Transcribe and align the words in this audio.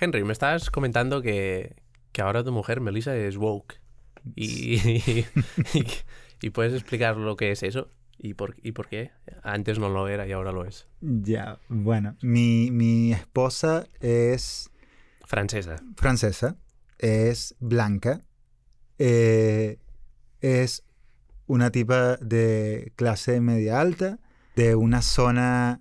Henry, 0.00 0.24
me 0.24 0.32
estabas 0.32 0.70
comentando 0.70 1.22
que, 1.22 1.76
que 2.12 2.22
ahora 2.22 2.44
tu 2.44 2.52
mujer, 2.52 2.80
Melissa, 2.80 3.16
es 3.16 3.36
woke. 3.36 3.80
Y, 4.34 4.76
y, 4.76 5.26
y 6.42 6.50
puedes 6.50 6.74
explicar 6.74 7.16
lo 7.16 7.36
que 7.36 7.50
es 7.52 7.62
eso 7.62 7.88
y 8.18 8.34
por, 8.34 8.56
y 8.62 8.72
por 8.72 8.88
qué. 8.88 9.12
Antes 9.42 9.78
no 9.78 9.88
lo 9.88 10.08
era 10.08 10.26
y 10.26 10.32
ahora 10.32 10.52
lo 10.52 10.64
es. 10.64 10.86
Ya, 11.00 11.58
bueno, 11.68 12.16
mi, 12.20 12.70
mi 12.70 13.12
esposa 13.12 13.86
es 14.00 14.70
Francesa. 15.24 15.76
francesa, 15.96 16.56
es 16.98 17.54
blanca, 17.60 18.20
eh, 18.98 19.78
es 20.40 20.84
una 21.46 21.70
tipa 21.70 22.16
de 22.16 22.92
clase 22.96 23.40
media 23.40 23.80
alta, 23.80 24.18
de 24.56 24.74
una 24.74 25.02
zona 25.02 25.80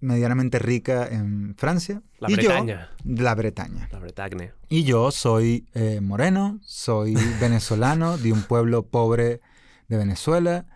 medianamente 0.00 0.58
rica 0.58 1.06
en 1.08 1.54
Francia. 1.56 2.02
La 2.18 2.30
y 2.30 2.34
Bretaña. 2.34 2.90
Yo, 3.04 3.22
la 3.22 3.34
Bretaña. 3.34 3.88
La 3.90 3.98
Bretagne. 3.98 4.52
Y 4.68 4.84
yo 4.84 5.10
soy 5.10 5.66
eh, 5.74 6.00
moreno, 6.00 6.60
soy 6.62 7.14
venezolano, 7.40 8.16
de 8.18 8.32
un 8.32 8.42
pueblo 8.42 8.84
pobre 8.86 9.40
de 9.88 9.96
Venezuela. 9.96 10.66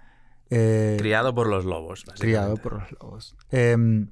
eh, 0.51 0.97
Criado 0.99 1.35
por 1.35 1.47
los 1.49 1.65
lobos, 1.65 2.05
criado 2.19 2.57
por 2.57 2.81
los 2.81 2.93
lobos. 3.01 3.37
Em, 3.51 4.09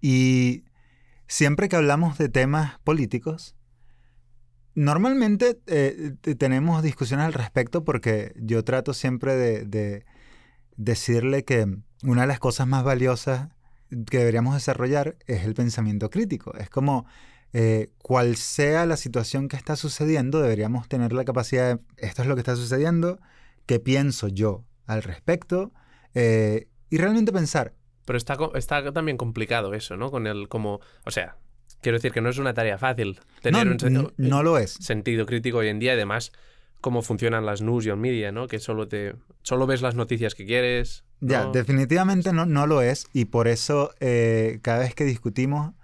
y 0.00 0.64
siempre 1.26 1.68
que 1.68 1.76
hablamos 1.76 2.18
de 2.18 2.28
temas 2.28 2.78
políticos, 2.84 3.54
normalmente 4.74 5.58
eh, 5.66 6.14
te- 6.20 6.34
tenemos 6.34 6.82
discusiones 6.82 7.26
al 7.26 7.32
respecto 7.32 7.84
porque 7.84 8.32
yo 8.36 8.64
trato 8.64 8.94
siempre 8.94 9.34
de, 9.36 9.64
de 9.64 10.04
decirle 10.76 11.44
que 11.44 11.66
una 12.02 12.22
de 12.22 12.26
las 12.28 12.38
cosas 12.38 12.66
más 12.66 12.84
valiosas 12.84 13.48
que 14.10 14.18
deberíamos 14.18 14.54
desarrollar 14.54 15.16
es 15.26 15.44
el 15.44 15.54
pensamiento 15.54 16.10
crítico. 16.10 16.54
Es 16.56 16.70
como, 16.70 17.06
eh, 17.52 17.90
cual 17.98 18.36
sea 18.36 18.86
la 18.86 18.96
situación 18.96 19.48
que 19.48 19.56
está 19.56 19.76
sucediendo, 19.76 20.40
deberíamos 20.40 20.88
tener 20.88 21.12
la 21.12 21.24
capacidad 21.24 21.76
de, 21.76 21.82
esto 21.96 22.22
es 22.22 22.28
lo 22.28 22.34
que 22.36 22.40
está 22.40 22.56
sucediendo, 22.56 23.18
¿qué 23.66 23.80
pienso 23.80 24.28
yo 24.28 24.64
al 24.86 25.02
respecto? 25.02 25.72
Eh, 26.14 26.68
y 26.88 26.98
realmente 26.98 27.32
pensar, 27.32 27.74
Pero 28.04 28.16
está, 28.16 28.36
está 28.54 28.92
también 28.92 29.16
complicado 29.16 29.74
eso, 29.74 29.96
¿no? 29.96 30.10
Con 30.10 30.26
el 30.26 30.48
como... 30.48 30.80
O 31.04 31.10
sea, 31.10 31.36
quiero 31.80 31.98
decir 31.98 32.10
que 32.12 32.20
no 32.20 32.28
es 32.28 32.38
una 32.38 32.54
tarea 32.54 32.78
fácil 32.78 33.20
tener 33.42 33.66
no, 33.66 33.72
un 33.72 33.78
sen- 33.78 33.98
n- 34.00 34.12
no 34.16 34.42
lo 34.42 34.58
es. 34.58 34.72
sentido 34.72 35.26
crítico 35.26 35.58
hoy 35.58 35.68
en 35.68 35.78
día 35.78 35.92
y 35.92 35.96
además 35.96 36.32
cómo 36.80 37.02
funcionan 37.02 37.46
las 37.46 37.62
news 37.62 37.86
y 37.86 37.90
on 37.90 38.00
media, 38.00 38.32
¿no? 38.32 38.48
Que 38.48 38.58
solo 38.58 38.88
te... 38.88 39.14
Solo 39.42 39.66
ves 39.66 39.82
las 39.82 39.94
noticias 39.94 40.34
que 40.34 40.46
quieres. 40.46 41.04
Ya, 41.20 41.44
¿no? 41.46 41.52
definitivamente 41.52 42.32
no, 42.32 42.46
no 42.46 42.66
lo 42.66 42.82
es 42.82 43.06
y 43.12 43.26
por 43.26 43.48
eso 43.48 43.92
eh, 44.00 44.58
cada 44.62 44.80
vez 44.80 44.94
que 44.94 45.04
discutimos 45.04 45.74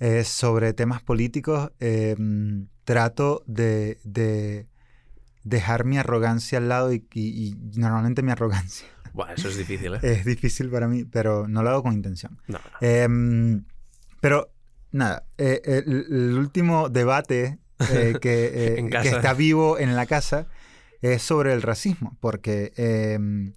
eh, 0.00 0.24
sobre 0.24 0.72
temas 0.72 1.02
políticos 1.02 1.72
eh, 1.80 2.14
mm, 2.18 2.62
trato 2.84 3.42
de, 3.46 3.98
de 4.04 4.66
dejar 5.44 5.84
mi 5.84 5.98
arrogancia 5.98 6.58
al 6.58 6.68
lado 6.68 6.92
y, 6.92 7.06
y- 7.14 7.48
y 7.74 7.78
normalmente 7.78 8.22
mi 8.22 8.30
arrogancia 8.32 8.86
Buah, 9.12 9.32
eso 9.32 9.48
es 9.48 9.56
difícil, 9.56 9.94
¿eh? 9.94 9.98
es 10.02 10.24
difícil 10.26 10.68
para 10.68 10.88
mí, 10.88 11.04
pero 11.04 11.48
no 11.48 11.62
lo 11.62 11.70
hago 11.70 11.82
con 11.84 11.94
intención. 11.94 12.38
No, 12.48 12.58
no. 12.58 12.86
Em, 12.86 13.64
pero 14.20 14.52
nada, 14.92 15.24
eh, 15.38 15.62
el, 15.64 16.06
el 16.10 16.38
último 16.38 16.90
debate 16.90 17.58
que, 17.78 18.18
que 18.20 19.08
está 19.08 19.32
vivo 19.32 19.78
en 19.78 19.96
la 19.96 20.04
casa 20.06 20.46
es 21.00 21.22
sobre 21.22 21.54
el 21.54 21.62
racismo, 21.62 22.16
porque 22.20 22.72
em, 22.76 23.54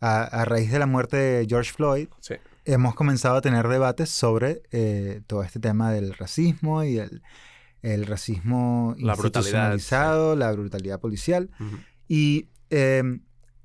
a, 0.00 0.22
a 0.24 0.44
raíz 0.44 0.70
de 0.70 0.78
la 0.78 0.86
muerte 0.86 1.16
de 1.16 1.46
George 1.48 1.72
Floyd 1.72 2.08
Sí. 2.20 2.34
hemos 2.64 2.94
comenzado 2.94 3.36
a 3.36 3.40
tener 3.40 3.68
debates 3.68 4.08
sobre 4.10 4.62
eh, 4.70 5.20
todo 5.26 5.42
este 5.42 5.60
tema 5.60 5.92
del 5.92 6.14
racismo 6.14 6.84
y 6.84 6.98
el, 6.98 7.22
el 7.82 8.06
racismo 8.06 8.94
La 8.98 9.14
brutalidad, 9.14 9.72
institucionalizado, 9.74 10.36
la 10.36 10.52
brutalidad 10.52 11.00
policial. 11.00 11.50
Y 12.08 12.48
em, 12.70 13.22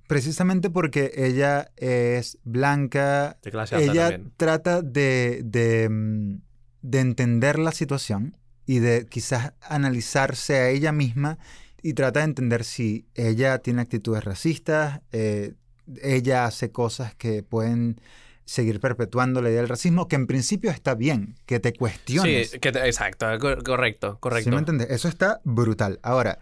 precisamente 0.08 0.70
porque 0.70 1.12
ella 1.16 1.72
es 1.78 2.38
blanca, 2.44 3.38
De 3.44 3.52
clase 3.52 3.76
alta 3.76 3.92
ella 3.92 4.10
también. 4.12 4.34
trata 4.38 4.82
de, 4.82 5.42
de, 5.44 5.90
mm, 5.90 6.42
de 6.82 7.00
entender 7.00 7.60
la 7.60 7.72
situación 7.72 8.38
y 8.66 8.80
de 8.80 9.06
quizás 9.08 9.54
analizarse 9.62 10.56
a 10.58 10.70
ella 10.70 10.92
misma 10.92 11.38
y 11.82 11.94
trata 11.94 12.20
de 12.20 12.26
entender 12.26 12.64
si 12.64 13.08
ella 13.14 13.60
tiene 13.60 13.82
actitudes 13.82 14.24
racistas, 14.24 15.02
eh, 15.12 15.54
ella 16.02 16.46
hace 16.46 16.72
cosas 16.72 17.16
que 17.16 17.44
pueden 17.44 18.00
seguir 18.46 18.80
perpetuando 18.80 19.42
la 19.42 19.50
idea 19.50 19.60
del 19.62 19.70
racismo, 19.70 20.08
que 20.08 20.16
en 20.16 20.28
principio 20.28 20.70
está 20.70 20.94
bien, 20.96 21.36
que 21.46 21.60
te 21.60 21.74
cuestiones. 21.74 22.52
Sí, 22.52 22.60
que 22.60 22.72
te- 22.72 22.86
exacto, 22.86 23.26
cor- 23.40 23.64
correcto, 23.64 24.14
¿Sí 24.14 24.18
correcto. 24.20 24.52
me 24.52 24.58
entiendes? 24.58 24.90
Eso 24.92 25.08
está 25.08 25.42
brutal. 25.44 26.00
Ahora, 26.04 26.38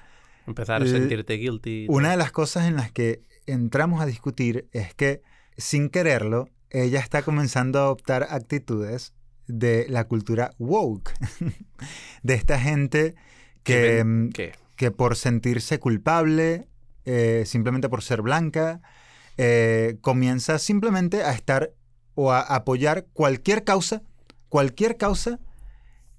Empezar 0.45 0.83
a 0.83 0.85
sentirte 0.85 1.35
guilty. 1.35 1.85
una 1.87 2.11
de 2.11 2.17
las 2.17 2.31
cosas 2.31 2.67
en 2.67 2.75
las 2.75 2.91
que 2.91 3.21
entramos 3.45 4.01
a 4.01 4.05
discutir 4.05 4.67
es 4.73 4.93
que, 4.93 5.21
sin 5.57 5.89
quererlo, 5.89 6.49
ella 6.71 6.99
está 6.99 7.21
comenzando 7.21 7.79
a 7.79 7.83
adoptar 7.83 8.27
actitudes 8.29 9.13
de 9.47 9.85
la 9.89 10.03
cultura 10.05 10.51
woke, 10.59 11.11
de 12.23 12.33
esta 12.33 12.59
gente 12.59 13.15
que, 13.63 13.79
ven- 13.81 14.25
mm, 14.25 14.29
¿Qué? 14.31 14.51
que 14.75 14.91
por 14.91 15.15
sentirse 15.15 15.79
culpable, 15.79 16.67
eh, 17.05 17.43
simplemente 17.45 17.87
por 17.89 18.01
ser 18.01 18.21
blanca, 18.21 18.81
eh, 19.37 19.97
comienza 20.01 20.59
simplemente 20.59 21.23
a 21.23 21.31
estar 21.33 21.71
o 22.15 22.31
a 22.31 22.41
apoyar 22.41 23.05
cualquier 23.13 23.63
causa, 23.63 24.01
cualquier 24.49 24.97
causa 24.97 25.39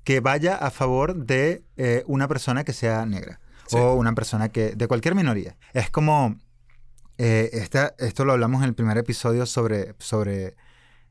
que 0.02 0.20
vaya 0.20 0.56
a 0.56 0.70
favor 0.70 1.14
de 1.24 1.64
eh, 1.76 2.02
una 2.06 2.28
persona 2.28 2.64
que 2.64 2.72
sea 2.72 3.06
negra 3.06 3.40
Sí. 3.66 3.76
o 3.78 3.94
una 3.94 4.12
persona 4.14 4.50
que 4.50 4.74
de 4.76 4.86
cualquier 4.88 5.14
minoría. 5.14 5.56
Es 5.72 5.88
como 5.90 6.36
eh, 7.16 7.48
esta- 7.54 7.94
esto 7.98 8.24
lo 8.24 8.32
hablamos 8.32 8.62
en 8.62 8.68
el 8.68 8.74
primer 8.74 8.98
episodio 8.98 9.46
sobre, 9.46 9.94
sobre 10.00 10.56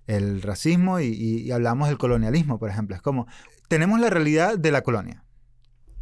el 0.05 0.41
racismo 0.41 0.99
y, 0.99 1.05
y- 1.07 1.51
hablamos 1.51 1.87
del 1.87 1.97
colonialismo, 1.97 2.59
por 2.59 2.69
ejemplo. 2.69 2.95
Es 2.95 3.01
como 3.01 3.25
tenemos 3.69 3.99
la 4.01 4.09
realidad 4.11 4.59
de 4.59 4.69
la 4.71 4.81
colonia 4.83 5.23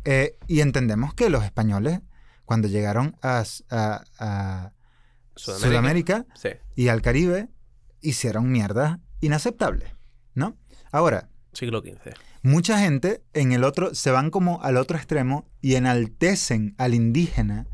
eh, 0.04 0.38
y 0.48 0.60
entendemos 0.62 1.14
que 1.14 1.30
los 1.30 1.44
españoles 1.46 2.02
cuando 2.46 2.68
llegaron 2.68 3.16
a, 3.22 3.44
a- 3.70 4.04
a 4.20 4.74
Sudamérica 5.36 6.26
Sí. 6.36 6.50
y 6.76 6.88
al 6.90 7.02
Caribe 7.02 7.50
hicieron 8.02 8.52
mierdas 8.52 9.00
inaceptables, 9.22 9.94
¿no? 10.34 10.58
Ahora, 10.92 11.30
Siglo 11.54 11.82
XV. 11.82 12.14
mucha 12.44 12.80
gente 12.80 13.24
en 13.34 13.52
el 13.52 13.64
otro 13.64 13.94
se 13.96 14.12
van 14.12 14.30
como 14.32 14.62
al 14.64 14.78
otro 14.78 14.98
extremo 14.98 15.48
y 15.62 15.76
enaltecen 15.76 16.76
al 16.78 16.94
indígena, 16.94 17.68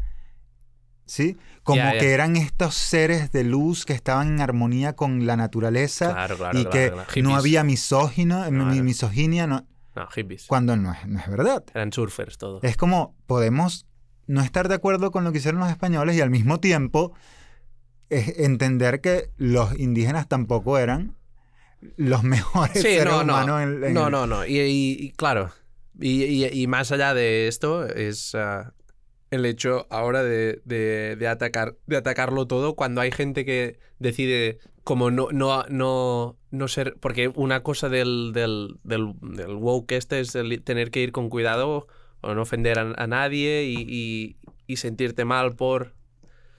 ¿sí? 1.06 1.38
Como 1.64 1.82
que 2.00 2.14
eran 2.14 2.36
estos 2.36 2.76
seres 2.76 3.32
de 3.32 3.44
luz 3.44 3.86
que 3.86 3.94
estaban 3.94 4.28
en 4.36 4.42
armonía 4.42 4.94
con 4.94 5.26
la 5.26 5.36
naturaleza 5.36 6.12
Claro, 6.14 6.38
claro. 6.38 6.60
y 6.60 6.66
claro, 6.66 6.72
que 7.14 7.22
no 7.22 7.30
Hippies. 7.30 7.38
había 7.40 7.64
misógino, 7.64 8.40
mi- 8.52 8.58
Claro. 8.64 8.84
misoginia, 8.84 9.48
no, 9.48 9.66
No, 9.96 10.08
hippies. 10.08 10.46
cuando 10.48 10.76
no 10.78 10.94
es, 10.94 11.06
no 11.08 11.20
es 11.20 11.28
verdad. 11.30 11.64
Eran 11.74 11.92
surfers 11.92 12.38
todo. 12.38 12.60
Es 12.64 12.78
como 12.78 13.16
podemos 13.26 13.86
no 14.28 14.42
estar 14.42 14.68
de 14.68 14.76
acuerdo 14.76 15.12
con 15.12 15.24
lo 15.24 15.32
que 15.32 15.38
hicieron 15.40 15.60
los 15.60 15.70
españoles 15.70 16.16
y 16.18 16.22
al 16.22 16.30
mismo 16.30 16.60
tiempo 16.60 17.14
eh, 18.10 18.34
entender 18.38 19.02
que 19.02 19.30
los 19.38 19.78
indígenas 19.78 20.28
tampoco 20.30 20.78
eran 20.78 21.16
los 21.98 22.24
mejores 22.24 22.74
Sí, 22.82 22.82
seres 22.90 23.06
no, 23.06 23.24
no. 23.24 23.34
humanos 23.34 23.62
en, 23.64 23.84
en 23.84 23.94
No, 23.94 24.10
no, 24.10 24.26
no. 24.28 24.46
Y, 24.46 24.60
y- 24.60 24.98
y 25.00 25.12
claro. 25.12 25.52
Y, 26.00 26.68
más 26.68 26.92
allá 26.92 27.14
de 27.16 27.48
esto 27.48 27.86
es 27.88 28.36
ah, 28.36 28.74
el 29.32 29.46
hecho 29.46 29.88
ahora 29.90 30.24
de, 30.24 30.62
de- 30.66 31.16
de 31.18 31.28
atacar, 31.28 31.76
de 31.88 31.98
atacarlo 31.98 32.46
todo 32.48 32.76
cuando 32.76 33.02
hay 33.02 33.12
gente 33.12 33.46
que 33.46 33.80
decide 34.00 34.60
como 34.84 35.10
no, 35.12 35.30
no, 35.32 35.64
no, 35.70 36.38
no 36.52 36.68
ser. 36.68 36.96
Porque 37.00 37.30
una 37.36 37.62
cosa 37.64 37.90
del, 37.90 38.32
del, 38.34 38.78
del, 38.84 39.14
del 39.22 39.56
woke 39.56 39.92
este 39.94 40.20
es 40.20 40.36
el 40.36 40.62
tener 40.64 40.92
que 40.92 41.02
ir 41.02 41.12
con 41.12 41.30
cuidado 41.30 41.88
o 42.22 42.34
no 42.36 42.44
ofender 42.44 42.78
a, 42.80 42.94
a 42.96 43.08
nadie 43.08 43.64
y 43.66 44.76
sentirte 44.78 45.26
mal 45.26 45.56
por 45.56 45.94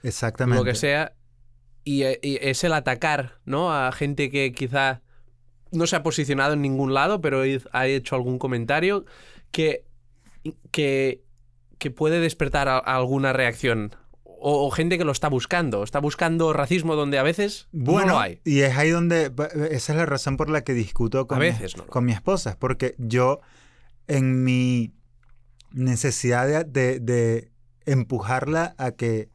Exactamente. 0.03 0.59
lo 0.59 0.65
que 0.65 0.75
sea. 0.75 1.13
Y, 1.83 2.03
eh, 2.03 2.19
y 2.21 2.37
es 2.41 2.63
el 2.63 2.73
atacar, 2.73 3.39
¿no? 3.45 3.73
A 3.73 3.91
gente 3.91 4.29
que 4.29 4.51
quizá 4.51 5.01
no 5.71 5.87
se 5.87 5.95
ha 5.95 6.03
posicionado 6.03 6.53
en 6.53 6.61
ningún 6.61 6.93
lado, 6.93 7.21
pero 7.21 7.43
ha 7.71 7.87
hecho 7.87 8.15
algún 8.15 8.39
comentario 8.39 9.05
que, 9.51 9.85
que, 10.71 11.23
que 11.77 11.91
puede 11.91 12.19
despertar 12.19 12.67
a- 12.67 12.77
a 12.77 12.95
alguna 12.97 13.33
reacción. 13.33 13.95
O, 14.41 14.65
o 14.67 14.71
gente 14.71 14.97
que 14.97 15.03
lo 15.03 15.11
está 15.11 15.27
buscando. 15.27 15.83
Está 15.83 15.99
buscando 15.99 16.53
racismo 16.53 16.95
donde 16.95 17.19
a 17.19 17.23
veces 17.23 17.67
Bueno, 17.71 18.07
no 18.07 18.13
lo 18.13 18.19
hay. 18.19 18.39
y 18.45 18.61
es 18.61 18.77
ahí 18.77 18.89
donde, 18.89 19.31
esa 19.71 19.91
es 19.93 19.97
la 19.97 20.05
razón 20.05 20.37
por 20.37 20.49
la 20.49 20.63
que 20.63 20.73
discuto 20.73 21.27
con, 21.27 21.37
A 21.37 21.41
mi- 21.41 21.47
veces 21.47 21.75
no. 21.75 21.85
con 21.87 22.05
mi 22.05 22.13
esposa, 22.13 22.51
es 22.51 22.55
porque 22.55 22.95
yo 22.97 23.41
en 24.07 24.43
mi 24.43 24.93
necesidad 25.71 26.47
de, 26.47 26.63
de- 26.63 26.99
de 26.99 27.51
empujarla 27.85 28.75
a 28.77 28.91
que 28.91 29.29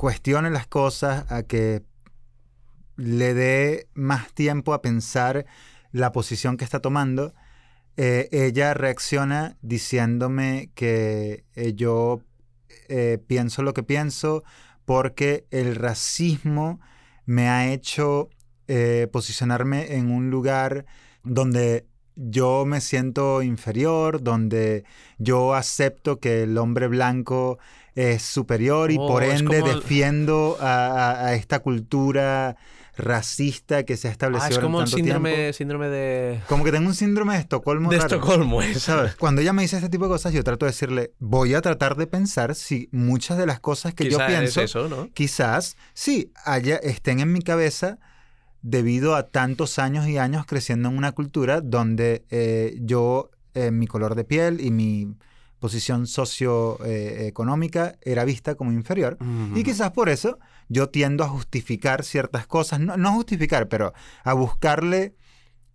cuestione 0.00 0.48
las 0.48 0.66
cosas, 0.66 1.30
a 1.30 1.42
que 1.42 1.82
le 2.96 3.34
dé 3.34 3.86
más 3.92 4.32
tiempo 4.32 4.72
a 4.72 4.80
pensar 4.80 5.44
la 5.92 6.10
posición 6.10 6.56
que 6.56 6.64
está 6.64 6.80
tomando, 6.80 7.34
eh, 7.98 8.30
ella 8.32 8.72
reacciona 8.72 9.58
diciéndome 9.60 10.70
que 10.74 11.44
eh, 11.54 11.74
yo 11.74 12.22
eh, 12.88 13.18
pienso 13.26 13.62
lo 13.62 13.74
que 13.74 13.82
pienso 13.82 14.42
porque 14.86 15.44
el 15.50 15.76
racismo 15.76 16.80
me 17.26 17.50
ha 17.50 17.70
hecho 17.70 18.30
posicionarme 19.12 19.96
en 19.96 20.12
un 20.12 20.30
lugar 20.30 20.86
donde 21.24 21.86
yo 22.14 22.64
me 22.64 22.80
siento 22.80 23.42
inferior, 23.42 24.22
donde 24.22 24.84
yo 25.18 25.54
acepto 25.54 26.20
que 26.20 26.44
el 26.44 26.56
hombre 26.56 26.86
blanco 26.86 27.58
es 27.94 28.22
superior 28.22 28.90
y 28.90 28.96
Oh, 28.98 29.06
por 29.08 29.22
ende 29.24 29.60
como- 29.60 29.74
defiendo 29.74 30.56
a, 30.60 30.86
a- 30.86 31.26
a 31.26 31.34
esta 31.34 31.58
cultura 31.60 32.56
racista 32.96 33.84
que 33.84 33.96
se 33.96 34.08
ha 34.08 34.10
establecido 34.10 34.46
Ah, 34.46 34.50
es 34.50 34.58
como 34.58 34.78
en 34.78 34.82
un 34.82 34.88
síndrome, 34.88 35.34
tiempo. 35.34 35.52
síndrome 35.54 35.88
de, 35.88 36.40
Como 36.48 36.64
que 36.64 36.72
tengo 36.72 36.86
un 36.86 36.94
síndrome 36.94 37.34
de 37.34 37.40
Estocolmo 37.40 37.90
de 37.90 37.96
raro. 37.98 38.16
Estocolmo. 38.16 38.60
¿Sabes? 38.76 39.16
Cuando 39.16 39.40
ella 39.40 39.52
me 39.52 39.62
dice 39.62 39.76
este 39.76 39.88
tipo 39.88 40.04
de 40.04 40.10
cosas, 40.10 40.32
yo 40.32 40.44
trato 40.44 40.66
de 40.66 40.72
decirle, 40.72 41.12
voy 41.18 41.54
a 41.54 41.62
tratar 41.62 41.96
de 41.96 42.06
pensar 42.06 42.54
si 42.54 42.88
muchas 42.92 43.38
de 43.38 43.46
las 43.46 43.58
cosas 43.60 43.94
que 43.94 44.10
yo 44.10 44.18
pienso, 44.26 44.60
es 44.60 44.70
eso, 44.70 44.88
¿no? 44.88 45.08
quizás 45.14 45.76
sí, 45.94 46.32
haya, 46.44 46.76
estén 46.76 47.20
en 47.20 47.32
mi 47.32 47.40
cabeza 47.40 47.98
debido 48.62 49.14
a 49.16 49.28
tantos 49.28 49.78
años 49.78 50.06
y 50.06 50.18
años 50.18 50.44
creciendo 50.46 50.90
en 50.90 50.98
una 50.98 51.12
cultura 51.12 51.62
donde 51.62 52.24
eh, 52.30 52.76
yo, 52.80 53.30
eh, 53.54 53.70
mi 53.70 53.86
color 53.86 54.14
de 54.14 54.24
piel 54.24 54.60
y 54.60 54.70
mi 54.70 55.14
posición 55.60 56.06
socioeconómica 56.06 57.96
era 58.02 58.24
vista 58.24 58.54
como 58.54 58.72
inferior. 58.72 59.18
Y 59.54 59.62
quizás 59.62 59.90
por 59.92 60.08
eso 60.08 60.38
yo 60.68 60.88
tiendo 60.88 61.22
a 61.24 61.28
justificar 61.28 62.04
ciertas 62.04 62.46
cosas, 62.46 62.80
no, 62.80 62.96
no 62.96 63.12
justificar, 63.12 63.68
pero 63.68 63.92
a 64.24 64.32
buscarle 64.32 65.14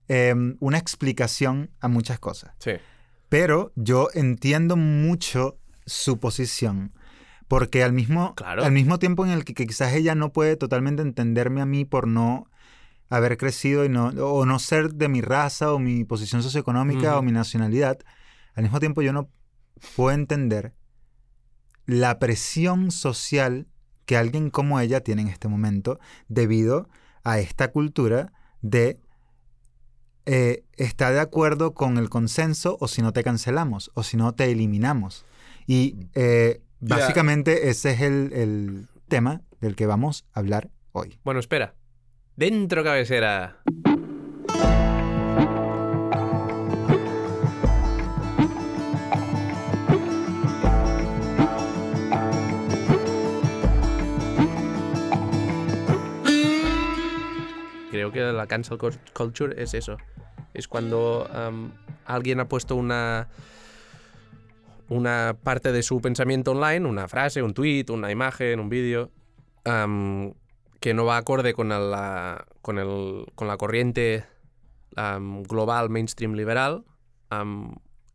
em, 0.08 0.58
una 0.60 0.78
explicación 0.78 1.72
a 1.80 1.88
muchas 1.88 2.20
cosas. 2.20 2.52
Sí. 2.60 2.72
Pero 3.30 3.72
yo 3.76 4.10
entiendo 4.14 4.76
mucho 4.76 5.58
su 5.86 6.20
posición. 6.20 6.94
Porque 7.48 7.84
al 7.84 7.94
mismo, 7.94 8.34
Claro. 8.36 8.64
al 8.64 8.72
mismo 8.72 8.98
tiempo 8.98 9.24
en 9.24 9.32
el 9.32 9.46
que, 9.46 9.54
que 9.54 9.68
quizás 9.68 9.94
ella 9.94 10.16
no 10.16 10.34
puede 10.34 10.56
totalmente 10.56 11.04
entenderme 11.04 11.62
a 11.62 11.66
mí 11.68 11.86
por 11.86 12.08
no 12.08 12.50
haber 13.08 13.38
crecido 13.38 13.86
y 13.86 13.90
no, 13.90 14.08
o 14.08 14.46
no 14.48 14.58
ser 14.58 14.94
de 14.96 15.10
mi 15.10 15.22
raza 15.22 15.72
o 15.72 15.78
mi 15.78 16.06
posición 16.06 16.42
socioeconómica 16.42 17.20
o 17.20 17.22
mi 17.22 17.32
nacionalidad, 17.32 18.00
al 18.56 18.64
mismo 18.64 18.80
tiempo 18.80 19.04
yo 19.04 19.14
no 19.14 19.30
puedo 19.96 20.12
entender 20.12 20.74
la 21.86 22.18
presión 22.20 22.92
social 22.92 23.68
que 24.06 24.18
alguien 24.18 24.50
como 24.50 24.80
ella 24.80 25.02
tiene 25.02 25.24
en 25.24 25.28
este 25.30 25.48
momento 25.48 26.00
debido 26.28 26.90
a 27.24 27.40
esta 27.40 27.72
cultura 27.72 28.32
de 28.62 29.00
eh, 30.28 30.64
está 30.78 31.12
de 31.12 31.20
acuerdo 31.20 31.74
con 31.74 31.98
el 31.98 32.10
consenso 32.10 32.78
o 32.80 32.88
si 32.88 33.02
no 33.02 33.14
te 33.14 33.24
cancelamos 33.24 33.92
o 33.94 34.04
si 34.04 34.18
no 34.18 34.34
te 34.34 34.46
eliminamos. 34.52 35.26
Y 35.68 36.08
eh, 36.16 36.62
Ya. 36.80 36.98
básicamente 36.98 37.70
ese 37.70 37.92
es 37.92 38.02
el, 38.02 38.34
el 38.34 38.88
tema 39.08 39.42
del 39.62 39.76
que 39.76 39.86
vamos 39.86 40.26
a 40.34 40.40
hablar 40.40 40.70
hoy. 40.92 41.20
Bueno, 41.24 41.40
espera. 41.40 41.76
Dentro 42.36 42.84
cabecera. 42.84 43.62
Creo 58.12 58.32
que 58.32 58.38
la 58.38 58.48
cancel 58.48 58.78
cul- 58.78 59.00
culture 59.14 59.62
es 59.62 59.74
eso. 59.74 59.98
Es 60.54 60.68
cuando 60.68 61.28
am, 61.34 61.72
alguien 62.06 62.40
ha 62.40 62.48
puesto 62.48 62.76
una 62.76 63.28
una 64.88 65.36
parte 65.42 65.72
de 65.72 65.82
su 65.82 66.00
pensamiento 66.00 66.52
online, 66.52 66.88
una 66.88 67.08
frase, 67.08 67.42
un 67.42 67.54
tweet, 67.56 67.86
una 67.90 68.12
imagen, 68.12 68.60
un 68.60 68.70
vídeo, 68.70 69.10
am, 69.64 70.34
que 70.80 70.94
no 70.94 71.06
va 71.06 71.18
acorde 71.18 71.54
con 71.56 71.70
la, 71.70 72.46
con 72.62 72.78
el, 72.78 73.26
con 73.34 73.48
la 73.48 73.58
corriente 73.58 74.26
am, 74.96 75.42
global 75.44 75.90
mainstream 75.90 76.34
liberal, 76.34 76.86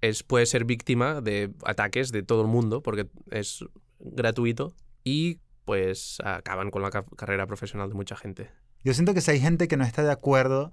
es, 0.00 0.22
puede 0.22 0.46
ser 0.46 0.64
víctima 0.64 1.20
de 1.20 1.50
ataques 1.64 2.12
de 2.12 2.22
todo 2.22 2.42
el 2.42 2.46
mundo 2.48 2.82
porque 2.82 3.08
es 3.30 3.64
gratuito 3.98 4.72
y 5.04 5.40
pues 5.64 6.18
acaban 6.24 6.70
con 6.70 6.80
la 6.82 6.90
ca- 6.90 7.04
carrera 7.16 7.46
profesional 7.46 7.88
de 7.88 7.94
mucha 7.96 8.16
gente. 8.16 8.48
Yo 8.84 8.94
siento 8.94 9.14
que 9.14 9.20
si 9.20 9.30
hay 9.32 9.40
gente 9.40 9.68
que 9.68 9.76
no 9.76 9.84
está 9.84 10.02
de 10.02 10.12
acuerdo 10.12 10.72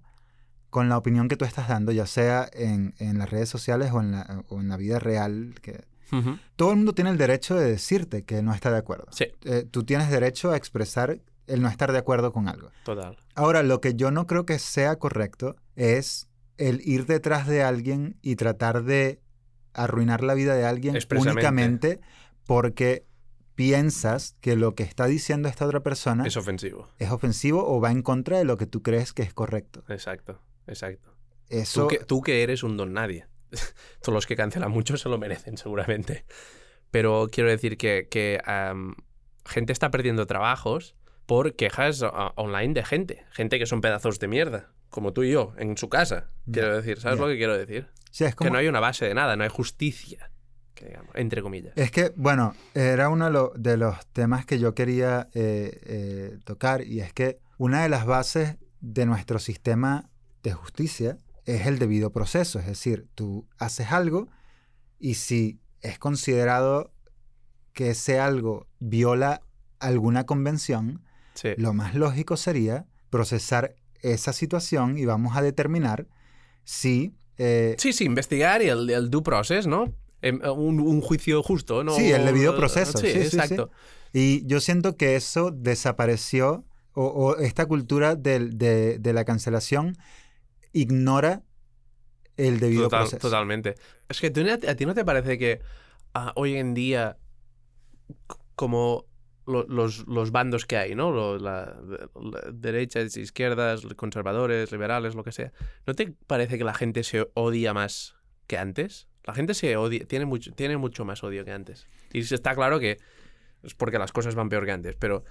con 0.69 0.89
la 0.89 0.97
opinión 0.97 1.27
que 1.29 1.37
tú 1.37 1.45
estás 1.45 1.67
dando, 1.67 1.91
ya 1.91 2.05
sea 2.05 2.49
en, 2.53 2.93
en 2.99 3.17
las 3.17 3.29
redes 3.29 3.49
sociales 3.49 3.91
o 3.93 4.01
en 4.01 4.11
la, 4.11 4.43
o 4.49 4.59
en 4.59 4.67
la 4.69 4.77
vida 4.77 4.99
real, 4.99 5.55
que 5.61 5.85
todo 6.55 6.71
el 6.71 6.77
mundo 6.77 6.93
tiene 6.93 7.09
el 7.09 7.17
derecho 7.17 7.55
de 7.55 7.69
decirte 7.69 8.23
que 8.23 8.41
no 8.41 8.53
está 8.53 8.71
de 8.71 8.77
acuerdo. 8.77 9.07
Sí, 9.11 9.25
Eh, 9.43 9.65
tú 9.69 9.83
tienes 9.83 10.09
derecho 10.09 10.51
a 10.51 10.57
expresar 10.57 11.19
el 11.47 11.61
no 11.61 11.67
estar 11.69 11.91
de 11.91 11.97
acuerdo 11.97 12.31
con 12.31 12.47
algo. 12.47 12.71
total. 12.83 13.17
Ahora, 13.35 13.63
lo 13.63 13.81
que 13.81 13.93
yo 13.93 14.11
no 14.11 14.25
creo 14.27 14.45
que 14.45 14.59
sea 14.59 14.97
correcto 14.97 15.55
es 15.75 16.27
el 16.57 16.81
ir 16.85 17.05
detrás 17.05 17.45
de 17.47 17.61
alguien 17.63 18.17
y 18.21 18.35
tratar 18.35 18.83
de 18.83 19.21
arruinar 19.73 20.23
la 20.23 20.33
vida 20.33 20.55
de 20.55 20.65
alguien 20.65 20.95
únicamente 21.35 21.99
porque 22.45 23.05
piensas 23.57 24.37
que 24.39 24.55
lo 24.55 24.75
que 24.75 24.83
está 24.83 25.07
diciendo 25.07 25.49
esta 25.49 25.65
otra 25.65 25.81
persona 25.81 26.27
Es 26.27 26.37
ofensivo. 26.37 26.89
es 26.99 27.09
ofensivo 27.09 27.67
o 27.67 27.81
va 27.81 27.91
en 27.91 28.03
contra 28.03 28.37
de 28.37 28.45
lo 28.45 28.55
que 28.55 28.67
tú 28.67 28.83
crees 28.83 29.13
que 29.13 29.23
es 29.23 29.33
correcto. 29.33 29.83
Exacto, 29.89 30.39
exacto. 30.67 31.17
Eso, 31.49 31.83
Tú 31.83 31.87
que, 31.87 31.97
tú 32.05 32.21
que 32.21 32.43
eres 32.43 32.61
un 32.61 32.77
don 32.77 32.93
nadie. 32.93 33.25
Todos 34.01 34.13
los 34.13 34.27
que 34.27 34.35
cancelan 34.35 34.69
mucho 34.69 34.95
se 34.95 35.09
lo 35.09 35.17
merecen, 35.17 35.57
seguramente. 35.57 36.25
Pero 36.91 37.29
quiero 37.31 37.49
decir 37.49 37.77
que, 37.77 38.07
que, 38.11 38.39
gente 39.43 39.73
está 39.73 39.89
perdiendo 39.89 40.27
trabajos 40.27 40.95
por 41.25 41.55
quejas 41.55 42.05
online 42.35 42.75
de 42.75 42.85
gente. 42.85 43.25
Gente 43.31 43.57
que 43.57 43.65
son 43.65 43.81
pedazos 43.81 44.19
de 44.19 44.27
mierda, 44.27 44.71
como 44.89 45.13
tú 45.13 45.23
y 45.23 45.31
yo, 45.31 45.55
en 45.57 45.77
su 45.77 45.89
casa. 45.89 46.29
Quiero 46.51 46.75
decir, 46.75 46.99
¿sabes 46.99 47.19
lo 47.19 47.27
que 47.27 47.37
quiero 47.37 47.57
decir? 47.57 47.87
sí, 48.11 48.23
es 48.23 48.35
Que 48.35 48.51
no 48.51 48.59
hay 48.59 48.67
una 48.67 48.81
base 48.81 49.05
de 49.07 49.15
nada, 49.15 49.35
no 49.35 49.43
hay 49.43 49.49
justicia, 49.49 50.29
que 50.77 50.85
digamos, 50.87 51.11
entre 51.15 51.41
comillas. 51.41 51.73
Es 51.75 51.91
que, 51.91 52.13
bueno, 52.15 52.53
era 52.73 53.09
uno 53.09 53.25
de, 53.25 53.31
lo- 53.31 53.53
de 53.55 53.77
los 53.77 54.05
temas 54.13 54.45
que 54.45 54.59
yo 54.59 54.73
quería 54.75 55.27
eh, 55.33 55.79
eh, 55.83 56.37
tocar 56.45 56.81
y 56.85 57.01
es 57.01 57.11
que 57.13 57.39
una 57.57 57.83
de 57.83 57.89
las 57.89 58.05
bases 58.05 58.55
de 58.79 59.05
nuestro 59.05 59.39
sistema 59.39 60.09
de 60.43 60.53
justicia 60.53 61.17
es 61.45 61.65
el 61.65 61.79
debido 61.79 62.11
proceso. 62.11 62.59
Es 62.59 62.67
decir, 62.67 63.07
tú 63.15 63.47
haces 63.57 63.91
algo 63.91 64.27
y 64.99 65.15
si 65.15 65.59
es 65.81 65.97
considerado 65.99 66.91
que 67.73 67.89
ese 67.91 68.19
algo 68.19 68.67
viola 68.79 69.41
alguna 69.79 70.25
convención, 70.25 71.01
Sí. 71.33 71.49
lo 71.57 71.71
más 71.73 71.93
lógico 71.93 72.35
sería 72.35 72.85
procesar 73.11 73.75
esa 74.01 74.33
situación 74.33 74.97
y 74.97 75.05
vamos 75.05 75.37
a 75.37 75.41
determinar 75.43 76.07
si... 76.63 77.13
eh, 77.37 77.75
Sí, 77.77 77.93
sí, 77.93 78.05
investigar 78.05 78.61
y 78.63 78.69
el, 78.69 78.89
el 78.89 79.09
due 79.11 79.21
process, 79.21 79.67
¿no? 79.67 79.93
Em, 80.27 80.39
Un, 80.55 80.79
un 80.79 81.01
juicio 81.01 81.41
justo, 81.43 81.83
¿no? 81.83 81.91
Sí, 81.93 82.11
el 82.11 82.25
debido 82.25 82.55
proceso, 82.55 82.97
Sí, 82.97 83.07
sí, 83.07 83.13
sí, 83.23 83.29
sí. 83.29 83.37
exacto. 83.37 83.71
Y 84.13 84.45
yo 84.47 84.59
siento 84.59 84.95
que 84.97 85.15
eso 85.15 85.51
desapareció, 85.51 86.65
o, 86.93 87.05
o 87.05 87.37
esta 87.37 87.65
cultura 87.65 88.15
de, 88.15 88.97
de 88.99 89.13
la 89.13 89.25
cancelación 89.25 89.95
ignora 90.73 91.43
el 92.37 92.59
debido 92.59 92.83
Total- 92.83 92.99
proceso. 93.01 93.19
Totalmente. 93.19 93.75
Es 94.09 94.19
que 94.21 94.29
¿tú 94.31 94.43
no- 94.43 94.53
a 94.53 94.75
ti 94.75 94.85
no 94.85 94.93
te 94.93 95.03
parece 95.05 95.37
que 95.37 95.61
ah, 96.13 96.31
hoy 96.35 96.55
en 96.55 96.73
día, 96.73 97.17
como 98.55 99.05
lo- 99.45 99.65
los, 99.67 100.07
los 100.07 100.31
bandos 100.31 100.65
que 100.65 100.77
hay, 100.77 100.95
¿no? 100.95 101.11
Lo- 101.11 101.37
la- 101.37 101.79
la- 101.85 102.51
derechas, 102.51 103.15
izquierdas, 103.17 103.81
conservadores, 103.95 104.71
liberales, 104.71 105.15
lo 105.15 105.23
que 105.23 105.31
sea, 105.31 105.51
¿no 105.85 105.93
te 105.93 106.13
parece 106.27 106.57
que 106.57 106.63
la 106.63 106.73
gente 106.73 107.03
se 107.03 107.29
odia 107.33 107.73
más 107.73 108.15
que 108.47 108.57
antes? 108.57 109.06
La 109.27 109.33
gente 109.33 109.53
se 109.53 109.75
odia, 109.77 110.05
tiene 110.07 110.25
mucho, 110.25 110.53
tiene 110.53 110.77
mucho 110.77 111.03
más 111.05 111.21
odio 111.23 111.43
que 111.45 111.51
antes. 111.51 111.85
Y 112.13 112.19
está 112.21 112.55
claro 112.55 112.79
que 112.79 112.97
es 113.61 113.73
porque 113.75 113.99
las 113.99 114.11
cosas 114.13 114.33
van 114.35 114.47
peor 114.49 114.65
que 114.65 114.71
antes, 114.71 114.95
pero 114.95 115.23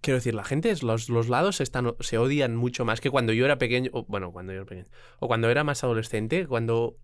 quiero 0.00 0.18
decir, 0.18 0.34
la 0.34 0.44
gente, 0.44 0.72
los, 0.82 1.08
los 1.08 1.28
lados 1.28 1.60
están, 1.60 1.94
se 2.00 2.18
odian 2.18 2.56
mucho 2.56 2.84
más 2.84 3.00
que 3.00 3.10
cuando 3.10 3.32
yo 3.32 3.44
era 3.44 3.58
pequeño, 3.58 3.90
o, 3.92 4.04
bueno, 4.04 4.32
cuando 4.32 4.52
yo 4.52 4.58
era 4.60 4.66
pequeño, 4.66 4.86
o 5.18 5.26
cuando 5.28 5.50
era 5.50 5.64
más 5.64 5.82
adolescente, 5.82 6.46
cuando, 6.46 6.96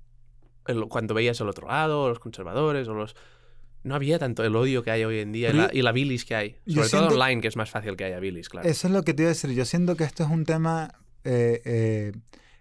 el- 0.66 0.86
cuando 0.86 1.14
veías 1.14 1.40
el 1.40 1.48
otro 1.48 1.66
lado, 1.68 2.08
los 2.08 2.18
conservadores, 2.20 2.86
o 2.88 2.94
los... 2.94 3.16
No 3.82 3.94
había 3.94 4.18
tanto 4.18 4.44
el 4.44 4.54
odio 4.54 4.82
que 4.82 4.90
hay 4.90 5.04
hoy 5.04 5.20
en 5.20 5.32
día 5.32 5.48
y 5.48 5.52
la, 5.54 5.70
y 5.72 5.80
la 5.80 5.92
bilis 5.92 6.26
que 6.26 6.34
hay. 6.34 6.50
Sobre 6.66 6.74
todo 6.74 6.84
siento- 7.08 7.14
online, 7.14 7.40
que 7.40 7.48
es 7.48 7.56
más 7.56 7.70
fácil 7.70 7.96
que 7.96 8.04
haya 8.04 8.20
bilis, 8.20 8.50
claro. 8.50 8.68
Eso 8.68 8.88
es 8.88 8.92
lo 8.92 9.02
que 9.04 9.14
te 9.14 9.22
iba 9.22 9.30
a 9.30 9.32
decir. 9.32 9.50
Yo 9.52 9.64
siento 9.64 9.96
que 9.96 10.04
esto 10.04 10.22
es 10.22 10.28
un 10.28 10.44
tema, 10.44 10.92
eh, 11.24 11.62
eh, 11.64 12.12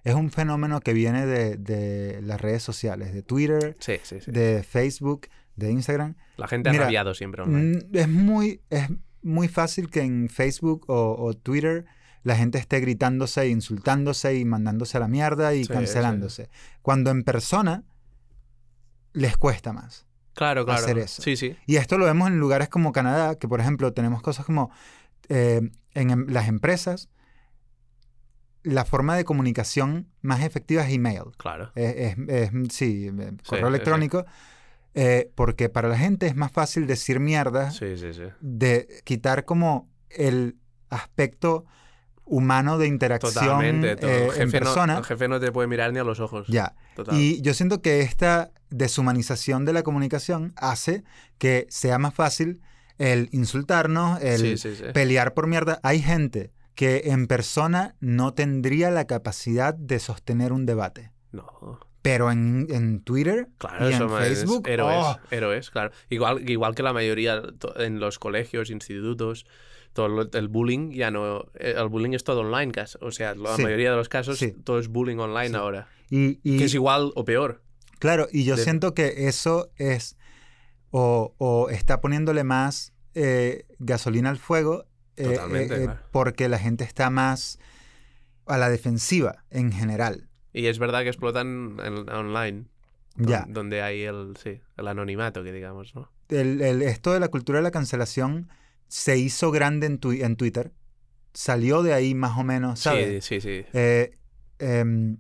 es 0.04 0.16
un 0.16 0.32
fenómeno 0.32 0.80
que 0.82 0.94
viene 0.94 1.26
de, 1.26 1.58
de 1.58 2.22
las 2.22 2.40
redes 2.42 2.64
sociales, 2.64 3.14
de 3.14 3.22
Twitter, 3.24 3.76
Sí, 3.80 3.96
sí, 4.04 4.22
sí. 4.22 4.32
de 4.32 4.64
Facebook, 4.64 5.28
de 5.56 5.72
Instagram. 5.72 6.16
La 6.38 6.48
gente 6.48 6.70
ha 6.70 6.74
rabiado 6.74 7.14
siempre 7.14 7.44
online. 7.44 7.78
Mm, 7.92 7.96
Es 7.98 8.08
muy, 8.10 8.62
es 8.70 8.88
muy 9.22 9.48
fácil 9.48 9.90
que 9.90 10.02
en 10.02 10.30
Facebook 10.30 10.86
o, 10.88 11.16
o 11.20 11.34
Twitter 11.34 11.86
la 12.24 12.36
gente 12.36 12.58
esté 12.58 12.80
gritándose, 12.80 13.48
insultándose 13.48 14.36
y 14.36 14.46
mandándose 14.46 14.98
a 14.98 15.00
la 15.02 15.08
mierda 15.08 15.54
y 15.54 15.66
cancelándose. 15.66 16.50
Cuando 16.82 17.12
en 17.12 17.24
persona 17.24 17.84
les 19.14 19.38
cuesta 19.38 19.74
más. 19.74 20.06
Claro, 20.34 20.64
claro. 20.66 20.82
hacer 20.84 20.98
eso. 21.00 21.22
Sí, 21.22 21.36
sí. 21.36 21.56
Y 21.66 21.76
esto 21.78 21.98
lo 21.98 22.06
vemos 22.06 22.30
en 22.30 22.40
lugares 22.40 22.70
como 22.70 22.92
Canadá, 22.92 23.36
que 23.36 23.48
por 23.48 23.60
ejemplo 23.60 23.92
tenemos 23.94 24.22
cosas 24.22 24.46
como 24.46 24.72
eh, 25.28 25.62
en 25.94 26.10
em- 26.12 26.28
las 26.30 26.48
empresas, 26.48 27.10
la 28.70 28.86
forma 28.86 29.16
de 29.16 29.24
comunicación 29.26 30.08
más 30.22 30.42
efectiva 30.44 30.84
es 30.88 30.94
email. 30.94 31.24
Claro. 31.38 31.72
Es, 31.76 31.96
es- 31.96 32.18
es- 32.28 32.52
sí, 32.74 33.08
eh, 33.08 33.32
correo 33.48 33.66
sí, 33.68 33.70
electrónico. 33.70 34.26
eh, 34.96 35.30
porque 35.36 35.70
para 35.70 35.88
la 35.88 35.98
gente 35.98 36.26
es 36.28 36.36
más 36.36 36.52
fácil 36.52 36.88
decir 36.88 37.20
mierda, 37.20 37.72
Sí, 37.72 37.96
sí, 37.98 38.14
sí. 38.14 38.24
de 38.42 38.88
quitar 39.04 39.46
como 39.46 39.88
el 40.10 40.58
aspecto 40.90 41.66
humano 42.26 42.78
de 42.78 42.88
interacción 42.88 43.64
eh, 43.86 43.98
en 44.38 44.46
no, 44.48 44.52
persona. 44.52 44.98
el 44.98 45.04
jefe 45.06 45.28
no 45.28 45.40
te 45.40 45.52
puede 45.52 45.68
mirar 45.68 45.92
ni 45.94 46.00
a 46.00 46.04
los 46.04 46.20
ojos. 46.20 46.48
Ya. 46.48 46.76
Total. 46.96 47.16
Y 47.16 47.42
yo 47.42 47.54
siento 47.54 47.82
que 47.82 48.02
esta 48.02 48.52
deshumanización 48.70 49.66
de 49.66 49.74
la 49.74 49.84
comunicación 49.84 50.54
hace 50.56 51.04
que 51.38 51.66
sea 51.70 51.98
más 51.98 52.14
fácil 52.14 52.62
el 52.98 53.30
insultarnos, 53.32 54.22
el 54.22 54.40
sí, 54.40 54.58
sí, 54.58 54.76
sí. 54.76 54.84
pelear 54.94 55.34
por 55.34 55.48
mierda. 55.48 55.80
Hay 55.84 56.02
gente 56.02 56.52
que 56.76 57.04
en 57.06 57.28
persona 57.28 57.96
no 58.00 58.34
tendría 58.34 58.90
la 58.92 59.06
capacidad 59.08 59.74
de 59.74 60.00
sostener 60.00 60.54
un 60.54 60.66
debate. 60.66 61.12
No. 61.32 61.80
Pero 62.02 62.32
en, 62.32 62.68
en 62.70 63.02
Twitter 63.02 63.50
Claro, 63.58 63.90
y 63.90 63.94
en 63.94 64.02
es 64.04 64.12
Facebook, 64.12 64.68
héroes, 64.70 64.98
¡oh! 65.06 65.18
héroes, 65.32 65.70
claro. 65.70 65.92
Igual, 66.10 66.50
igual 66.50 66.74
que 66.74 66.82
la 66.84 66.94
mayoría 66.94 67.42
en 67.76 68.00
los 68.00 68.20
colegios, 68.20 68.70
institutos, 68.70 69.46
todo 69.92 70.08
lo- 70.08 70.32
el 70.32 70.48
bullying 70.48 70.92
ya 70.92 71.12
no, 71.12 71.42
eh, 71.56 71.74
el 71.78 71.90
bullying 71.90 72.12
es 72.14 72.24
todo 72.24 72.40
online, 72.42 72.72
o 73.02 73.12
sea, 73.12 73.36
la 73.36 73.56
Sí, 73.58 73.64
mayoría 73.64 73.92
de 73.92 73.98
los 73.98 74.08
casos 74.08 74.38
sí. 74.38 74.54
todo 74.64 74.80
es 74.80 74.88
bullying 74.88 75.18
online 75.18 75.50
Sí. 75.50 75.56
ahora, 75.56 75.90
y, 76.10 76.40
y- 76.44 76.58
que 76.58 76.66
es 76.66 76.74
igual 76.74 77.12
o 77.16 77.26
peor. 77.26 77.62
claro, 78.00 78.28
y 78.32 78.46
yo 78.46 78.56
de- 78.56 78.64
siento 78.64 78.94
que 78.94 79.28
eso 79.28 79.70
es 79.76 80.16
o, 80.92 81.36
o 81.38 81.70
está 81.70 82.00
poniéndole 82.02 82.44
más 82.46 82.94
eh, 83.14 83.66
gasolina 83.80 84.30
al 84.30 84.38
fuego 84.38 84.86
Totalmente, 85.24 85.76
eh, 85.76 85.78
eh, 85.82 85.84
claro. 85.86 86.00
porque 86.12 86.48
la 86.50 86.60
gente 86.60 86.84
está 86.84 87.10
más 87.10 87.60
a 88.46 88.58
la 88.58 88.70
defensiva 88.70 89.44
en 89.52 89.72
general. 89.72 90.28
Y 90.54 90.66
es 90.68 90.80
verdad 90.80 91.02
que 91.04 91.10
explotan 91.10 91.78
en- 91.84 92.10
online, 92.10 92.66
Ya. 93.16 93.46
donde 93.48 93.82
hay 93.82 94.04
el, 94.04 94.36
sí, 94.42 94.60
el 94.78 94.88
anonimato, 94.88 95.44
que 95.44 95.52
digamos, 95.52 95.94
¿no? 95.96 96.12
el, 96.30 96.62
el- 96.62 96.82
esto 96.84 97.12
de 97.14 97.20
la 97.20 97.28
cultura 97.30 97.60
de 97.60 97.64
la 97.64 97.72
cancelación 97.72 98.50
se 98.88 99.18
hizo 99.18 99.52
grande 99.52 99.88
en, 99.88 100.00
tui- 100.00 100.24
en 100.24 100.36
Twitter. 100.36 100.72
Salió 101.34 101.84
de 101.84 101.94
ahí 101.94 102.16
más 102.16 102.38
o 102.38 102.44
menos, 102.44 102.80
¿sabes? 102.80 103.24
Sí, 103.26 103.40
sí, 103.40 103.62
sí. 103.62 103.66
Eh, 103.74 104.18
em, 104.58 105.18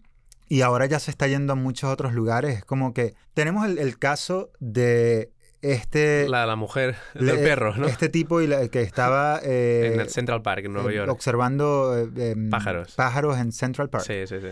y 0.47 0.61
ahora 0.61 0.87
ya 0.87 0.99
se 0.99 1.11
está 1.11 1.27
yendo 1.27 1.53
a 1.53 1.55
muchos 1.55 1.91
otros 1.91 2.13
lugares. 2.13 2.57
Es 2.57 2.65
como 2.65 2.93
que 2.95 3.13
tenemos 3.35 3.65
el, 3.67 3.77
el 3.77 3.99
caso 3.99 4.51
de 4.59 5.31
este... 5.61 6.27
La, 6.29 6.45
la 6.45 6.55
mujer 6.55 6.95
le- 7.13 7.33
del 7.33 7.43
perro, 7.43 7.75
¿no? 7.75 7.87
Este 7.87 8.09
tipo 8.09 8.41
y 8.41 8.47
la- 8.47 8.67
que 8.69 8.81
estaba 8.81 9.39
eh, 9.43 9.91
en 9.93 9.99
el 9.99 10.09
Central 10.09 10.41
Park, 10.41 10.65
en 10.65 10.73
Nueva 10.73 10.91
eh, 10.91 10.95
York. 10.95 11.11
observando 11.11 11.97
eh, 11.97 12.31
em, 12.31 12.49
Pájaros. 12.49 12.93
pájaros 12.95 13.37
en 13.37 13.51
Central 13.51 13.89
Park. 13.89 14.05
Sí, 14.05 14.25
sí, 14.27 14.35
sí. 14.41 14.47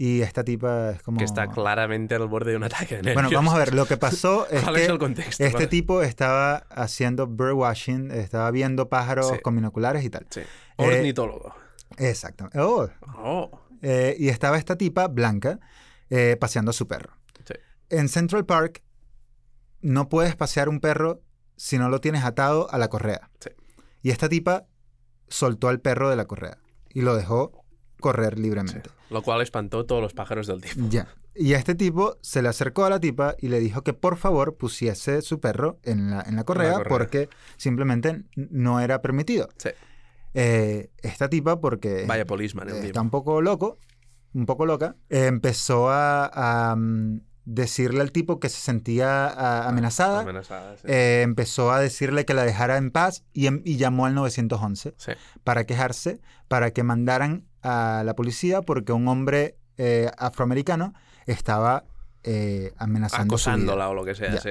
Y 0.00 0.22
esta 0.22 0.44
tipa 0.44 0.90
es 0.92 1.02
como... 1.02 1.18
Que 1.18 1.24
está 1.24 1.48
claramente 1.48 2.14
al 2.14 2.28
borde 2.28 2.52
de 2.52 2.56
un 2.56 2.62
ataque 2.64 3.02
de. 3.02 3.14
Bueno, 3.14 3.28
vamos 3.32 3.52
a 3.52 3.58
ver. 3.58 3.74
Lo 3.74 3.84
que 3.86 3.96
pasó 3.96 4.46
es 4.50 4.62
¿Cuál 4.62 4.76
que... 4.76 4.82
es 4.84 4.88
el 4.88 4.98
contexto? 4.98 5.42
Este 5.44 5.54
Vale. 5.56 5.66
tipo 5.66 6.02
estaba 6.02 6.56
haciendo 6.70 7.26
birdwatching, 7.26 8.12
estaba 8.12 8.50
viendo 8.52 8.88
pájaros 8.88 9.26
Sí. 9.28 9.38
con 9.42 9.56
binoculares 9.56 10.04
y 10.04 10.10
tal. 10.10 10.26
Sí. 10.30 10.40
Eh, 10.40 10.46
Ornitólogo. 10.76 11.52
Exacto. 11.96 12.48
Oh, 12.54 12.88
Oh. 13.16 13.50
y 13.82 14.28
estaba 14.28 14.56
esta 14.58 14.76
tipa 14.76 15.08
blanca 15.08 15.58
paseando 16.38 16.70
a 16.70 16.74
su 16.74 16.86
perro. 16.86 17.12
Sí. 17.44 17.54
En 17.90 18.08
Central 18.08 18.46
Park 18.46 18.82
no 19.80 20.08
puedes 20.08 20.36
pasear 20.36 20.68
un 20.68 20.80
perro 20.80 21.22
si 21.56 21.78
no 21.78 21.88
lo 21.88 22.00
tienes 22.00 22.24
atado 22.24 22.70
a 22.70 22.78
la 22.78 22.88
correa. 22.88 23.30
Sí. 23.40 23.50
Y 24.02 24.10
esta 24.10 24.28
tipa 24.28 24.66
soltó 25.28 25.68
al 25.68 25.80
perro 25.80 26.08
de 26.10 26.16
la 26.16 26.26
correa 26.26 26.58
y 26.90 27.02
lo 27.02 27.16
dejó 27.16 27.64
correr 28.00 28.36
Sí. 28.36 28.42
libremente. 28.42 28.82
Lo 29.10 29.22
cual 29.22 29.40
espantó 29.42 29.84
todos 29.86 30.00
los 30.02 30.14
pájaros 30.14 30.46
del 30.46 30.60
tipo. 30.60 30.80
Ya. 30.88 31.08
Y 31.34 31.52
este 31.54 31.74
tipo 31.74 32.16
se 32.20 32.42
le 32.42 32.48
acercó 32.48 32.84
a 32.84 32.90
la 32.90 32.98
tipa 33.00 33.34
y 33.38 33.48
le 33.48 33.60
dijo 33.60 33.82
que 33.82 33.92
por 33.92 34.16
favor 34.16 34.56
pusiese 34.56 35.22
su 35.22 35.40
perro 35.40 35.78
en 35.84 36.10
la, 36.10 36.22
en 36.22 36.34
la 36.36 36.44
correa, 36.44 36.74
correa. 36.74 36.88
porque 36.88 37.28
simplemente 37.56 38.24
no 38.36 38.80
era 38.80 39.00
permitido. 39.02 39.48
Sí. 39.56 39.70
Eh, 40.34 40.90
esta 40.98 41.28
tipa, 41.28 41.60
porque 41.60 42.04
Vaya 42.06 42.26
policeman 42.26 42.68
eh, 42.68 42.86
está 42.86 43.00
un 43.00 43.10
poco 43.10 43.40
loco, 43.40 43.78
un 44.34 44.46
poco 44.46 44.66
loca, 44.66 44.96
eh, 45.08 45.26
empezó 45.26 45.88
a, 45.90 46.70
a, 46.70 46.76
mm, 46.76 47.20
decirle 47.50 48.02
al 48.02 48.12
tipo 48.12 48.40
que 48.40 48.50
se 48.50 48.60
sentía 48.60 49.26
ah, 49.26 49.68
amenazada. 49.68 50.20
Amenazada, 50.20 50.76
sí. 50.76 50.82
eh, 50.86 51.22
empezó 51.24 51.72
a 51.72 51.80
decirle 51.80 52.26
que 52.26 52.34
la 52.34 52.44
dejara 52.44 52.76
en 52.76 52.90
paz 52.90 53.24
y, 53.32 53.46
em- 53.46 53.62
y 53.64 53.76
llamó 53.78 54.04
al 54.04 54.14
911 54.14 54.94
Sí. 54.98 55.12
para 55.44 55.64
quejarse, 55.64 56.20
para 56.46 56.72
que 56.72 56.82
mandaran 56.82 57.46
a 57.62 58.02
la 58.04 58.14
policía 58.14 58.60
porque 58.62 58.92
un 58.92 59.08
hombre 59.08 59.56
eh, 59.78 60.10
afroamericano 60.18 60.92
estaba 61.26 61.84
eh, 62.22 62.72
amenazando. 62.76 63.34
Acosándola 63.34 63.88
o 63.88 63.94
lo 63.94 64.04
que 64.04 64.14
sea, 64.14 64.38
sí. 64.40 64.50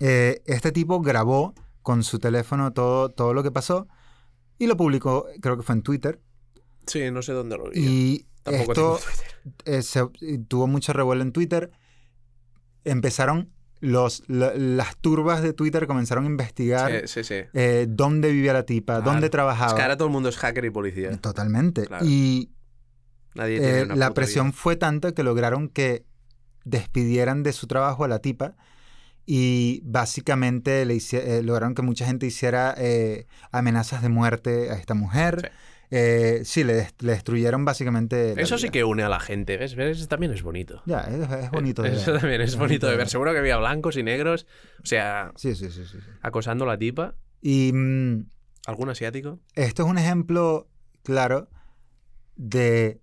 Eh, 0.00 0.42
este 0.44 0.70
tipo 0.70 1.00
grabó 1.00 1.54
con 1.82 2.02
su 2.04 2.18
teléfono 2.18 2.72
todo, 2.74 3.08
todo 3.08 3.32
lo 3.32 3.42
que 3.42 3.50
pasó 3.50 3.88
y 4.58 4.66
lo 4.66 4.76
publicó, 4.76 5.26
creo 5.40 5.56
que 5.56 5.62
fue 5.62 5.76
en 5.76 5.82
Twitter. 5.82 6.20
Sí, 6.86 7.10
no 7.10 7.22
sé 7.22 7.32
dónde 7.32 7.56
lo 7.56 7.70
vi. 7.70 7.72
Y 7.76 8.26
Tampoco 8.42 8.72
esto 8.72 8.74
tengo 8.74 8.98
Twitter. 9.64 9.82
se- 9.82 10.38
tuvo 10.46 10.66
mucho 10.66 10.92
revuelo 10.92 11.22
en 11.22 11.32
Twitter. 11.32 11.70
Empezaron 12.90 13.50
los, 13.80 14.24
la- 14.26 14.52
las 14.54 14.96
turbas 14.96 15.42
de 15.42 15.52
Twitter 15.52 15.86
comenzaron 15.86 16.24
a 16.24 16.26
investigar 16.26 16.90
Sí, 17.06 17.22
sí, 17.22 17.24
sí. 17.24 17.44
eh, 17.54 17.86
dónde 17.88 18.32
vivía 18.32 18.52
la 18.52 18.64
tipa, 18.64 18.94
Claro. 18.96 19.10
dónde 19.12 19.26
Es 19.26 19.30
trabajaba. 19.30 19.74
que 19.76 19.82
ahora 19.82 19.96
todo 19.96 20.08
el 20.08 20.12
mundo 20.12 20.28
es 20.28 20.36
hacker 20.36 20.64
y 20.64 20.70
policía. 20.70 21.16
Totalmente. 21.18 21.86
Claro. 21.86 22.04
Y 22.04 22.50
Nadie 23.34 23.60
tiene 23.60 23.78
eh, 23.78 23.82
una 23.84 23.94
la 23.96 24.14
presión 24.14 24.48
vida. 24.48 24.56
fue 24.56 24.76
tanta 24.76 25.12
que 25.12 25.22
lograron 25.22 25.68
que 25.68 26.04
despidieran 26.64 27.42
de 27.44 27.52
su 27.52 27.66
trabajo 27.68 28.04
a 28.04 28.08
la 28.08 28.18
tipa 28.18 28.56
y 29.26 29.80
básicamente 29.84 30.84
le 30.84 30.94
hici- 30.94 31.20
eh, 31.22 31.42
lograron 31.42 31.74
que 31.74 31.82
mucha 31.82 32.04
gente 32.06 32.26
hiciera 32.26 32.74
amenazas 33.52 34.02
de 34.02 34.08
muerte 34.08 34.70
a 34.70 34.74
esta 34.74 34.94
mujer. 34.94 35.52
Sí. 35.90 35.96
Eh, 35.96 36.40
sí, 36.44 36.64
le, 36.64 36.74
des- 36.74 36.94
le 37.00 37.12
destruyeron 37.12 37.64
básicamente. 37.64 38.40
Eso 38.40 38.58
sí 38.58 38.68
que 38.70 38.84
une 38.84 39.02
a 39.02 39.08
la 39.08 39.20
gente, 39.20 39.56
¿ves? 39.56 39.74
¿Ves? 39.74 39.98
Eso 39.98 40.06
también 40.08 40.32
es 40.32 40.42
bonito. 40.42 40.82
Ya, 40.86 41.00
es, 41.00 41.44
es 41.44 41.50
bonito 41.50 41.82
de 41.82 41.90
Eso 41.94 42.12
ver. 42.12 42.20
también 42.20 42.40
es 42.42 42.56
bonito 42.56 42.86
de 42.88 42.96
ver. 42.96 43.08
Seguro 43.08 43.32
que 43.32 43.38
había 43.38 43.56
blancos 43.56 43.96
y 43.96 44.02
negros. 44.02 44.46
O 44.82 44.86
sea, 44.86 45.32
Sí, 45.36 45.54
sí, 45.54 45.70
sí, 45.70 45.84
sí. 45.84 45.98
sí. 46.00 46.10
acosando 46.22 46.64
a 46.64 46.68
la 46.68 46.78
tipa. 46.78 47.14
Y 47.40 47.72
mm, 47.72 48.26
¿Algún 48.66 48.90
asiático? 48.90 49.38
esto 49.54 49.84
es 49.84 49.88
un 49.88 49.96
ejemplo 49.98 50.68
claro 51.04 51.48
de, 52.36 53.00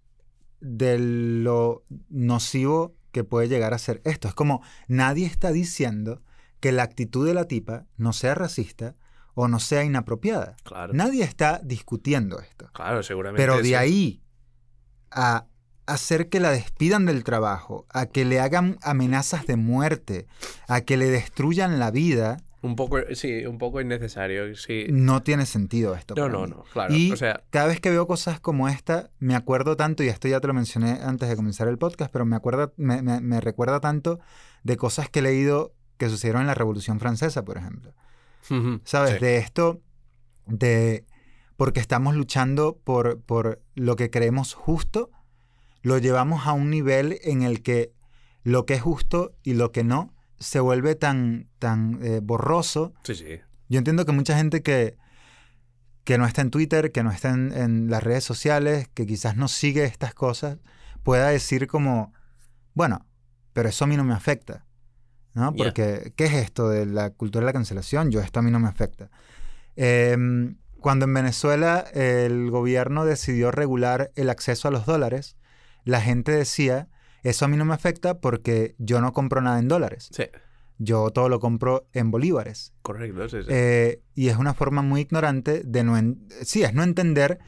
de 0.60 1.00
lo 1.00 1.84
nocivo 2.10 2.96
que 3.12 3.24
puede 3.24 3.48
llegar 3.48 3.74
a 3.74 3.77
ser 3.77 4.01
esto. 4.06 4.27
Es 4.27 4.34
como 4.36 4.62
nadie 4.88 5.25
está 5.25 5.51
diciendo 5.51 6.22
que 6.60 6.72
la 6.72 6.84
actitud 6.84 7.25
de 7.25 7.34
la 7.34 7.46
tipa 7.46 7.86
no 7.98 8.13
sea 8.13 8.36
racista 8.36 8.96
o 9.36 9.48
no 9.48 9.60
sea 9.60 9.84
inapropiada. 9.84 10.56
Claro. 10.63 10.94
Nadie 10.94 11.24
está 11.24 11.62
discutiendo 11.63 12.39
esto. 12.39 12.70
Claro, 12.74 13.04
seguramente. 13.04 13.42
Pero 13.44 13.62
de 13.62 13.77
ahí 13.77 14.22
a 15.12 15.46
hacer 15.86 16.30
que 16.30 16.39
la 16.39 16.50
despidan 16.50 17.06
del 17.06 17.24
trabajo, 17.24 17.86
a 17.89 18.08
que 18.08 18.25
le 18.25 18.39
hagan 18.39 18.77
amenazas 18.82 19.46
de 19.46 19.56
muerte, 19.56 20.25
a 20.68 20.82
que 20.82 20.98
le 20.98 21.06
destruyan 21.12 21.77
la 21.80 21.92
vida, 21.92 22.38
Un 22.62 22.75
poco, 22.75 22.98
sí, 23.13 23.46
un 23.46 23.60
poco 23.60 23.80
innecesario. 23.82 24.56
Sí. 24.56 24.88
no 24.89 25.22
tiene 25.22 25.46
sentido 25.46 25.94
esto. 25.94 26.15
No, 26.15 26.27
no, 26.27 26.42
mí. 26.46 26.50
no. 26.50 26.63
Claro. 26.74 26.92
Y 26.96 27.12
O 27.12 27.18
sea, 27.18 27.44
cada 27.51 27.68
vez 27.68 27.80
que 27.80 27.92
veo 27.92 28.08
cosas 28.08 28.39
como 28.39 28.68
esta, 28.68 29.12
me 29.20 29.36
acuerdo 29.36 29.75
tanto, 29.77 30.01
y 30.04 30.08
esto 30.08 30.27
ya 30.27 30.39
te 30.39 30.48
lo 30.48 30.54
mencioné 30.56 31.00
antes 31.04 31.30
de 31.30 31.36
comenzar 31.36 31.68
el 31.68 31.77
podcast, 31.77 32.12
pero 32.12 32.25
me, 32.25 32.36
acuerda, 32.36 32.72
me, 32.77 33.04
me- 33.04 33.22
me 33.22 33.39
recuerda 33.39 33.80
tanto 33.80 34.20
de 34.63 34.77
cosas 34.77 35.08
que 35.10 35.20
he 35.20 35.22
leído 35.22 35.75
que 35.98 36.10
sucedieron 36.10 36.42
en 36.42 36.48
la 36.48 36.56
Revolución 36.56 37.00
Francesa, 37.00 37.46
por 37.46 37.58
ejemplo. 37.58 37.94
¿Sabes? 38.83 39.13
sí. 39.13 39.19
De 39.19 39.37
esto, 39.37 39.81
de... 40.45 41.05
Porque 41.57 41.79
estamos 41.79 42.15
luchando 42.15 42.77
por, 42.83 43.21
por 43.21 43.61
lo 43.75 43.95
que 43.95 44.09
creemos 44.09 44.53
justo, 44.53 45.09
lo 45.81 45.97
llevamos 45.97 46.47
a 46.47 46.53
un 46.53 46.69
nivel 46.69 47.19
en 47.23 47.43
el 47.43 47.61
que 47.61 47.93
lo 48.43 48.65
que 48.65 48.73
es 48.73 48.81
justo 48.81 49.35
y 49.43 49.53
lo 49.53 49.71
que 49.71 49.83
no 49.83 50.13
se 50.37 50.59
vuelve 50.59 50.95
tan, 50.95 51.49
tan 51.59 51.99
eh, 52.03 52.19
borroso 52.21 52.93
Sí, 53.03 53.15
sí. 53.15 53.39
yo 53.69 53.77
entiendo 53.77 54.05
que 54.05 54.11
mucha 54.11 54.37
gente 54.37 54.61
que, 54.61 54.97
que 56.03 56.17
no 56.17 56.25
está 56.25 56.41
en 56.41 56.51
Twitter, 56.51 56.91
que 56.91 57.03
no 57.03 57.11
está 57.11 57.29
en, 57.31 57.53
en 57.53 57.89
las 57.89 58.03
redes 58.03 58.23
sociales, 58.23 58.89
que 58.93 59.05
quizás 59.05 59.37
no 59.37 59.47
sigue 59.47 59.85
estas 59.85 60.13
cosas, 60.13 60.57
pueda 61.03 61.29
decir 61.29 61.67
como, 61.67 62.13
bueno, 62.73 63.05
pero 63.53 63.69
eso 63.69 63.85
a 63.85 63.87
mí 63.87 63.95
no 63.95 64.03
me 64.03 64.13
afecta. 64.13 64.64
¿No? 65.36 65.54
Porque, 65.54 66.13
¿qué 66.15 66.25
es 66.25 66.34
esto 66.34 66.70
de 66.70 66.86
la 66.88 67.12
cultura 67.12 67.42
de 67.42 67.46
la 67.48 67.54
cancelación? 67.54 68.10
Yo, 68.10 68.22
esto 68.22 68.39
a 68.39 68.42
mí 68.42 68.50
no 68.50 68.60
me 68.60 68.68
afecta. 68.70 69.12
Em, 69.75 70.56
cuando 70.80 71.06
en 71.06 71.13
Venezuela 71.13 71.80
el 71.94 72.50
gobierno 72.50 73.06
decidió 73.06 73.51
regular 73.51 74.12
el 74.15 74.30
acceso 74.30 74.68
a 74.68 74.72
los 74.72 74.86
dólares, 74.86 75.36
la 75.84 76.00
gente 76.01 76.32
decía, 76.32 76.88
eso 77.24 77.46
a 77.46 77.48
mí 77.48 77.58
no 77.58 77.65
me 77.65 77.74
afecta 77.74 78.20
porque 78.20 78.75
yo 78.80 79.01
no 79.01 79.12
compro 79.13 79.42
nada 79.42 79.60
en 79.60 79.68
dólares. 79.68 80.10
Sí, 80.12 80.24
Yo 80.77 81.10
todo 81.12 81.27
lo 81.30 81.39
compro 81.39 81.88
en 81.94 82.12
bolívares. 82.12 82.74
correcto. 82.82 83.27
sí, 83.30 83.42
sí. 83.42 83.48
Eh, 83.50 84.01
y 84.13 84.30
es 84.30 84.38
una 84.38 84.54
forma 84.54 84.82
muy 84.82 85.01
ignorante 85.01 85.62
de 85.65 85.84
no... 85.84 85.98
en- 85.98 86.27
sí, 86.44 86.63
es 86.63 86.74
no 86.74 86.84
entender 86.84 87.39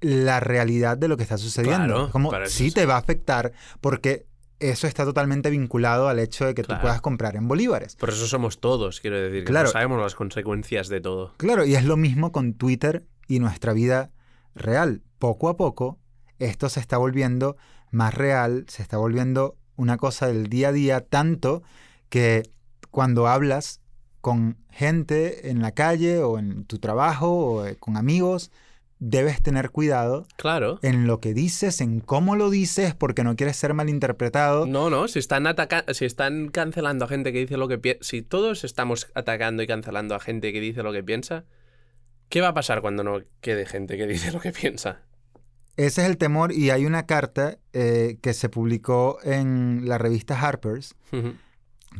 la 0.00 0.40
realidad 0.40 0.98
de 0.98 1.08
lo 1.08 1.16
que 1.16 1.22
está 1.22 1.38
sucediendo. 1.38 1.94
Claro, 1.94 2.10
Como 2.10 2.32
sí 2.46 2.70
te 2.72 2.86
va 2.86 2.96
a 2.96 2.98
afectar 2.98 3.52
porque 3.80 4.26
eso 4.70 4.86
está 4.86 5.04
totalmente 5.04 5.50
vinculado 5.50 6.08
al 6.08 6.18
hecho 6.18 6.46
de 6.46 6.54
que 6.54 6.62
Claro. 6.62 6.78
tú 6.80 6.82
puedas 6.82 7.00
comprar 7.00 7.36
en 7.36 7.48
bolívares. 7.48 7.96
Por 7.96 8.10
eso 8.10 8.26
somos 8.26 8.60
todos, 8.60 9.00
quiero 9.00 9.18
decir. 9.20 9.40
Que 9.44 9.50
Claro. 9.50 9.66
no 9.68 9.72
sabemos 9.72 10.00
las 10.00 10.14
consecuencias 10.14 10.88
de 10.88 11.00
todo. 11.00 11.34
Claro, 11.36 11.64
y 11.64 11.74
es 11.74 11.84
lo 11.84 11.96
mismo 11.96 12.32
con 12.32 12.54
Twitter 12.54 13.04
y 13.28 13.38
nuestra 13.38 13.72
vida 13.72 14.10
real. 14.54 15.02
Poco 15.18 15.48
a 15.48 15.56
poco, 15.56 15.98
esto 16.38 16.68
se 16.68 16.80
está 16.80 16.96
volviendo 16.98 17.56
más 17.90 18.14
real, 18.14 18.64
se 18.68 18.82
está 18.82 18.96
volviendo 18.96 19.56
una 19.76 19.96
cosa 19.96 20.26
del 20.26 20.48
día 20.48 20.68
a 20.68 20.72
día, 20.72 21.00
tanto 21.00 21.62
que 22.08 22.42
cuando 22.90 23.26
hablas 23.28 23.80
con 24.20 24.58
gente 24.70 25.50
en 25.50 25.60
la 25.62 25.72
calle 25.72 26.18
o 26.20 26.38
en 26.38 26.64
tu 26.64 26.78
trabajo 26.78 27.28
o 27.34 27.66
eh, 27.66 27.76
con 27.76 27.96
amigos, 27.96 28.50
debes 29.04 29.42
tener 29.42 29.70
cuidado 29.70 30.28
Claro. 30.36 30.78
en 30.82 31.08
lo 31.08 31.18
que 31.18 31.34
dices, 31.34 31.80
en 31.80 31.98
cómo 31.98 32.36
lo 32.36 32.50
dices, 32.50 32.94
porque 32.94 33.24
no 33.24 33.34
quieres 33.34 33.56
ser 33.56 33.74
malinterpretado. 33.74 34.64
No, 34.64 34.90
no, 34.90 35.08
si 35.08 35.18
están 35.18 35.48
ataca 35.48 35.84
si 35.92 36.04
están 36.04 36.48
cancelando 36.50 37.04
a 37.04 37.08
gente 37.08 37.32
que 37.32 37.40
dice 37.40 37.56
lo 37.56 37.66
que 37.66 37.78
piensa, 37.78 38.04
si 38.04 38.22
todos 38.22 38.62
estamos 38.62 39.10
atacando 39.14 39.62
y 39.64 39.66
cancelando 39.66 40.14
a 40.14 40.20
gente 40.20 40.52
que 40.52 40.60
dice 40.60 40.84
lo 40.84 40.92
que 40.92 41.02
piensa, 41.02 41.44
¿qué 42.28 42.40
va 42.40 42.48
a 42.48 42.54
pasar 42.54 42.80
cuando 42.80 43.02
no 43.02 43.18
quede 43.40 43.66
gente 43.66 43.96
que 43.96 44.06
dice 44.06 44.30
lo 44.30 44.38
que 44.38 44.52
piensa? 44.52 45.00
Ese 45.76 46.02
es 46.02 46.08
el 46.08 46.16
temor 46.16 46.52
y 46.52 46.70
hay 46.70 46.86
una 46.86 47.06
carta 47.06 47.58
eh, 47.72 48.18
que 48.22 48.34
se 48.34 48.48
publicó 48.50 49.18
en 49.24 49.88
la 49.88 49.98
revista 49.98 50.38
Harper's 50.40 50.94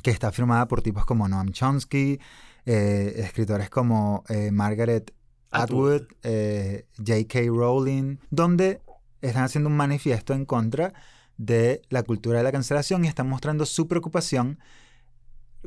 que 0.03 0.11
está 0.11 0.31
firmada 0.31 0.69
por 0.69 0.83
tipos 0.83 1.05
como 1.05 1.27
Noam 1.29 1.51
Chomsky, 1.51 2.21
eh, 2.65 3.13
escritores 3.17 3.71
como 3.71 4.25
eh, 4.29 4.51
Margaret 4.53 5.13
Atwood, 5.53 6.03
eh, 6.23 6.87
J.K. 6.99 7.41
Rowling, 7.49 8.17
donde 8.31 8.81
están 9.21 9.45
haciendo 9.45 9.69
un 9.71 9.77
manifiesto 9.77 10.33
en 10.35 10.45
contra 10.45 10.93
de 11.37 11.83
la 11.91 12.03
cultura 12.03 12.39
de 12.39 12.45
la 12.45 12.53
cancelación 12.53 13.05
y 13.05 13.09
están 13.09 13.29
mostrando 13.29 13.67
su 13.67 13.89
preocupación 13.89 14.59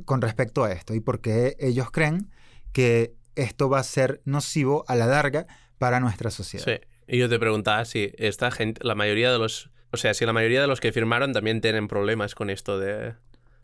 con 0.05 0.21
respecto 0.21 0.63
a 0.63 0.71
esto 0.71 0.93
y 0.93 0.99
por 0.99 1.21
qué 1.21 1.55
ellos 1.59 1.89
creen 1.91 2.29
que 2.73 3.15
esto 3.35 3.69
va 3.69 3.79
a 3.79 3.83
ser 3.83 4.21
nocivo 4.25 4.83
a 4.87 4.95
la 4.95 5.05
larga 5.05 5.47
para 5.77 5.99
nuestra 5.99 6.29
sociedad. 6.31 6.65
Sí. 6.65 6.79
Y 7.07 7.17
yo 7.19 7.29
te 7.29 7.39
preguntaba 7.39 7.85
si 7.85 8.11
esta 8.17 8.51
gente, 8.51 8.81
la 8.83 8.95
mayoría 8.95 9.31
de 9.31 9.37
los, 9.39 9.69
o 9.91 9.97
sea, 9.97 10.13
si 10.13 10.25
la 10.25 10.33
mayoría 10.33 10.59
de 10.61 10.67
los 10.67 10.79
que 10.81 10.91
firmaron 10.91 11.33
también 11.33 11.61
tienen 11.61 11.87
problemas 11.87 12.35
con 12.35 12.49
esto 12.49 12.79
de 12.79 13.13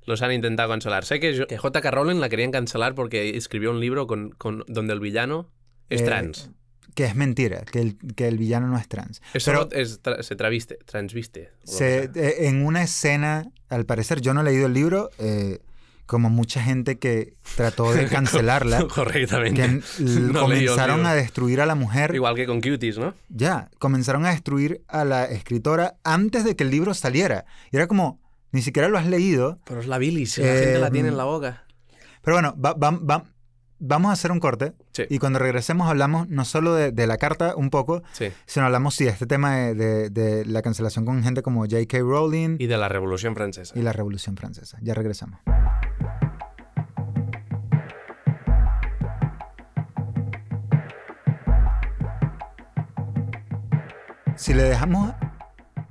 los 0.06 0.22
han 0.22 0.32
intentado 0.32 0.70
cancelar. 0.70 1.06
Sé 1.06 1.20
que, 1.20 1.34
yo- 1.36 1.48
que 1.48 1.58
J.K. 1.58 1.92
Rowling 1.92 2.20
la 2.20 2.30
querían 2.30 2.52
cancelar 2.52 2.96
porque 2.96 3.36
escribió 3.38 3.72
un 3.72 3.80
libro 3.80 4.08
con, 4.08 4.32
con- 4.32 4.64
donde 4.68 4.94
el 4.94 5.00
villano 5.00 5.50
es 5.92 6.02
Eh, 6.02 6.06
trans. 6.06 6.50
Que 6.96 7.06
es 7.06 7.16
mentira, 7.16 7.62
que 7.64 7.80
el, 7.80 7.98
que 8.16 8.28
el 8.28 8.38
villano 8.38 8.68
no 8.68 8.78
es 8.78 8.88
trans. 8.88 9.22
Eso 9.34 9.52
pero- 9.52 9.70
es 9.72 10.02
tra- 10.04 10.22
se 10.24 10.36
traviste, 10.36 10.78
transviste. 10.86 11.50
Se- 11.64 12.10
eh, 12.16 12.48
en 12.50 12.66
una 12.66 12.84
escena, 12.84 13.46
al 13.70 13.86
parecer, 13.86 14.20
yo 14.20 14.34
no 14.34 14.42
he 14.42 14.44
leído 14.44 14.66
el 14.66 14.74
libro, 14.74 15.10
eh, 15.18 15.60
como 16.06 16.30
mucha 16.30 16.62
gente 16.62 17.00
que 17.00 17.36
trató 17.56 17.94
de 17.94 18.08
cancelarla, 18.10 18.86
Correctamente. 18.94 19.62
que 19.62 19.82
No 20.04 20.42
comenzaron 20.42 21.06
a 21.06 21.14
destruir 21.14 21.62
a 21.62 21.66
la 21.66 21.76
mujer. 21.76 22.14
Igual 22.14 22.36
que 22.36 22.46
con 22.46 22.60
Cuties, 22.60 22.98
¿no? 22.98 23.14
Ya, 23.30 23.70
comenzaron 23.80 24.26
a 24.26 24.32
destruir 24.32 24.82
a 24.90 25.06
la 25.06 25.24
escritora 25.26 25.96
antes 26.04 26.44
de 26.44 26.58
que 26.58 26.66
el 26.66 26.72
libro 26.72 26.94
saliera. 26.94 27.46
Y 27.72 27.78
era 27.78 27.88
como, 27.88 28.20
ni 28.52 28.62
siquiera 28.62 28.90
lo 28.90 28.98
has 28.98 29.08
leído. 29.08 29.60
Pero 29.64 29.80
es 29.80 29.88
la 29.88 29.98
bilis, 29.98 30.38
la 30.40 30.46
Eh, 30.54 30.60
gente 30.64 30.80
la 30.80 30.92
tiene 30.92 31.08
en 31.08 31.16
la 31.16 31.24
boca. 31.24 31.64
Pero 32.22 32.36
bueno, 32.36 32.54
va- 32.60 32.74
va- 32.74 32.92
va- 33.00 33.24
vamos 33.82 34.10
a 34.10 34.14
hacer 34.14 34.32
un 34.32 34.40
corte. 34.40 34.74
Sí. 34.94 35.04
Y 35.10 35.20
cuando 35.20 35.40
regresemos 35.40 35.90
hablamos 35.90 36.30
no 36.30 36.46
solo 36.46 36.74
de, 36.76 36.92
de 36.92 37.08
la 37.08 37.18
carta 37.18 37.56
un 37.56 37.70
poco, 37.70 38.04
Sí. 38.14 38.30
sino 38.46 38.66
hablamos, 38.68 38.96
sí, 38.96 39.04
de 39.06 39.10
este 39.10 39.26
tema 39.26 39.56
de, 39.58 39.74
de- 39.76 40.10
de 40.10 40.46
la 40.46 40.62
cancelación 40.62 41.04
con 41.06 41.22
gente 41.24 41.42
como 41.42 41.62
J.K. 41.62 41.98
Rowling 42.00 42.56
Y 42.60 42.68
de 42.68 42.78
la 42.78 42.88
Revolución 42.88 43.36
Francesa. 43.36 43.78
y 43.78 43.82
la 43.82 43.92
Revolución 43.92 44.38
Francesa. 44.38 44.78
Ya 44.82 44.94
regresamos. 44.94 45.40
Si 54.36 54.54
le 54.54 54.64
dejamos 54.64 55.14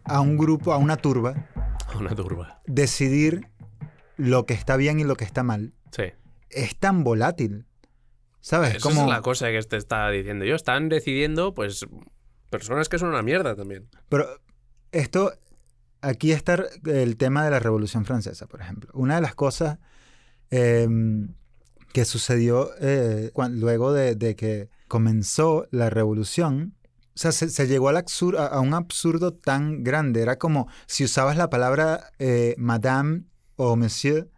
a 0.04 0.20
un 0.20 0.36
grupo, 0.36 0.72
a 0.72 0.76
una 0.78 0.96
turba, 0.96 1.34
Una 1.98 2.14
turba. 2.14 2.60
decidir 2.66 3.46
lo 4.16 4.44
que 4.46 4.54
está 4.54 4.76
bien 4.76 4.98
y 5.00 5.04
lo 5.04 5.16
que 5.16 5.24
está 5.24 5.42
mal, 5.42 5.72
Sí. 5.92 6.04
es 6.50 6.76
tan 6.76 7.04
volátil. 7.04 7.66
¿Sabes? 8.40 8.76
Esa 8.76 8.80
Como, 8.80 9.02
es 9.02 9.08
la 9.08 9.20
cosa 9.22 9.48
que 9.50 9.60
te 9.62 9.76
estaba 9.76 10.10
diciendo 10.10 10.44
yo. 10.44 10.54
Están 10.54 10.88
decidiendo, 10.88 11.52
pues, 11.54 11.84
personas 12.48 12.88
que 12.88 12.98
son 12.98 13.10
una 13.10 13.22
mierda 13.22 13.54
también. 13.54 13.88
Pero 14.08 14.26
esto, 14.92 15.32
aquí 16.00 16.32
está 16.32 16.64
el 16.86 17.16
tema 17.16 17.44
de 17.44 17.50
la 17.50 17.58
Revolución 17.60 18.04
Francesa, 18.04 18.46
por 18.46 18.60
ejemplo. 18.62 18.90
Una 18.94 19.16
de 19.16 19.20
las 19.20 19.34
cosas 19.34 19.78
em, 20.50 21.34
que 21.92 22.04
sucedió 22.04 22.70
eh, 22.80 23.30
cuan- 23.32 23.60
luego 23.60 23.92
de, 23.92 24.14
de 24.14 24.36
que 24.36 24.68
comenzó 24.88 25.66
la 25.70 25.90
revolución, 25.90 26.74
o 27.14 27.18
sea, 27.20 27.32
se, 27.32 27.48
se 27.50 27.66
llegó 27.66 27.88
al 27.88 27.96
absur- 27.96 28.38
a, 28.38 28.46
a 28.46 28.60
un 28.60 28.74
absurdo 28.74 29.34
tan 29.34 29.82
grande. 29.84 30.22
Era 30.22 30.38
como 30.38 30.68
si 30.86 31.04
usabas 31.04 31.36
la 31.36 31.50
palabra 31.50 32.10
eh, 32.18 32.54
madame 32.58 33.24
o 33.56 33.76
monsieur, 33.76 34.30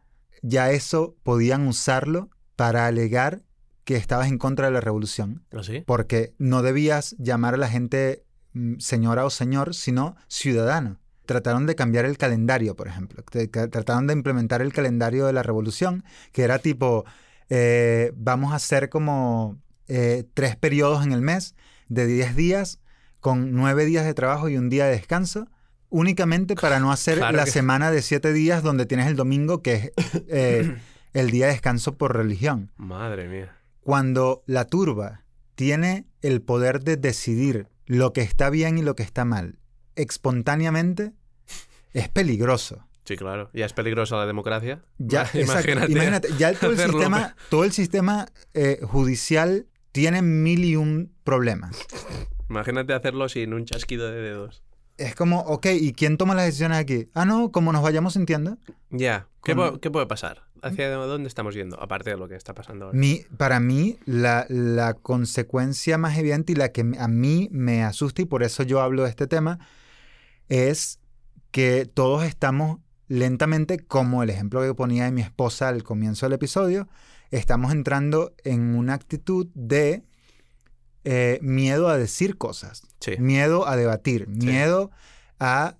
ya 0.42 0.70
eso 0.72 1.14
podían 1.22 1.66
usarlo 1.68 2.30
para 2.56 2.86
alegar 2.86 3.42
que 3.84 3.96
estabas 3.96 4.28
en 4.28 4.38
contra 4.38 4.66
de 4.66 4.72
la 4.72 4.80
revolución 4.80 5.42
¿Así? 5.56 5.82
porque 5.86 6.34
no 6.38 6.62
debías 6.62 7.16
llamar 7.18 7.54
a 7.54 7.56
la 7.56 7.68
gente 7.68 8.24
mm, 8.52 8.78
señora 8.78 9.24
o 9.24 9.30
señor, 9.30 9.74
sino 9.74 10.16
ciudadano. 10.28 10.98
Trataron 11.26 11.66
de 11.66 11.74
cambiar 11.74 12.04
el 12.04 12.18
calendario, 12.18 12.74
por 12.76 12.88
ejemplo. 12.88 13.22
Trataron 13.22 14.06
de 14.08 14.12
implementar 14.12 14.60
el 14.60 14.72
calendario 14.72 15.24
de 15.26 15.32
la 15.32 15.42
revolución, 15.44 16.04
que 16.32 16.42
era 16.42 16.58
tipo, 16.58 17.04
eh, 17.48 18.12
vamos 18.16 18.52
a 18.52 18.56
hacer 18.56 18.88
como 18.88 19.56
eh, 19.88 20.24
tres 20.34 20.56
periodos 20.56 21.04
en 21.04 21.12
el 21.12 21.22
mes 21.22 21.54
de 21.88 22.06
10 22.06 22.34
días, 22.36 22.80
con 23.20 23.52
nueve 23.52 23.84
días 23.84 24.04
de 24.04 24.14
trabajo 24.14 24.48
y 24.48 24.56
un 24.56 24.68
día 24.68 24.86
de 24.86 24.92
descanso, 24.92 25.46
únicamente 25.90 26.54
para 26.56 26.80
no 26.80 26.90
hacer 26.90 27.18
Claro 27.18 27.36
la 27.36 27.44
que- 27.44 27.50
semana 27.52 27.90
de 27.90 28.02
siete 28.02 28.32
días 28.32 28.62
donde 28.62 28.84
tienes 28.86 29.06
el 29.06 29.14
domingo, 29.16 29.62
que 29.62 29.74
es 29.96 30.22
eh, 30.28 30.76
el 31.12 31.30
día 31.30 31.46
de 31.46 31.52
descanso 31.52 31.96
por 31.96 32.16
religión 32.16 32.72
Madre 32.76 33.28
mía. 33.28 33.56
Cuando 33.82 34.42
la 34.46 34.64
turba 34.64 35.24
tiene 35.54 36.06
el 36.22 36.40
poder 36.40 36.82
de 36.82 36.96
decidir 36.96 37.68
lo 37.86 38.12
que 38.12 38.22
está 38.22 38.48
bien 38.50 38.78
y 38.78 38.82
lo 38.82 38.94
que 38.96 39.02
está 39.02 39.24
mal 39.24 39.58
espontáneamente, 39.96 41.12
es 41.92 42.08
peligroso. 42.08 42.86
Sí, 43.04 43.16
claro. 43.16 43.50
Ya 43.52 43.66
es 43.66 43.72
peligrosa 43.72 44.16
la 44.16 44.26
democracia. 44.26 44.82
Ya, 44.98 45.28
imagínate. 45.34 45.92
Imagínate, 45.92 46.28
ya 46.38 46.52
todo 46.54 46.70
el 46.70 46.76
hacerlo. 46.78 46.98
sistema, 46.98 47.36
todo 47.50 47.64
el 47.64 47.72
sistema 47.72 48.26
eh, 48.54 48.78
judicial 48.82 49.66
tiene 49.90 50.22
mil 50.22 50.64
y 50.64 50.76
un 50.76 51.12
problemas. 51.24 51.76
Imagínate 52.48 52.94
hacerlo 52.94 53.28
sin 53.28 53.52
un 53.52 53.64
chasquido 53.64 54.10
de 54.10 54.20
dedos. 54.20 54.62
Es 54.98 55.14
como, 55.14 55.40
ok, 55.40 55.66
¿y 55.72 55.92
quién 55.92 56.16
toma 56.16 56.34
las 56.34 56.46
decisiones 56.46 56.78
aquí? 56.78 57.08
Ah, 57.14 57.24
no, 57.24 57.50
como 57.50 57.72
nos 57.72 57.82
vayamos 57.82 58.12
sintiendo. 58.12 58.58
Ya. 58.90 59.26
¿Qué, 59.42 59.56
qué 59.80 59.90
puede 59.90 60.06
pasar? 60.06 60.44
¿Hacia 60.62 60.90
dónde 60.90 61.28
estamos 61.28 61.54
yendo? 61.54 61.80
Aparte 61.82 62.10
de 62.10 62.16
lo 62.16 62.28
que 62.28 62.36
está 62.36 62.54
pasando 62.54 62.86
ahora. 62.86 62.96
Mi, 62.98 63.22
para 63.36 63.58
mí, 63.60 63.98
la, 64.06 64.46
la 64.48 64.94
consecuencia 64.94 65.98
más 65.98 66.16
evidente 66.16 66.52
y 66.52 66.56
la 66.56 66.70
que 66.70 66.82
a 66.98 67.08
mí 67.08 67.48
me 67.50 67.82
asusta, 67.82 68.22
y 68.22 68.24
por 68.26 68.42
eso 68.42 68.62
yo 68.62 68.80
hablo 68.80 69.02
de 69.02 69.10
este 69.10 69.26
tema, 69.26 69.58
es 70.48 71.00
que 71.50 71.84
todos 71.86 72.24
estamos 72.24 72.78
lentamente, 73.08 73.78
como 73.78 74.22
el 74.22 74.30
ejemplo 74.30 74.62
que 74.62 74.72
ponía 74.74 75.04
de 75.04 75.12
mi 75.12 75.20
esposa 75.20 75.68
al 75.68 75.82
comienzo 75.82 76.26
del 76.26 76.34
episodio, 76.34 76.88
estamos 77.30 77.72
entrando 77.72 78.32
en 78.44 78.74
una 78.76 78.94
actitud 78.94 79.48
de 79.54 80.04
eh, 81.04 81.38
miedo 81.42 81.88
a 81.88 81.98
decir 81.98 82.38
cosas, 82.38 82.82
Sí. 83.00 83.16
miedo 83.18 83.66
a 83.66 83.76
debatir, 83.76 84.28
miedo 84.28 84.92
a 85.40 85.76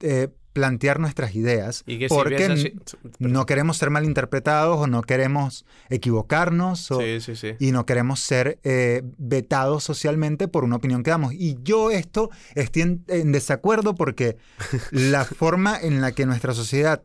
eh, 0.00 0.28
plantear 0.52 0.98
nuestras 0.98 1.34
ideas, 1.36 1.84
Y 1.86 2.08
porque 2.08 2.44
así- 2.46 2.72
no 3.18 3.46
queremos 3.46 3.76
ser 3.76 3.90
malinterpretados 3.90 4.78
o 4.78 4.86
no 4.86 5.02
queremos 5.02 5.64
equivocarnos 5.88 6.90
o- 6.90 7.00
Sí, 7.00 7.20
sí, 7.20 7.36
sí. 7.36 7.54
y 7.58 7.70
no 7.72 7.84
queremos 7.86 8.20
ser 8.20 8.58
eh, 8.64 9.02
vetados 9.18 9.84
socialmente 9.84 10.48
por 10.48 10.64
una 10.64 10.76
opinión 10.76 11.02
que 11.02 11.10
damos. 11.10 11.32
Y 11.34 11.58
yo 11.62 11.90
esto 11.90 12.30
estoy 12.54 12.82
en, 12.82 13.04
en 13.08 13.30
desacuerdo 13.32 13.94
porque 13.94 14.36
la 14.90 15.24
forma 15.24 15.78
en 15.80 16.00
la 16.00 16.12
que 16.12 16.26
nuestra 16.26 16.54
sociedad 16.54 17.02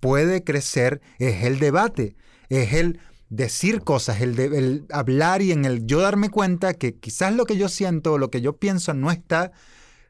puede 0.00 0.44
crecer 0.44 1.00
es 1.18 1.44
el 1.44 1.58
debate, 1.58 2.16
es 2.48 2.74
el 2.74 3.00
decir 3.30 3.80
cosas, 3.82 4.20
el, 4.20 4.36
de, 4.36 4.44
el 4.44 4.84
hablar 4.90 5.42
y 5.42 5.50
en 5.50 5.64
el 5.64 5.86
yo 5.86 6.00
darme 6.00 6.28
cuenta 6.30 6.74
que 6.74 6.94
quizás 6.94 7.34
lo 7.34 7.46
que 7.46 7.56
yo 7.56 7.68
siento 7.68 8.12
o 8.12 8.18
lo 8.18 8.30
que 8.30 8.40
yo 8.40 8.56
pienso 8.56 8.94
no 8.94 9.10
está 9.10 9.50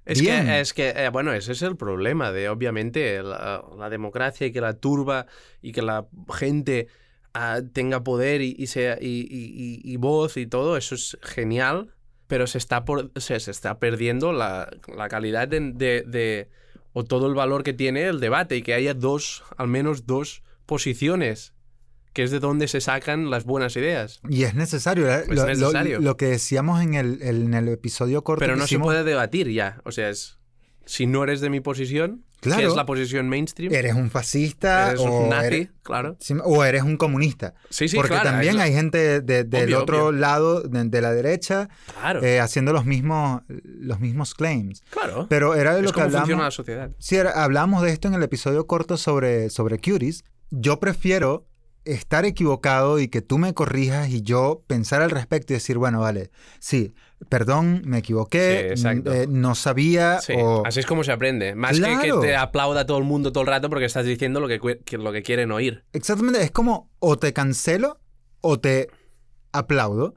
Es 0.04 0.20
bien. 0.20 0.46
que, 0.46 0.60
es 0.60 0.72
que 0.74 0.88
eh, 0.90 1.08
bueno, 1.10 1.32
ese 1.32 1.52
es 1.52 1.62
el 1.62 1.76
problema 1.76 2.30
de, 2.32 2.48
obviamente, 2.48 3.22
la, 3.22 3.64
la 3.78 3.88
democracia 3.90 4.46
y 4.46 4.52
que 4.52 4.60
la 4.60 4.74
turba 4.74 5.26
y 5.62 5.72
que 5.72 5.80
la 5.82 6.06
gente 6.32 6.88
ah, 7.32 7.60
tenga 7.72 8.04
poder 8.04 8.42
y, 8.42 8.54
y 8.58 8.66
sea, 8.66 8.98
y, 9.00 9.06
y- 9.30 9.80
y- 9.80 9.80
y 9.92 9.96
voz 9.96 10.36
y 10.36 10.46
todo, 10.46 10.76
eso 10.76 10.94
es 10.94 11.16
genial, 11.22 11.94
pero 12.26 12.46
se 12.46 12.58
está, 12.58 12.84
por, 12.84 13.10
se, 13.16 13.40
se 13.40 13.50
está 13.50 13.78
perdiendo 13.78 14.32
la, 14.32 14.68
la 14.94 15.08
calidad 15.08 15.48
de, 15.48 15.60
de- 15.72 16.02
de- 16.06 16.48
o 16.92 17.04
todo 17.04 17.26
el 17.26 17.34
valor 17.34 17.62
que 17.64 17.72
tiene 17.72 18.04
el 18.04 18.20
debate 18.20 18.56
y 18.56 18.62
que 18.62 18.74
haya 18.74 18.94
dos, 18.94 19.42
al 19.56 19.68
menos 19.68 20.06
dos 20.06 20.42
posiciones, 20.66 21.53
que 22.14 22.22
es 22.22 22.30
de 22.30 22.38
donde 22.40 22.66
se 22.68 22.80
sacan 22.80 23.28
las 23.28 23.44
buenas 23.44 23.76
ideas. 23.76 24.20
Y 24.30 24.44
es 24.44 24.54
necesario. 24.54 25.10
¿eh? 25.12 25.24
Es 25.24 25.28
lo, 25.28 25.34
lo- 25.34 25.46
necesario. 25.46 26.00
lo 26.00 26.16
que 26.16 26.26
decíamos 26.26 26.80
en 26.82 26.94
el, 26.94 27.20
en 27.22 27.52
el 27.52 27.68
episodio 27.68 28.24
corto 28.24 28.40
Pero 28.40 28.54
que 28.54 28.60
no 28.60 28.66
se 28.66 28.74
hicimos, 28.76 28.86
puede 28.86 29.04
debatir 29.04 29.50
ya, 29.50 29.80
o 29.84 29.92
sea, 29.92 30.08
es... 30.08 30.38
Si 30.86 31.06
no 31.06 31.24
eres 31.24 31.40
de 31.40 31.48
mi 31.48 31.60
posición, 31.60 32.24
que 32.42 32.50
Claro. 32.50 32.68
es 32.68 32.76
la 32.76 32.84
posición 32.84 33.26
mainstream, 33.30 33.72
eres 33.72 33.94
un 33.94 34.10
fascista 34.10 34.90
Eres 34.90 35.00
o, 35.00 35.04
un 35.22 35.30
nazi, 35.30 35.46
eres, 35.46 35.68
claro. 35.82 36.18
o 36.44 36.62
eres 36.62 36.82
un 36.82 36.98
comunista. 36.98 37.54
Sí, 37.70 37.88
sí, 37.88 37.96
Porque 37.96 38.10
claro. 38.10 38.24
también 38.28 38.60
hay 38.60 38.74
gente 38.74 39.22
de- 39.22 39.44
del 39.44 39.64
Obvio, 39.68 39.80
otro 39.82 40.06
obvio. 40.08 40.20
lado, 40.20 40.60
de, 40.60 40.84
de 40.84 41.00
la 41.00 41.12
derecha, 41.14 41.70
Claro, 41.98 42.22
eh, 42.22 42.38
haciendo 42.38 42.74
los 42.74 42.84
mismos, 42.84 43.40
los 43.48 43.98
mismos 43.98 44.34
claims. 44.34 44.82
claro. 44.90 45.26
Pero 45.30 45.54
era 45.54 45.74
de 45.74 45.80
lo 45.80 45.86
es 45.88 45.92
que 45.94 46.00
como 46.02 46.10
funciona 46.10 46.26
la 46.26 46.32
hablamos. 46.34 46.54
sociedad. 46.54 46.90
Sí, 46.98 47.16
era- 47.16 47.30
hablamos 47.42 47.82
de 47.82 47.90
esto 47.90 48.08
en 48.08 48.14
el 48.14 48.22
episodio 48.22 48.66
corto 48.66 48.98
sobre, 48.98 49.48
sobre 49.48 49.78
Cuties. 49.78 50.22
Yo 50.50 50.78
prefiero 50.80 51.46
estar 51.84 52.24
equivocado 52.24 52.98
y 52.98 53.08
que 53.08 53.20
tú 53.20 53.36
me 53.38 53.52
corrijas 53.52 54.08
y 54.08 54.22
yo 54.22 54.62
pensar 54.66 55.02
al 55.02 55.10
respecto 55.10 55.52
y 55.52 55.56
decir, 55.56 55.76
bueno, 55.76 56.00
vale, 56.00 56.30
sí, 56.58 56.94
perdón, 57.28 57.82
me 57.84 57.98
equivoqué, 57.98 58.72
Sí, 58.76 58.86
n- 58.86 59.02
eh, 59.06 59.26
no 59.28 59.54
sabía 59.54 60.18
Sí, 60.20 60.32
o... 60.36 60.62
así 60.66 60.80
es 60.80 60.86
como 60.86 61.04
se 61.04 61.12
aprende. 61.12 61.54
Más 61.54 61.72
que 61.72 61.78
Claro. 61.78 62.20
que 62.20 62.26
te 62.28 62.36
aplauda 62.36 62.86
todo 62.86 62.96
el 62.98 63.04
mundo 63.04 63.32
todo 63.32 63.42
el 63.42 63.48
rato 63.48 63.68
porque 63.68 63.84
estás 63.84 64.06
diciendo 64.06 64.40
lo 64.40 64.48
que, 64.48 64.60
que- 64.84 64.96
lo 64.98 65.12
que 65.12 65.22
quieren 65.22 65.52
oír. 65.52 65.84
Exactamente, 65.92 66.42
es 66.42 66.50
como 66.50 66.90
o 67.00 67.18
te 67.18 67.32
cancelo 67.34 68.00
o 68.40 68.58
te 68.58 68.88
aplaudo 69.52 70.14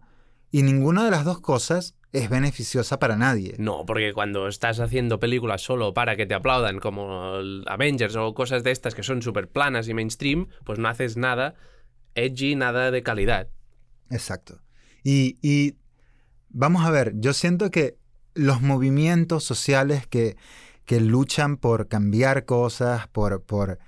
y 0.51 0.63
ninguna 0.63 1.03
de 1.03 1.11
las 1.11 1.25
dos 1.25 1.41
cosas 1.41 1.95
es 2.13 2.29
beneficiosa 2.29 2.99
para 2.99 3.15
nadie. 3.15 3.55
No, 3.57 3.85
porque 3.85 4.13
cuando 4.13 4.47
estás 4.47 4.79
haciendo 4.79 5.19
películas 5.19 5.61
solo 5.61 5.93
para 5.93 6.15
que 6.15 6.25
te 6.25 6.33
aplaudan, 6.33 6.79
como 6.79 7.39
Avengers 7.67 8.15
o 8.15 8.33
cosas 8.33 8.63
de 8.63 8.71
estas 8.71 8.95
que 8.95 9.03
son 9.03 9.21
súper 9.21 9.49
planas 9.49 9.87
y 9.87 9.93
mainstream, 9.93 10.47
pues 10.63 10.79
no 10.79 10.87
haces 10.87 11.17
nada 11.17 11.55
edgy, 12.15 12.55
nada 12.55 12.91
de 12.91 13.03
calidad. 13.03 13.49
Exacto. 14.09 14.61
Y, 15.03 15.37
y 15.41 15.75
vamos 16.49 16.85
a 16.85 16.91
ver, 16.91 17.13
yo 17.15 17.33
siento 17.33 17.69
que 17.71 17.97
los 18.33 18.61
movimientos 18.61 19.43
sociales 19.43 20.07
que, 20.07 20.37
que 20.85 20.99
luchan 20.99 21.57
por 21.57 21.87
cambiar 21.87 22.45
cosas, 22.45 23.07
por, 23.07 23.43
por 23.43 23.79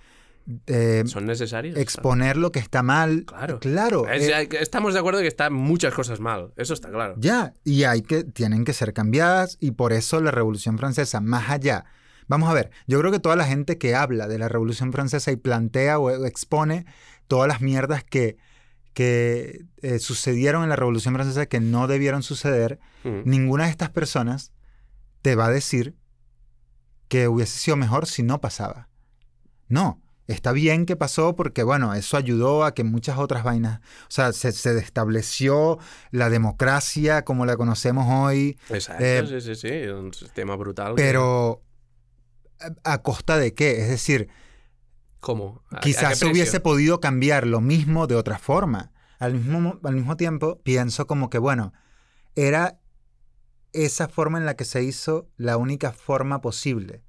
eh, 0.68 1.04
Son 1.06 1.26
necesarios. 1.26 1.78
exponer 1.78 2.38
lo 2.38 2.52
que 2.52 2.60
está 2.60 2.82
mal, 2.84 3.26
Claro. 3.26 3.60
claro, 3.60 4.08
Es- 4.08 4.28
eh, 4.30 4.50
estamos 4.60 4.94
de 4.94 5.00
acuerdo 5.00 5.20
que 5.22 5.28
están 5.28 5.54
muchas 5.54 5.94
cosas 5.94 6.20
mal. 6.20 6.54
Eso 6.58 6.74
está 6.74 6.90
claro. 6.90 7.16
ya, 7.18 7.54
y 7.64 7.84
hay 7.84 8.02
que, 8.02 8.24
tienen 8.24 8.66
que 8.66 8.74
ser 8.74 8.94
cambiadas 8.94 9.58
y 9.60 9.72
por 9.72 9.94
eso 9.94 10.20
la 10.22 10.32
Revolución 10.32 10.78
Francesa, 10.78 11.22
más 11.22 11.50
allá. 11.50 11.86
Vamos 12.28 12.50
a 12.50 12.54
ver, 12.54 12.70
yo 12.88 13.00
creo 13.00 13.12
que 13.12 13.20
toda 13.20 13.36
la 13.36 13.46
gente 13.46 13.78
que 13.78 13.96
habla 13.96 14.28
de 14.28 14.38
la 14.40 14.48
Revolución 14.50 14.92
Francesa 14.94 15.32
y 15.32 15.36
plantea 15.36 15.98
o 16.00 16.26
expone 16.26 16.86
todas 17.28 17.48
las 17.48 17.62
mierdas 17.62 18.04
que, 18.04 18.38
que 18.94 19.66
eh, 19.82 20.00
sucedieron 20.00 20.64
en 20.64 20.70
la 20.70 20.76
Revolución 20.76 21.14
Francesa 21.16 21.46
que 21.48 21.60
no 21.60 21.88
debieron 21.88 22.22
suceder, 22.24 22.80
Mm. 23.04 23.22
ninguna 23.24 23.64
de 23.66 23.70
estas 23.72 23.90
personas 23.92 24.52
te 25.22 25.36
va 25.36 25.46
a 25.46 25.52
decir 25.52 25.96
que 27.08 27.28
hubiese 27.28 27.58
sido 27.58 27.78
mejor 27.78 28.06
si 28.08 28.24
no 28.24 28.42
pasaba. 28.42 28.90
No, 29.68 30.02
está 30.34 30.52
bien 30.52 30.86
que 30.86 30.96
pasó 30.96 31.36
porque, 31.36 31.63
bueno, 31.63 31.94
eso 31.94 32.18
ayudó 32.18 32.63
a 32.63 32.74
que 32.74 32.84
muchas 32.84 33.18
otras 33.18 33.44
vainas, 33.44 33.80
o 34.04 34.12
sea, 34.12 34.32
se, 34.34 34.52
se 34.52 34.78
estableció 34.78 35.80
la 36.12 36.30
democracia 36.30 37.24
como 37.26 37.46
la 37.46 37.58
conocemos 37.58 38.06
hoy, 38.10 38.58
Exacto, 38.70 39.04
Eh, 39.04 39.24
sí, 39.28 39.42
sí, 39.42 39.56
sí. 39.56 39.88
Un 39.88 40.13
sistema 40.13 40.56
brutal. 40.56 40.96
que- 40.96 41.02
pero 41.02 41.63
¿a, 42.84 42.94
a 42.94 43.02
costa 43.02 43.38
de 43.38 43.54
qué? 43.54 43.82
Es 43.82 43.89
decir, 43.89 44.30
¿Cómo? 45.20 45.63
¿A- 45.72 45.78
a 45.78 45.80
qué 45.82 45.89
quizás 45.89 46.18
se 46.20 46.26
hubiese 46.28 46.60
podido 46.60 47.00
cambiar 47.00 47.46
lo 47.48 47.60
mismo 47.62 48.08
de 48.08 48.15
otra 48.15 48.38
forma. 48.38 48.92
Al 49.20 49.34
mismo, 49.34 49.60
mo- 49.60 49.80
al 49.84 49.96
mismo 49.96 50.15
tiempo, 50.15 50.62
pienso 50.63 51.08
como 51.08 51.30
que, 51.30 51.39
bueno, 51.39 51.74
era 52.36 52.80
esa 53.74 54.08
forma 54.08 54.38
en 54.38 54.46
la 54.46 54.56
que 54.56 54.63
se 54.65 54.82
hizo 54.84 55.28
la 55.38 55.58
única 55.58 55.92
forma 55.92 56.39
posible. 56.42 57.04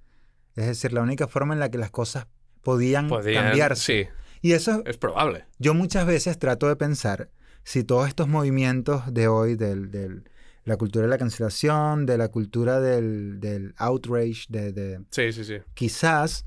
Es 0.57 0.67
decir, 0.67 0.93
la 0.93 1.03
única 1.03 1.29
forma 1.29 1.55
en 1.55 1.61
la 1.61 1.71
que 1.71 1.79
las 1.79 1.91
cosas 1.91 2.27
podían, 2.63 3.09
Podían- 3.09 3.45
cambiarse. 3.47 4.05
Sí, 4.05 4.09
Y 4.43 4.53
eso 4.53 4.83
es 4.87 4.97
probable. 4.97 5.45
yo 5.59 5.75
muchas 5.75 6.07
veces 6.07 6.39
trato 6.39 6.69
de 6.69 6.77
pensar 6.77 7.31
si 7.65 7.85
todos 7.85 8.09
estos 8.09 8.29
movimientos 8.29 9.03
de 9.13 9.29
hoy, 9.29 9.55
del- 9.57 10.25
la 10.65 10.77
cultura 10.77 11.05
de 11.05 11.11
la 11.11 11.19
cancelación, 11.19 12.07
de 12.07 12.19
la 12.19 12.29
cultura 12.29 12.81
del, 12.81 13.41
del 13.41 13.75
outrage, 13.79 14.45
de, 14.49 14.73
de- 14.73 15.01
Sí, 15.11 15.33
sí, 15.33 15.45
sí. 15.45 15.57
quizás 15.75 16.45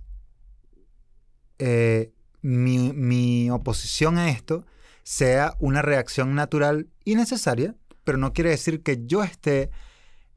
eh, 1.59 2.11
mi, 2.41 2.93
mi 2.93 3.49
oposición 3.49 4.17
a 4.17 4.29
esto 4.29 4.65
sea 5.03 5.55
una 5.59 5.81
reacción 5.81 6.35
natural 6.35 6.87
y 7.05 7.15
necesaria, 7.15 7.75
pero 8.03 8.17
no 8.17 8.33
quiere 8.33 8.49
decir 8.51 8.81
que 8.83 9.05
yo 9.05 9.23
esté 9.23 9.69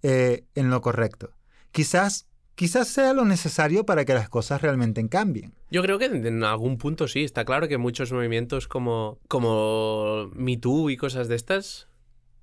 eh, 0.03 0.45
en 0.55 0.71
lo 0.71 0.81
correcto. 0.83 1.33
Quizás, 1.73 2.27
quizás 2.57 2.89
sea 2.89 3.13
lo 3.13 3.25
necesario 3.25 3.87
para 3.87 4.05
que 4.05 4.15
las 4.15 4.29
cosas 4.29 4.61
realmente 4.61 5.07
cambien. 5.09 5.55
Yo 5.71 5.83
creo 5.83 5.99
que 5.99 6.07
en 6.07 6.43
algún 6.43 6.79
punto 6.79 7.07
sí. 7.07 7.23
Está 7.23 7.45
claro 7.45 7.69
que 7.69 7.79
muchos 7.79 8.11
movimientos 8.11 8.67
como, 8.67 9.21
como 9.29 10.29
Me 10.35 10.57
Too 10.57 10.91
y 10.91 10.97
cosas 10.97 11.29
de 11.29 11.37
estas 11.37 11.87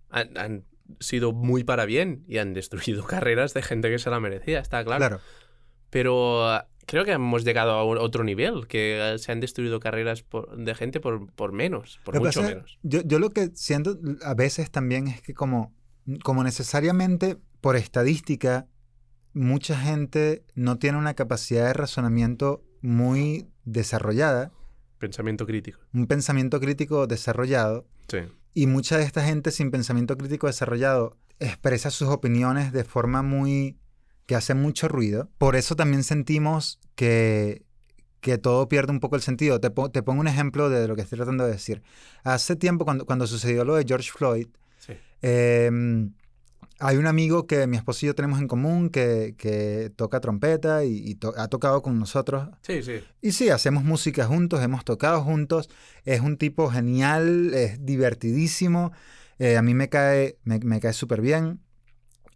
han, 0.09 0.37
han 0.37 0.65
sido 0.99 1.33
muy 1.33 1.63
para 1.63 1.85
bien 1.85 2.23
y 2.27 2.37
han 2.37 2.53
destruido 2.53 3.03
carreras 3.07 3.53
de 3.53 3.61
gente 3.63 3.89
que 3.89 3.99
se 3.99 4.09
la 4.09 4.19
merecía, 4.19 4.59
está 4.59 4.83
claro. 4.85 4.99
Claro. 4.99 5.19
Pero 5.89 6.47
ah, 6.47 6.67
creo 6.85 7.05
que 7.05 7.11
hemos 7.11 7.43
llegado 7.43 7.71
a 7.71 7.83
otro 7.83 8.23
nivel, 8.23 8.67
que 8.67 8.99
ah, 9.01 9.17
se 9.17 9.31
han 9.31 9.39
destruido 9.39 9.79
carreras 9.79 10.23
por- 10.23 10.55
de 10.57 10.75
gente 10.75 10.99
por, 10.99 11.31
por 11.31 11.51
menos, 11.51 11.99
por 12.03 12.15
mucho 12.19 12.41
pasa 12.41 12.41
menos. 12.53 12.77
Yo, 12.83 13.01
yo 13.01 13.19
lo 13.19 13.31
que 13.31 13.49
siento 13.55 13.97
a 14.23 14.33
veces 14.33 14.69
también 14.71 15.07
es 15.07 15.21
que 15.21 15.33
como, 15.33 15.73
como 16.23 16.43
necesariamente 16.43 17.37
por 17.61 17.75
estadística, 17.75 18.67
mucha 19.33 19.77
gente 19.77 20.43
no 20.55 20.77
tiene 20.77 20.97
una 20.97 21.13
capacidad 21.13 21.65
de 21.67 21.73
razonamiento 21.73 22.63
muy 22.81 23.47
desarrollada, 23.65 24.51
Pensamiento 24.99 25.45
crítico. 25.45 25.79
un 25.93 26.07
pensamiento 26.07 26.59
crítico 26.59 27.07
desarrollado, 27.07 27.85
Sí. 28.07 28.19
y 28.53 28.67
mucha 28.67 28.97
de 28.97 29.03
esta 29.03 29.23
gente 29.23 29.51
sin 29.51 29.71
pensamiento 29.71 30.17
crítico 30.17 30.47
desarrollado 30.47 31.17
expresa 31.39 31.89
sus 31.89 32.07
opiniones 32.09 32.71
de 32.71 32.83
forma 32.83 33.21
muy... 33.21 33.77
que 34.25 34.35
hace 34.35 34.53
mucho 34.53 34.87
ruido. 34.87 35.29
Por 35.37 35.55
eso 35.57 35.75
también 35.75 36.03
sentimos 36.03 36.79
que, 36.95 37.63
que 38.21 38.37
todo 38.37 38.69
pierde 38.69 38.91
un 38.93 38.99
poco 39.01 39.15
el 39.17 39.21
sentido. 39.21 39.59
Te, 39.59 39.69
po- 39.69 39.91
te 39.91 40.01
pongo 40.03 40.21
un 40.21 40.27
ejemplo 40.29 40.69
de 40.69 40.87
lo 40.87 40.95
que 40.95 41.01
estoy 41.01 41.17
tratando 41.17 41.43
de 41.45 41.51
decir. 41.51 41.81
Hace 42.23 42.55
tiempo, 42.55 42.85
cuando, 42.85 43.05
cuando 43.05 43.27
sucedió 43.27 43.65
lo 43.65 43.75
de 43.75 43.83
George 43.85 44.11
Floyd, 44.11 44.47
Sí. 44.77 44.93
eh, 45.21 45.69
hay 46.79 46.97
un 46.97 47.07
amigo 47.07 47.47
que 47.47 47.65
mi 47.67 47.77
esposo 47.77 48.05
y 48.05 48.07
yo 48.07 48.15
tenemos 48.15 48.39
en 48.39 48.47
común 48.47 48.89
que, 48.89 49.35
que 49.37 49.91
toca 49.95 50.19
trompeta 50.19 50.83
y, 50.83 50.97
y 50.97 51.15
to- 51.15 51.33
ha 51.37 51.47
tocado 51.47 51.81
con 51.81 51.99
nosotros 51.99 52.49
Sí, 52.61 52.81
sí. 52.83 53.01
y 53.21 53.31
sí, 53.31 53.49
hacemos 53.49 53.83
música 53.83 54.25
juntos, 54.25 54.61
hemos 54.61 54.83
tocado 54.83 55.21
juntos. 55.23 55.69
Es 56.05 56.19
un 56.21 56.37
tipo 56.37 56.69
genial, 56.69 57.53
es 57.53 57.85
divertidísimo. 57.85 58.91
eh, 59.39 59.57
a 59.57 59.61
mí 59.61 59.73
me 59.73 59.89
cae, 59.89 60.37
me, 60.43 60.59
me 60.59 60.79
cae 60.79 60.93
súper 60.93 61.21
bien. 61.21 61.59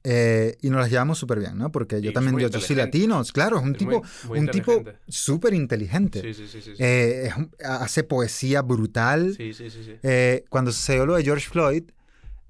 eh, 0.04 0.56
y 0.62 0.70
nos 0.70 0.80
las 0.80 0.90
llevamos 0.90 1.18
súper 1.18 1.40
bien, 1.40 1.58
¿no? 1.58 1.70
Porque 1.72 2.02
yo 2.02 2.14
también, 2.14 2.38
yo, 2.40 2.48
yo 2.48 2.62
soy 2.62 2.76
latino, 2.78 3.22
claro, 3.34 3.58
es 3.58 3.64
un 3.64 3.72
Es 3.74 3.78
tipo, 3.80 3.92
muy- 3.92 4.30
muy 4.30 4.40
un 4.40 4.48
tipo 4.52 4.84
súper 5.08 5.54
inteligente. 5.54 6.22
Sí, 6.34 6.48
sí, 6.48 6.62
sí. 6.62 6.72
Eh, 6.80 7.30
hace 7.66 8.04
poesía 8.06 8.62
brutal. 8.62 9.34
sí, 9.36 9.54
sí, 9.54 9.70
sí, 9.70 9.84
sí. 9.84 9.96
Eh, 10.04 10.46
cuando 10.50 10.72
sucedió 10.72 11.06
lo 11.06 11.16
de 11.16 11.24
George 11.24 11.50
Floyd, 11.50 11.84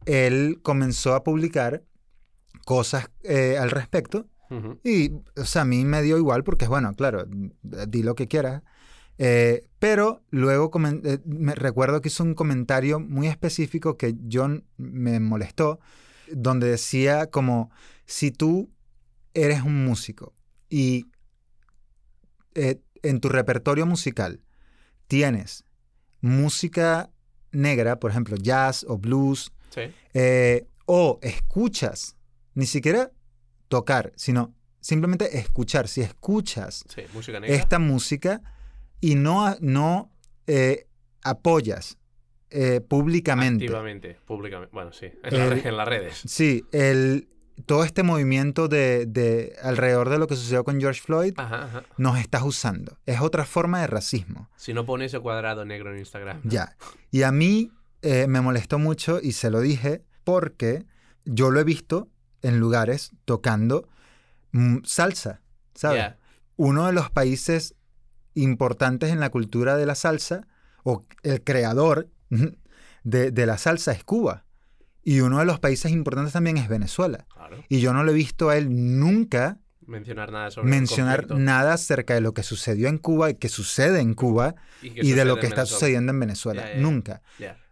él 0.08 0.60
comenzó 0.63 1.13
a 1.13 1.24
publicar 1.24 1.84
cosas 2.65 3.10
eh, 3.24 3.58
al 3.60 3.70
respecto 3.70 4.28
y, 4.84 5.12
o 5.36 5.46
sea, 5.46 5.63
a 5.63 5.65
mí 5.65 5.84
me 5.84 6.02
dio 6.02 6.17
igual 6.17 6.43
porque 6.43 6.65
es 6.65 6.70
bueno, 6.70 6.93
claro, 6.93 7.26
di 7.62 8.02
lo 8.02 8.15
que 8.15 8.28
quieras. 8.28 8.63
Eh, 9.17 9.67
pero 9.80 10.24
luego 10.30 10.72
eh, 11.04 11.20
me 11.26 11.56
recuerdo 11.56 12.02
que 12.02 12.10
hizo 12.10 12.24
un 12.24 12.36
comentario 12.36 13.00
muy 13.00 13.28
específico 13.28 13.98
que 13.98 14.15
yo 14.28 14.48
me 14.78 15.20
molestó, 15.20 15.80
donde 16.32 16.67
decía 16.67 17.30
como, 17.30 17.72
si 18.06 18.32
tú 18.32 18.70
eres 19.34 19.63
un 19.63 19.86
músico 19.86 20.34
y 20.70 21.08
eh, 22.56 22.80
en 23.04 23.20
tu 23.20 23.30
repertorio 23.30 23.86
musical 23.86 24.41
tienes 25.08 25.63
música 26.22 27.10
negra, 27.52 28.00
por 28.00 28.12
ejemplo, 28.12 28.36
jazz 28.38 28.86
o 28.88 28.98
blues, 28.98 29.52
Sí. 29.86 29.94
eh, 30.13 30.68
o 30.86 31.20
escuchas, 31.22 32.16
ni 32.56 32.66
siquiera 32.66 33.12
tocar, 33.68 34.13
sino 34.16 34.54
simplemente 34.80 35.38
escuchar. 35.38 35.88
Si 35.88 36.02
escuchas 36.02 36.86
Sí, 36.88 37.02
música 37.13 37.40
negra. 37.40 37.56
esta 37.56 37.78
música 37.80 38.42
y 39.02 39.16
no, 39.16 39.56
no 39.60 40.12
eh, 40.48 40.88
apoyas 41.24 41.98
eh, 42.50 42.80
públicamente. 42.80 43.66
Activamente, 43.66 44.18
públicamente. 44.26 44.74
Bueno, 44.74 44.94
sí. 44.94 45.08
En, 45.24 45.34
El- 45.34 45.38
la 45.40 45.50
re- 45.50 45.68
en 45.68 45.78
las 45.78 45.88
redes. 45.88 46.22
Sí, 46.26 46.63
el, 46.72 47.28
todo 47.66 47.84
este 47.84 48.04
movimiento 48.04 48.70
de, 48.70 49.06
de 49.06 49.54
alrededor 49.62 50.10
de 50.10 50.18
lo 50.20 50.28
que 50.28 50.36
sucedió 50.38 50.63
con 50.63 50.80
George 50.80 51.02
Floyd 51.02 51.34
Ajá, 51.36 51.66
ajá. 51.66 51.84
nos 51.98 52.18
estás 52.20 52.44
usando. 52.44 52.98
Es 53.06 53.20
otra 53.20 53.44
forma 53.44 53.82
de 53.82 53.88
racismo. 53.88 54.50
Si 54.56 54.74
no 54.74 54.86
pones 54.86 55.08
ese 55.13 55.20
cuadrado 55.22 55.66
negro 55.66 55.92
en 55.92 56.00
Instagram. 56.00 56.40
Ya. 56.46 56.78
Y 57.12 57.24
a 57.24 57.32
mí 57.34 57.72
eh, 58.02 58.28
me 58.28 58.42
molestó 58.42 58.80
mucho 58.80 59.20
y 59.22 59.32
se 59.34 59.50
lo 59.50 59.62
dije 59.62 60.04
porque 60.24 60.86
yo 61.26 61.52
lo 61.52 61.60
he 61.60 61.64
visto 61.64 62.10
en 62.42 62.60
lugares 62.60 63.12
tocando 63.26 63.88
mm, 64.52 64.80
salsa, 64.84 65.42
¿sabes? 65.74 66.14
Uno 66.56 66.86
de 66.88 66.94
los 66.94 67.10
países 67.10 67.76
importantes 68.34 69.12
en 69.12 69.20
la 69.20 69.30
cultura 69.30 69.78
de 69.78 69.86
la 69.86 69.96
salsa, 69.96 70.48
o 70.84 71.06
el 71.24 71.44
creador 71.44 72.10
de, 73.04 73.32
de 73.32 73.46
la 73.46 73.58
salsa 73.58 73.92
es 73.92 74.04
Cuba. 74.04 74.46
Y 75.04 75.22
uno 75.22 75.40
de 75.40 75.46
los 75.46 75.60
países 75.60 75.92
importantes 75.92 76.34
también 76.34 76.58
es 76.58 76.68
Venezuela. 76.68 77.26
Claro. 77.34 77.64
Y 77.70 77.80
yo 77.80 77.94
no 77.94 78.04
le 78.04 78.12
he 78.12 78.16
visto 78.16 78.50
a 78.50 78.58
él 78.58 79.00
nunca 79.00 79.60
Mencionar 79.88 80.34
nada 80.34 80.52
sobre 80.52 80.70
mencionar 80.70 81.32
nada 81.32 81.74
acerca 81.74 82.14
de 82.14 82.20
lo 82.20 82.34
que 82.34 82.44
sucedió 82.44 82.90
en 82.90 82.98
Cuba 82.98 83.30
y 83.30 83.36
que 83.36 83.48
sucede 83.48 84.02
en 84.02 84.16
Cuba 84.16 84.56
y, 84.82 85.14
de 85.14 85.24
lo 85.24 85.40
que 85.40 85.48
está 85.48 85.62
Venezuela. 85.62 85.66
sucediendo 85.66 86.12
en 86.12 86.20
Venezuela. 86.20 86.66
Nunca. 86.76 87.22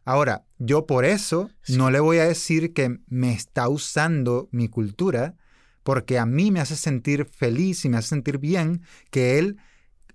Ahora, 0.05 0.45
yo 0.59 0.85
por 0.85 1.03
eso 1.03 1.49
Sí. 1.63 1.75
no 1.77 1.89
le 1.91 1.99
voy 1.99 2.19
a 2.19 2.25
decir 2.27 2.73
que 2.73 2.99
me 3.07 3.33
está 3.33 3.67
usando 3.67 4.47
mi 4.51 4.67
cultura, 4.69 5.35
porque 5.83 6.17
a 6.19 6.25
mí 6.25 6.51
me 6.51 6.59
hace 6.61 6.75
sentir 6.75 7.25
feliz 7.25 7.83
y 7.85 7.89
me 7.89 7.97
hace 7.97 8.09
sentir 8.09 8.37
bien 8.37 8.81
que 9.11 9.37
él 9.39 9.57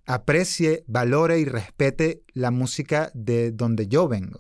aprecie, 0.07 0.85
valore 0.87 1.39
y 1.41 1.45
respete 1.45 2.23
la 2.33 2.51
música 2.51 3.11
de 3.15 3.53
donde 3.53 3.87
yo 3.87 4.09
vengo. 4.09 4.39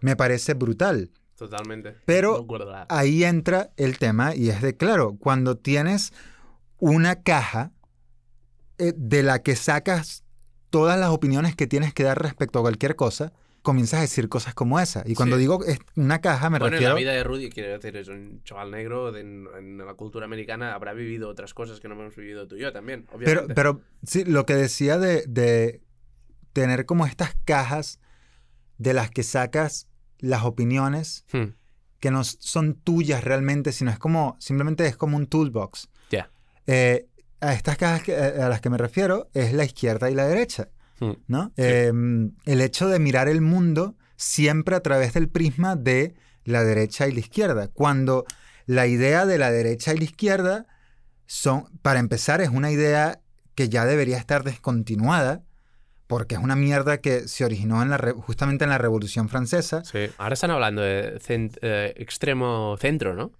Me 0.00 0.16
parece 0.16 0.54
brutal. 0.54 1.10
Totalmente. 1.36 1.96
Pero- 2.06 2.46
No. 2.48 2.86
Ahí 2.88 3.24
entra 3.24 3.70
el 3.76 3.98
tema 3.98 4.34
y 4.34 4.48
es 4.50 4.62
de, 4.62 4.76
claro, 4.76 5.16
cuando 5.18 5.56
tienes 5.58 6.12
una 6.78 7.22
caja 7.22 7.72
eh, 8.78 8.94
de 8.96 9.22
la 9.22 9.42
que 9.42 9.54
sacas 9.56 10.24
todas 10.70 10.98
las 10.98 11.10
opiniones 11.10 11.54
que 11.54 11.66
tienes 11.66 11.92
que 11.92 12.02
dar 12.04 12.20
respecto 12.22 12.58
a 12.58 12.62
cualquier 12.62 12.96
cosa, 12.96 13.32
comienzas 13.62 13.98
a 13.98 14.02
decir 14.02 14.28
cosas 14.28 14.54
como 14.54 14.78
esa. 14.80 15.02
Y 15.06 15.14
cuando 15.14 15.36
Sí. 15.36 15.40
digo 15.40 15.64
es 15.64 15.78
una 15.96 16.20
caja 16.20 16.50
me 16.50 16.58
bueno, 16.58 16.72
refiero... 16.72 16.90
en 16.90 16.94
la 16.96 17.00
vida 17.00 17.12
de 17.12 17.24
Rudy, 17.24 17.48
quiero 17.50 17.72
decir, 17.72 17.96
es 17.96 18.08
un 18.08 18.42
chaval 18.44 18.70
negro, 18.72 19.12
de- 19.12 19.20
en, 19.20 19.78
la 19.78 19.94
cultura 19.94 20.24
americana 20.26 20.74
habrá 20.74 20.92
vivido 20.92 21.28
otras 21.28 21.54
cosas 21.54 21.78
que 21.80 21.88
no 21.88 21.94
hemos 21.94 22.14
vivido 22.16 22.46
tú 22.48 22.56
y 22.56 22.60
yo 22.60 22.72
también, 22.72 23.06
Pero, 23.06 23.16
obviamente. 23.18 23.54
pero 23.54 23.80
sí, 24.04 24.24
lo 24.24 24.44
que 24.46 24.54
decía 24.56 24.98
de, 24.98 25.24
de 25.26 25.80
tener 26.52 26.86
como 26.86 27.06
estas 27.06 27.34
cajas 27.44 28.00
de 28.78 28.94
las 28.94 29.10
que 29.10 29.22
sacas 29.22 29.88
las 30.18 30.42
opiniones 30.44 31.24
Hmm. 31.32 31.54
que 32.00 32.10
no 32.10 32.24
son 32.24 32.74
tuyas 32.74 33.22
realmente, 33.22 33.70
sino 33.72 33.90
es 33.92 33.98
como, 33.98 34.36
simplemente 34.40 34.86
es 34.86 34.96
como 34.96 35.16
un 35.16 35.26
toolbox. 35.28 35.88
Ya. 36.10 36.30
Eh, 36.66 37.06
a 37.40 37.54
estas 37.54 37.76
cajas 37.76 38.02
que- 38.02 38.16
a 38.16 38.48
las 38.48 38.60
que 38.60 38.70
me 38.70 38.78
refiero 38.78 39.28
es 39.34 39.52
la 39.52 39.64
izquierda 39.64 40.10
y 40.10 40.14
la 40.14 40.26
derecha. 40.26 40.68
¿No? 41.26 41.46
Sí. 41.56 41.62
Eh, 41.64 41.92
el 42.44 42.60
hecho 42.60 42.88
de 42.88 42.98
mirar 42.98 43.28
el 43.28 43.40
mundo 43.40 43.96
siempre 44.16 44.76
a 44.76 44.80
través 44.80 45.14
del 45.14 45.28
prisma 45.28 45.76
de 45.76 46.14
la 46.44 46.62
derecha 46.64 47.08
y 47.08 47.12
la 47.12 47.20
izquierda, 47.20 47.68
cuando 47.68 48.24
la 48.66 48.86
idea 48.86 49.26
de 49.26 49.38
la 49.38 49.50
derecha 49.50 49.92
y 49.94 49.98
la 49.98 50.04
izquierda 50.04 50.66
son, 51.26 51.64
para 51.82 52.00
empezar, 52.00 52.40
es 52.40 52.48
una 52.50 52.70
idea 52.70 53.20
que 53.54 53.68
ya 53.68 53.84
debería 53.86 54.16
estar 54.18 54.44
descontinuada, 54.44 55.42
porque 56.06 56.34
es 56.34 56.40
una 56.42 56.56
mierda 56.56 56.98
que 56.98 57.26
se 57.28 57.44
originó 57.44 57.82
en 57.82 57.90
la 57.90 57.96
re- 57.96 58.12
justamente 58.12 58.64
en 58.64 58.70
la 58.70 58.78
Revolución 58.78 59.28
Francesa. 59.28 59.82
Sí. 59.84 60.10
Ahora 60.18 60.34
están 60.34 60.50
hablando 60.50 60.82
de 60.82 61.18
cent- 61.20 61.58
eh, 61.62 61.94
extremo 61.96 62.76
centro, 62.78 63.14
¿no? 63.14 63.32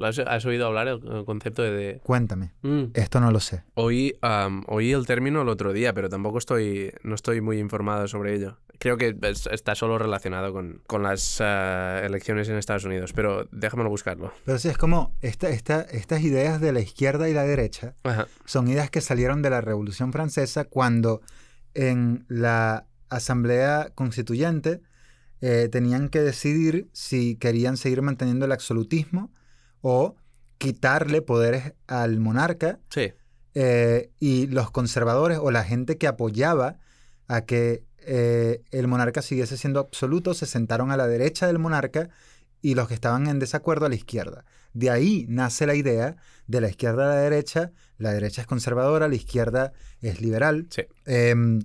¿Lo 0.00 0.06
has, 0.06 0.46
oído 0.46 0.66
hablar 0.66 0.88
el, 0.88 1.24
concepto 1.26 1.62
de... 1.62 2.00
Cuéntame, 2.02 2.52
Mm. 2.62 2.84
esto 2.94 3.20
no 3.20 3.30
lo 3.30 3.38
sé. 3.38 3.64
Oí, 3.74 4.14
am, 4.22 4.64
oí 4.66 4.92
el 4.92 5.06
término 5.06 5.42
el 5.42 5.48
otro 5.50 5.74
día, 5.74 5.92
pero 5.92 6.08
tampoco 6.08 6.38
estoy, 6.38 6.90
no 7.02 7.14
estoy 7.14 7.42
muy 7.42 7.58
informado 7.58 8.08
sobre 8.08 8.34
ello. 8.34 8.58
Creo 8.78 8.96
que 8.96 9.14
es- 9.22 9.46
está 9.48 9.74
solo 9.74 9.98
relacionado 9.98 10.54
con, 10.54 10.80
con 10.86 11.02
las 11.02 11.36
eh, 11.44 12.02
elecciones 12.06 12.48
en 12.48 12.56
Estados 12.56 12.86
Unidos, 12.86 13.12
pero 13.12 13.46
déjamelo 13.52 13.90
buscarlo. 13.90 14.32
Pero 14.46 14.58
sí, 14.58 14.68
es 14.68 14.78
como 14.78 15.14
esta, 15.20 15.50
esta- 15.50 15.82
estas 15.82 16.22
ideas 16.22 16.62
de 16.62 16.72
la 16.72 16.80
izquierda 16.80 17.28
y 17.28 17.34
la 17.34 17.44
derecha 17.44 17.94
Ajá. 18.04 18.26
son 18.46 18.68
ideas 18.68 18.90
que 18.90 19.02
salieron 19.02 19.42
de 19.42 19.50
la 19.50 19.60
Revolución 19.60 20.12
Francesa 20.14 20.64
cuando 20.64 21.20
en 21.74 22.24
la 22.28 22.86
Asamblea 23.10 23.90
Constituyente 23.94 24.80
eh, 25.42 25.68
tenían 25.70 26.08
que 26.08 26.20
decidir 26.20 26.88
si 26.94 27.36
querían 27.36 27.76
seguir 27.76 28.00
manteniendo 28.00 28.46
el 28.46 28.52
absolutismo 28.52 29.30
o 29.82 30.16
quitarle 30.58 31.22
poderes 31.22 31.72
al 31.86 32.18
monarca 32.20 32.78
Sí. 32.90 33.12
eh, 33.54 34.10
y 34.20 34.46
los 34.48 34.70
conservadores 34.70 35.38
o 35.40 35.50
la 35.50 35.64
gente 35.64 35.96
que 35.98 36.06
apoyaba 36.06 36.78
a 37.28 37.42
que 37.42 37.84
eh, 37.98 38.62
el 38.70 38.88
monarca 38.88 39.22
siguiese 39.22 39.56
siendo 39.56 39.80
absoluto 39.80 40.34
se 40.34 40.46
sentaron 40.46 40.90
a 40.90 40.96
la 40.96 41.06
derecha 41.06 41.46
del 41.46 41.58
monarca 41.58 42.08
y 42.62 42.74
los 42.74 42.88
que 42.88 42.94
estaban 42.94 43.26
en 43.26 43.38
desacuerdo 43.38 43.86
a 43.86 43.88
la 43.88 43.94
izquierda. 43.94 44.44
De 44.74 44.90
ahí 44.90 45.24
nace 45.28 45.66
la 45.66 45.74
idea 45.74 46.16
de 46.46 46.60
la 46.60 46.68
izquierda 46.68 47.04
a 47.10 47.14
la 47.14 47.20
derecha. 47.20 47.72
La 47.98 48.12
derecha 48.12 48.40
es 48.42 48.46
conservadora, 48.46 49.08
la 49.08 49.14
izquierda 49.14 49.72
es 50.00 50.20
liberal. 50.20 50.66
Sí. 50.70 50.82
Em, 51.06 51.60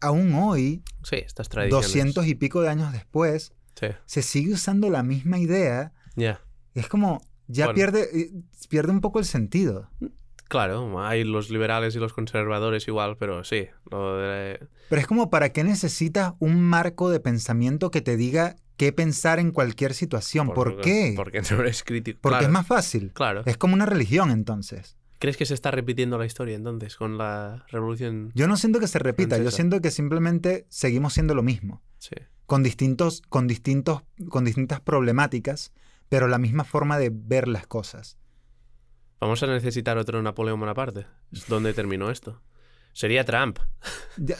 aún 0.00 0.32
hoy, 0.34 0.82
Sí, 1.02 1.16
estas 1.16 1.48
tradiciones. 1.48 1.86
200 1.86 2.26
y 2.26 2.34
pico 2.34 2.62
de 2.62 2.68
años 2.70 2.92
después, 2.92 3.52
Sí. 3.78 3.88
se 4.06 4.22
sigue 4.22 4.54
usando 4.54 4.88
la 4.90 5.02
misma 5.02 5.38
idea. 5.38 5.92
Ya. 6.16 6.40
Es 6.74 6.88
como, 6.88 7.20
ya 7.48 7.66
Bueno. 7.66 7.74
pierde, 7.74 8.08
eh, 8.20 8.30
pierde 8.68 8.92
un 8.92 9.00
poco 9.00 9.18
el 9.18 9.24
sentido. 9.24 9.90
Claro, 10.48 10.98
hay 11.04 11.24
los 11.24 11.50
liberales 11.50 11.94
y 11.94 11.98
los 11.98 12.14
conservadores 12.14 12.88
igual, 12.88 13.16
pero 13.18 13.44
sí. 13.44 13.66
Lo 13.90 14.16
de... 14.16 14.66
Pero 14.88 15.00
es 15.00 15.06
como, 15.06 15.28
¿para 15.28 15.50
qué 15.52 15.62
necesitas 15.62 16.32
un 16.38 16.62
marco 16.62 17.10
de 17.10 17.20
pensamiento 17.20 17.90
que 17.90 18.00
te 18.00 18.16
diga 18.16 18.56
qué 18.78 18.92
pensar 18.94 19.40
en 19.40 19.50
cualquier 19.50 19.92
situación? 19.92 20.54
¿Por, 20.54 20.80
qué? 20.80 21.12
Porque 21.16 21.42
no 21.50 21.60
eres 21.60 21.84
crítico. 21.84 22.18
Porque 22.22 22.34
Claro, 22.38 22.46
es 22.46 22.52
más 22.52 22.66
fácil. 22.66 23.12
Claro. 23.12 23.42
Es 23.44 23.58
como 23.58 23.74
una 23.74 23.84
religión 23.84 24.30
entonces. 24.30 24.96
¿Crees 25.18 25.36
que 25.36 25.44
se 25.44 25.52
está 25.52 25.70
repitiendo 25.70 26.16
la 26.16 26.24
historia 26.24 26.54
entonces 26.56 26.96
con 26.96 27.18
la 27.18 27.66
revolución? 27.68 28.30
Yo 28.34 28.46
no 28.48 28.56
siento 28.56 28.78
que 28.80 28.86
se 28.86 29.00
repita, 29.00 29.36
yo 29.36 29.50
siento 29.50 29.80
que 29.80 29.90
simplemente 29.90 30.64
seguimos 30.70 31.12
siendo 31.12 31.34
lo 31.34 31.42
mismo, 31.42 31.82
Sí. 31.98 32.14
con 32.46 32.62
distintos, 32.62 33.22
con 33.28 33.48
distintos, 33.48 34.02
con 34.28 34.44
distintas 34.44 34.80
problemáticas, 34.80 35.72
pero 36.08 36.28
la 36.28 36.38
misma 36.38 36.64
forma 36.64 36.98
de 36.98 37.10
ver 37.12 37.48
las 37.48 37.66
cosas. 37.66 38.18
Vamos 39.20 39.42
a 39.42 39.46
necesitar 39.46 39.98
otro 39.98 40.22
Napoleón 40.22 40.60
Bonaparte. 40.60 41.06
¿Dónde 41.48 41.74
terminó 41.74 42.10
esto? 42.10 42.40
Sería 42.92 43.24
Trump. 43.24 43.58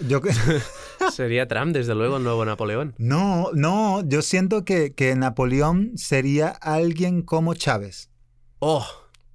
Yo 0.09 0.21
Sería 1.13 1.47
Trump, 1.47 1.73
desde 1.73 1.95
luego, 1.95 2.17
el 2.17 2.25
nuevo 2.25 2.45
Napoleón. 2.45 2.95
no, 2.99 3.51
no, 3.55 4.03
yo 4.05 4.23
siento 4.23 4.65
que, 4.65 4.95
que 4.95 5.15
Napoleón 5.15 5.93
sería 5.97 6.49
alguien 6.49 7.23
como 7.23 7.55
Chávez. 7.55 8.11
¡Oh! 8.59 8.87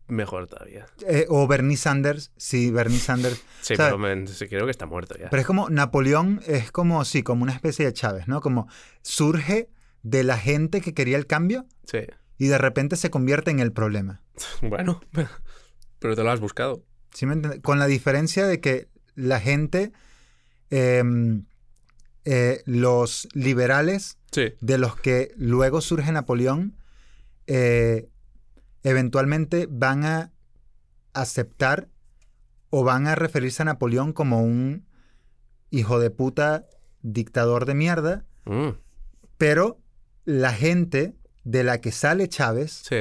Mejor 0.07 0.47
todavía. 0.47 0.85
Eh, 1.07 1.25
o 1.29 1.47
Bernie 1.47 1.77
Sanders, 1.77 2.31
sí, 2.35 2.69
Bernie 2.71 2.99
Sanders. 2.99 3.41
Sí, 3.61 3.75
sea, 3.77 3.95
pero 3.97 4.27
sí, 4.27 4.47
creo 4.47 4.65
que 4.65 4.71
está 4.71 4.85
muerto 4.85 5.15
ya. 5.17 5.29
Pero 5.29 5.39
es 5.39 5.47
como 5.47 5.69
Napoleón 5.69 6.41
es 6.45 6.71
como, 6.71 7.05
sí, 7.05 7.23
como 7.23 7.43
una 7.43 7.53
especie 7.53 7.85
de 7.85 7.93
Chávez, 7.93 8.27
¿no? 8.27 8.41
Como 8.41 8.67
surge 9.01 9.69
de 10.01 10.23
la 10.23 10.37
gente 10.37 10.81
que 10.81 10.93
quería 10.93 11.15
el 11.17 11.25
cambio 11.25 11.65
Sí. 11.85 11.99
Y 12.43 12.47
de 12.47 12.57
repente 12.57 12.95
se 12.97 13.09
convierte 13.09 13.51
en 13.51 13.59
el 13.59 13.71
problema. 13.71 14.21
Bueno, 14.61 15.01
pero 15.99 16.15
te 16.15 16.23
lo 16.23 16.31
has 16.31 16.39
buscado. 16.39 16.83
¿Sí 17.13 17.25
me? 17.25 17.61
Con 17.61 17.79
la 17.79 17.87
diferencia 17.87 18.45
de 18.47 18.59
que 18.59 18.89
la 19.15 19.39
gente, 19.39 19.91
em, 20.69 21.45
eh, 22.25 22.61
los 22.65 23.27
liberales 23.33 24.17
Sí. 24.31 24.53
de 24.61 24.77
los 24.79 24.95
que 24.95 25.31
luego 25.37 25.79
surge 25.81 26.11
Napoleón, 26.11 26.75
eh, 27.47 28.09
eventualmente 28.83 29.67
van 29.69 30.03
a 30.05 30.31
aceptar 31.13 31.87
o 32.71 32.83
van 32.83 33.05
a 33.07 33.15
referirse 33.15 33.61
a 33.61 33.65
Napoleón 33.65 34.11
como 34.13 34.41
un 34.41 34.85
hijo 35.69 35.99
de 35.99 36.09
puta 36.09 36.65
dictador 37.01 37.65
de 37.65 37.75
mierda, 37.75 38.25
Mm, 38.45 38.69
pero 39.37 39.79
la 40.25 40.51
gente 40.53 41.15
de 41.43 41.63
la 41.63 41.79
que 41.81 41.91
sale 41.91 42.27
Chávez, 42.29 42.71
sí, 42.71 42.97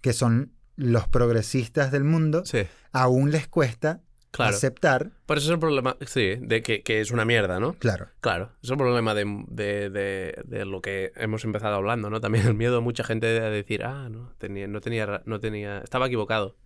que 0.00 0.12
son 0.12 0.52
los 0.76 1.08
progresistas 1.08 1.90
del 1.92 2.04
mundo, 2.04 2.44
sí. 2.44 2.62
aún 2.92 3.30
les 3.30 3.46
cuesta 3.48 4.00
Claro. 4.32 4.54
aceptar. 4.54 5.10
Por 5.26 5.38
eso 5.38 5.48
es 5.48 5.52
el 5.54 5.58
problema, 5.58 5.96
sí, 6.06 6.36
de 6.40 6.62
que, 6.62 6.82
que 6.84 7.00
es 7.00 7.10
una 7.10 7.24
mierda, 7.24 7.58
¿no? 7.58 7.72
Claro. 7.74 8.08
Claro, 8.20 8.52
es 8.62 8.70
el 8.70 8.76
problema 8.76 9.12
de, 9.12 9.24
de- 9.48 9.90
de- 9.90 10.42
de 10.44 10.64
lo 10.64 10.80
que 10.80 11.12
hemos 11.16 11.44
empezado 11.44 11.74
hablando, 11.74 12.10
¿no? 12.10 12.20
También 12.20 12.46
el 12.46 12.54
miedo 12.54 12.76
de 12.76 12.80
mucha 12.80 13.02
gente 13.02 13.26
de 13.26 13.40
decir, 13.50 13.82
ah, 13.84 14.08
no, 14.08 14.32
tenía, 14.38 14.68
no 14.68 14.80
tenía, 14.80 15.22
no 15.26 15.40
tenía, 15.40 15.78
estaba 15.80 16.06
equivocado, 16.06 16.56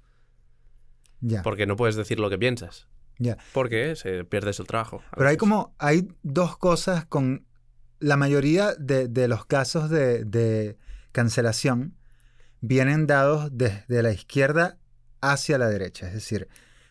Ya. 1.20 1.42
porque 1.42 1.66
no 1.66 1.76
puedes 1.76 1.96
decir 1.96 2.20
lo 2.20 2.28
que 2.28 2.36
piensas, 2.38 2.86
ya. 3.18 3.38
porque 3.54 3.96
se 3.96 4.24
pierdes 4.24 4.60
el 4.60 4.66
trabajo. 4.66 5.02
Pero 5.16 5.28
hay 5.30 5.36
como, 5.38 5.74
hay 5.78 6.08
dos 6.22 6.58
cosas 6.58 7.06
con 7.06 7.46
la 7.98 8.16
mayoría 8.18 8.74
de, 8.74 9.08
de 9.08 9.26
los 9.26 9.46
casos 9.46 9.88
de 9.88 10.76
cancelación 11.14 11.94
vienen 12.60 13.06
dados 13.06 13.48
desde 13.52 14.02
la 14.02 14.10
izquierda 14.12 14.76
hacia 15.22 15.56
la 15.56 15.68
derecha. 15.68 16.08
Es 16.08 16.14
decir, 16.14 16.48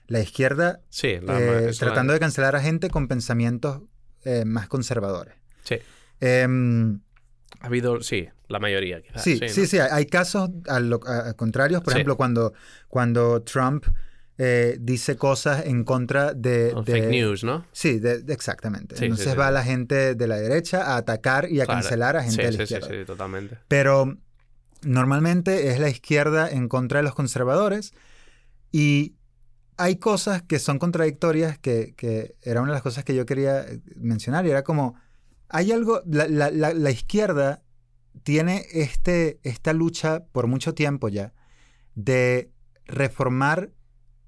la 0.07 0.19
izquierda 0.21 0.81
Sí, 0.89 1.19
la- 1.21 1.39
eh, 1.39 1.65
la- 1.67 1.71
tratando 1.73 2.13
de 2.13 2.19
cancelar 2.19 2.55
a 2.55 2.61
gente 2.61 2.89
con 2.89 3.07
pensamientos 3.07 3.81
eh, 4.25 4.45
más 4.45 4.67
conservadores. 4.69 5.35
Sí, 5.65 5.75
Em, 6.21 7.01
ha 7.59 7.67
habido, 7.67 8.01
sí, 8.01 8.29
la 8.47 8.59
mayoría 8.59 9.01
quizás. 9.01 9.21
sí, 9.23 9.37
sí, 9.49 9.61
¿no? 9.61 9.67
sí, 9.67 9.79
hay- 9.79 9.89
hay 9.91 10.05
casos 10.05 10.49
a 10.69 10.79
lo- 10.79 11.01
a- 11.05 11.29
a 11.29 11.33
contrarios. 11.33 11.81
Por 11.83 11.91
Sí. 11.91 11.97
ejemplo, 11.99 12.15
cuando, 12.15 12.53
cuando 12.87 13.41
Trump 13.43 13.85
eh, 14.37 14.77
dice 14.79 15.15
cosas 15.15 15.65
en 15.65 15.83
contra 15.83 16.33
de... 16.33 16.73
De- 16.73 16.83
Fake 16.85 17.09
news, 17.09 17.43
¿no? 17.43 17.65
Sí, 17.71 17.99
de- 17.99 18.21
de- 18.23 18.33
exactamente. 18.33 18.95
Sí, 18.95 19.05
Entonces 19.05 19.31
sí, 19.33 19.37
va 19.37 19.47
sí. 19.49 19.53
la 19.53 19.63
gente 19.63 20.15
de 20.15 20.27
la 20.27 20.37
derecha 20.37 20.83
a 20.93 20.97
atacar 20.97 21.49
y 21.51 21.61
a 21.61 21.65
Claro. 21.65 21.81
cancelar 21.81 22.17
a 22.17 22.23
gente 22.23 22.41
de 22.41 22.51
la 22.51 22.51
sí, 22.51 22.57
sí, 22.57 22.63
izquierda. 22.75 22.87
sí, 22.87 23.05
totalmente. 23.05 23.57
Pero 23.67 24.17
normalmente 24.81 25.69
es 25.69 25.79
la 25.79 25.89
izquierda 25.89 26.49
en 26.49 26.67
contra 26.67 26.99
de 26.99 27.03
los 27.03 27.15
conservadores 27.15 27.93
y 28.71 29.15
hay 29.77 29.95
cosas 29.97 30.41
que 30.41 30.59
son 30.59 30.77
contradictorias 30.79 31.57
que, 31.57 31.93
que 31.95 32.35
era 32.41 32.61
una 32.61 32.71
de 32.71 32.75
las 32.75 32.83
cosas 32.83 33.03
que 33.03 33.15
yo 33.15 33.25
quería 33.25 33.61
eh, 33.61 33.79
mencionar 33.95 34.45
y 34.45 34.49
era 34.51 34.63
como, 34.63 34.95
hay 35.49 35.71
algo, 35.71 36.01
la, 36.05 36.27
la- 36.27 36.51
la- 36.51 36.73
la 36.73 36.91
izquierda 36.91 37.63
tiene 38.23 38.65
este, 38.71 39.39
esta 39.43 39.73
lucha 39.73 40.25
por 40.31 40.47
mucho 40.47 40.73
tiempo 40.73 41.09
ya 41.09 41.33
de 41.95 42.51
reformar 42.85 43.71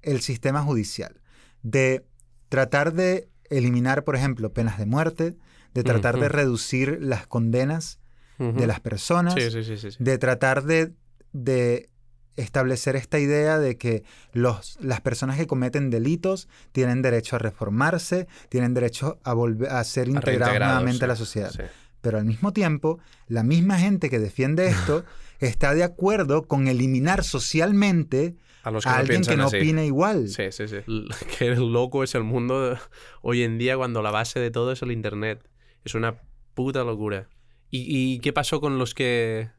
el 0.06 0.22
sistema 0.22 0.62
judicial, 0.62 1.20
de 1.62 2.06
tratar 2.48 2.94
de 2.94 3.28
eliminar, 3.50 4.04
por 4.04 4.16
ejemplo, 4.16 4.52
penas 4.52 4.78
de 4.78 4.86
muerte, 4.86 5.36
de 5.74 5.82
tratar 5.82 6.18
de 6.18 6.30
reducir 6.30 6.98
las 7.02 7.26
condenas 7.26 7.98
de 8.38 8.66
las 8.66 8.80
personas, 8.80 9.34
Sí, 9.34 9.50
sí, 9.50 9.76
sí, 9.76 9.88
de 9.98 10.18
tratar 10.18 10.62
de, 10.64 10.92
de 11.32 11.90
establecer 12.36 12.96
esta 12.96 13.18
idea 13.18 13.58
de 13.58 13.76
que 13.76 14.04
los, 14.32 14.78
las 14.80 15.00
personas 15.00 15.36
que 15.36 15.46
cometen 15.46 15.90
delitos 15.90 16.48
tienen 16.72 17.02
derecho 17.02 17.36
a 17.36 17.38
reformarse, 17.38 18.26
tienen 18.48 18.74
derecho 18.74 19.18
a, 19.24 19.32
volver, 19.32 19.70
a 19.70 19.82
ser 19.84 20.08
integrados 20.08 20.58
nuevamente 20.58 21.04
a 21.04 21.08
la 21.08 21.16
sociedad. 21.16 21.52
Pero 22.00 22.18
al 22.18 22.24
mismo 22.24 22.52
tiempo, 22.52 22.98
la 23.26 23.42
misma 23.42 23.78
gente 23.78 24.10
que 24.10 24.18
defiende 24.18 24.68
esto 24.68 25.04
está 25.40 25.74
de 25.74 25.82
acuerdo 25.82 26.46
con 26.46 26.68
eliminar 26.68 27.24
socialmente 27.24 28.36
A 28.66 28.70
los 28.72 28.82
que 28.84 28.90
a 28.90 28.92
no 28.94 28.98
alguien 28.98 29.22
que 29.22 29.36
no 29.36 29.46
así. 29.46 29.56
opine 29.58 29.86
igual. 29.86 30.28
Sí, 30.28 30.50
sí, 30.50 30.66
sí. 30.68 30.76
L- 30.88 31.06
Qué 31.38 31.54
loco 31.54 32.02
es 32.02 32.14
el 32.14 32.24
mundo 32.24 32.70
de- 32.70 32.78
hoy 33.22 33.42
en 33.42 33.58
día 33.58 33.76
cuando 33.76 34.02
la 34.02 34.10
base 34.10 34.40
de 34.40 34.50
todo 34.50 34.72
es 34.72 34.82
el 34.82 34.90
Internet. 34.92 35.48
Es 35.84 35.94
una 35.94 36.16
puta 36.54 36.82
locura. 36.84 37.28
¿Y, 37.70 37.84
y 38.14 38.18
qué 38.20 38.32
pasó 38.32 38.60
con 38.60 38.78
los 38.78 38.94
que... 38.94 39.50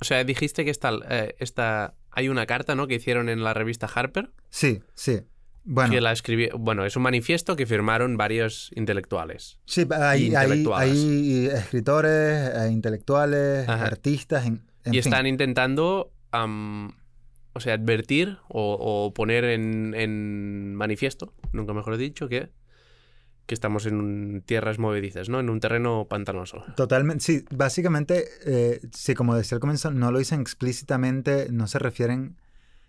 O 0.00 0.04
sea, 0.04 0.22
dijiste 0.24 0.64
que 0.64 0.70
esta, 0.70 0.92
eh, 1.08 1.34
esta... 1.38 1.94
Hay 2.10 2.28
una 2.28 2.46
carta, 2.46 2.74
¿no? 2.74 2.86
Que 2.86 2.94
hicieron 2.94 3.28
en 3.28 3.42
la 3.42 3.52
revista 3.54 3.86
Harper. 3.92 4.30
Sí, 4.50 4.80
sí. 4.94 5.20
Bueno, 5.64 5.90
Que 5.90 6.00
la 6.00 6.12
escribí... 6.12 6.48
Bueno, 6.56 6.84
es 6.84 6.94
un 6.96 7.02
manifiesto 7.02 7.56
que 7.56 7.66
firmaron 7.66 8.16
varios 8.16 8.70
intelectuales. 8.76 9.58
sí, 9.66 9.86
hay, 9.90 10.34
hay, 10.36 10.64
hay 10.74 11.46
escritores, 11.52 12.54
hay 12.54 12.72
intelectuales, 12.72 13.68
Ajá. 13.68 13.86
artistas, 13.86 14.46
en, 14.46 14.62
en 14.84 14.94
y 14.94 15.02
fin. 15.02 15.12
están 15.12 15.26
intentando... 15.26 16.12
o 17.56 17.60
sea, 17.60 17.74
advertir 17.74 18.38
o, 18.48 18.76
o 18.78 19.12
poner 19.14 19.44
en, 19.44 19.94
en 19.94 20.74
manifiesto, 20.74 21.32
nunca 21.52 21.72
mejor 21.72 21.96
dicho, 21.96 22.28
que, 22.28 22.50
que 23.46 23.54
estamos 23.54 23.86
en 23.86 23.96
un- 23.96 24.42
tierras 24.44 24.78
movedizas, 24.78 25.28
¿no? 25.28 25.40
En 25.40 25.50
un 25.50 25.60
terreno 25.60 26.06
pantanoso. 26.08 26.64
Totalmente, 26.76 27.24
sí, 27.24 27.44
básicamente, 27.50 28.24
eh, 28.44 28.80
sí, 28.92 29.14
como 29.14 29.34
decía 29.34 29.56
al 29.56 29.60
comienzo, 29.60 29.90
no 29.90 30.12
lo 30.12 30.18
dicen 30.18 30.40
explícitamente, 30.40 31.48
no 31.50 31.66
se 31.66 31.78
refieren 31.78 32.36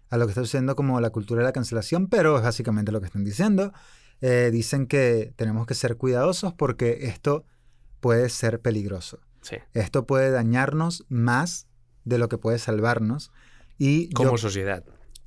a 0.09 0.17
lo 0.17 0.25
que 0.25 0.31
está 0.31 0.41
sucediendo 0.41 0.75
como 0.75 0.99
la 1.01 1.09
cultura 1.09 1.41
de 1.41 1.45
la 1.47 1.53
cancelación, 1.53 2.07
pero 2.07 2.37
es 2.37 2.43
básicamente 2.43 2.91
lo 2.91 2.99
que 2.99 3.07
están 3.07 3.23
diciendo. 3.23 3.73
Eh, 4.21 4.49
dicen 4.51 4.87
que 4.87 5.33
tenemos 5.35 5.67
que 5.67 5.75
ser 5.75 5.95
cuidadosos 5.97 6.53
porque 6.53 6.99
esto 7.07 7.45
puede 7.99 8.29
ser 8.29 8.61
peligroso. 8.61 9.19
Sí. 9.41 9.57
Esto 9.73 10.05
puede 10.07 10.31
dañarnos 10.31 11.05
más 11.09 11.67
de 12.03 12.17
lo 12.17 12.29
que 12.29 12.37
puede 12.37 12.57
salvarnos. 12.57 13.31
Y 13.77 14.07
yo- 14.09 14.13
Como 14.15 14.37
sociedad. 14.37 14.83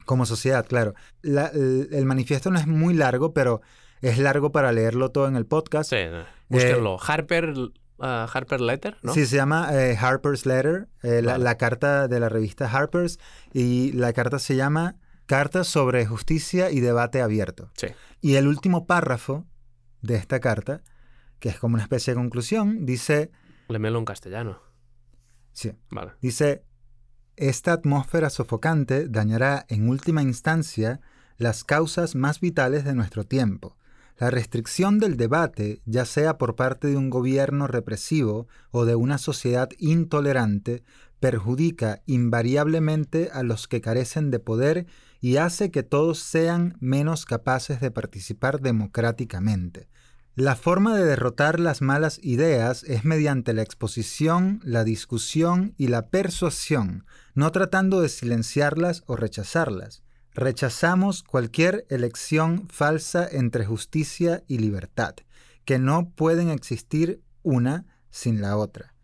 como 0.07 0.27
sociedad, 0.27 0.67
claro. 0.67 0.95
La- 1.23 1.47
el, 1.49 1.89
el 1.93 2.05
manifiesto 2.05 2.51
no 2.51 2.59
es 2.59 2.67
muy 2.67 2.95
largo, 2.95 3.33
pero 3.33 3.61
es 4.01 4.19
largo 4.19 4.51
para 4.51 4.73
leerlo 4.73 5.11
todo 5.11 5.29
en 5.29 5.37
el 5.37 5.47
podcast. 5.47 5.91
Sí, 5.91 5.97
no. 6.11 6.25
Búsquenlo. 6.49 6.97
Harper, 7.01 7.53
ah, 8.01 8.27
Harper 8.33 8.61
Letter, 8.61 8.97
¿no? 9.03 9.15
Sí, 9.15 9.25
se 9.27 9.37
llama 9.37 9.69
eh, 9.73 9.97
Harper's 10.01 10.47
Letter, 10.47 10.89
eh, 11.03 11.23
la, 11.23 11.33
Vale. 11.33 11.45
la 11.45 11.57
carta 11.59 12.09
de 12.09 12.19
la 12.19 12.29
revista 12.29 12.69
Harper's, 12.71 13.19
y 13.53 13.93
la 13.93 14.13
carta 14.13 14.39
se 14.41 14.57
llama 14.57 14.97
Carta 15.27 15.63
sobre 15.63 16.05
justicia 16.07 16.73
y 16.73 16.81
debate 16.81 17.23
abierto. 17.23 17.71
Sí. 17.77 17.87
Y 18.21 18.35
el 18.35 18.49
último 18.49 18.87
párrafo 18.87 19.47
de 20.03 20.17
esta 20.17 20.41
carta, 20.41 20.83
que 21.39 21.51
es 21.51 21.59
como 21.61 21.75
una 21.75 21.85
especie 21.85 22.15
de 22.15 22.19
conclusión, 22.21 22.85
dice, 22.85 23.31
Lémelo 23.69 24.01
en 24.01 24.05
castellano. 24.07 24.59
sí, 25.53 25.71
Vale. 25.91 26.13
dice, 26.21 26.65
esta 27.41 27.73
atmósfera 27.73 28.29
sofocante 28.29 29.09
dañará 29.09 29.65
en 29.69 29.89
última 29.89 30.23
instancia 30.23 31.01
las 31.39 31.65
causas 31.65 32.15
más 32.15 32.39
vitales 32.41 32.85
de 32.85 32.95
nuestro 32.95 33.25
tiempo. 33.25 33.79
La 34.19 34.29
restricción 34.29 34.99
del 34.99 35.17
debate, 35.17 35.81
ya 35.87 36.05
sea 36.05 36.37
por 36.37 36.55
parte 36.55 36.89
de 36.89 36.99
un 36.99 37.09
gobierno 37.09 37.67
represivo 37.67 38.47
o 38.71 38.85
de 38.85 38.95
una 38.95 39.17
sociedad 39.17 39.71
intolerante, 39.79 40.85
perjudica 41.19 42.03
invariablemente 42.05 43.31
a 43.33 43.43
los 43.43 43.69
que 43.69 43.81
carecen 43.81 44.31
de 44.31 44.39
poder 44.39 44.87
y 45.23 45.39
hace 45.39 45.71
que 45.71 45.83
todos 45.83 46.19
sean 46.19 46.77
menos 46.79 47.25
capaces 47.25 47.81
de 47.81 47.91
participar 47.91 48.61
democráticamente. 48.61 49.89
La 50.41 50.57
forma 50.57 50.97
de 50.97 51.05
derrotar 51.05 51.61
las 51.61 51.83
malas 51.83 52.19
ideas 52.23 52.83
es 52.85 53.05
mediante 53.05 53.53
la 53.53 53.61
exposición, 53.61 54.63
la 54.65 54.85
discusión 54.85 55.75
y 55.77 55.89
la 55.89 56.09
persuasión, 56.09 57.05
no 57.35 57.53
tratando 57.53 58.01
de 58.01 58.09
silenciarlas 58.09 59.03
o 59.07 59.17
rechazarlas. 59.17 60.03
Rechazamos 60.33 61.25
cualquier 61.25 61.85
elección 61.91 62.69
falsa 62.71 63.29
entre 63.31 63.67
justicia 63.67 64.43
y 64.49 64.57
libertad, 64.57 65.15
que 65.67 65.79
no 65.79 66.09
pueden 66.09 66.49
existir 66.49 67.21
una 67.43 67.85
sin 68.09 68.41
la 68.41 68.57
otra. 68.57 68.95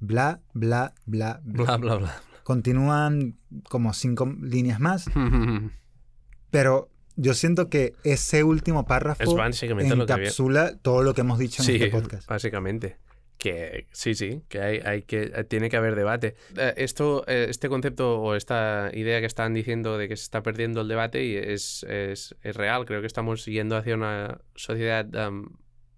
Bla, 0.00 0.40
bla, 0.54 0.94
bla, 1.06 1.40
bla. 1.44 1.64
Bla, 1.66 1.76
bla, 1.76 1.94
bla. 1.94 2.22
Continúan 2.42 3.38
como 3.68 3.92
cinco 3.92 4.26
líneas 4.26 4.80
más, 4.80 5.04
pero 6.50 6.89
yo 7.20 7.34
siento 7.34 7.68
que 7.68 7.94
ese 8.04 8.44
último 8.44 8.86
párrafo 8.86 9.22
Es 9.22 9.34
básicamente 9.34 9.94
lo 9.96 10.06
que 10.06 10.12
había. 10.12 10.24
encapsula 10.26 10.76
todo 10.80 11.02
lo 11.02 11.14
que 11.14 11.20
hemos 11.20 11.38
dicho 11.38 11.62
en 11.62 11.66
Sí, 11.66 11.74
este 11.76 11.90
podcast. 11.90 12.28
básicamente. 12.28 12.96
Que 13.36 13.86
sí, 13.92 14.14
sí, 14.14 14.42
que 14.50 14.60
hay, 14.60 14.78
hay 14.84 15.02
que 15.02 15.32
eh, 15.34 15.44
tiene 15.44 15.70
que 15.70 15.76
haber 15.78 15.94
debate. 15.96 16.34
Eh, 16.58 16.74
Esto, 16.76 17.24
eh, 17.26 17.46
este 17.48 17.68
concepto 17.70 18.20
o 18.20 18.34
esta 18.34 18.90
idea 18.92 19.20
que 19.20 19.26
están 19.26 19.54
diciendo 19.54 19.96
de 19.96 20.08
que 20.08 20.16
se 20.16 20.24
está 20.24 20.42
perdiendo 20.42 20.82
el 20.82 20.88
debate 20.88 21.24
y 21.24 21.36
es, 21.36 21.82
es, 21.88 22.34
es 22.42 22.56
real. 22.56 22.84
Creo 22.84 23.00
que 23.00 23.06
estamos 23.06 23.46
yendo 23.46 23.76
hacia 23.76 23.94
una 23.94 24.40
sociedad 24.56 25.06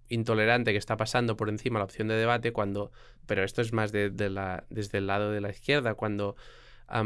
intolerante 0.09 0.71
que 0.71 0.77
está 0.77 0.95
pasando 0.97 1.35
por 1.35 1.49
encima 1.49 1.79
la 1.79 1.85
opción 1.85 2.07
de 2.07 2.15
debate 2.15 2.51
cuando, 2.53 2.91
pero 3.25 3.43
esto 3.43 3.61
es 3.61 3.73
más 3.73 3.91
de, 3.91 4.09
de 4.09 4.29
la, 4.29 4.65
desde 4.69 4.99
el 4.99 5.07
lado 5.07 5.31
de 5.31 5.41
la 5.41 5.49
izquierda, 5.49 5.95
cuando 5.95 6.35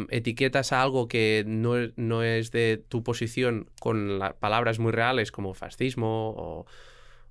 etiquetas 0.09 0.73
a 0.73 0.81
algo 0.81 1.07
que 1.07 1.43
no, 1.47 1.73
no 1.95 2.23
es 2.23 2.51
de 2.51 2.83
tu 2.89 3.03
posición 3.03 3.69
con 3.79 4.19
la- 4.19 4.33
palabras 4.33 4.79
muy 4.79 4.91
reales 4.91 5.31
como 5.31 5.53
fascismo 5.53 6.29
o, 6.37 6.65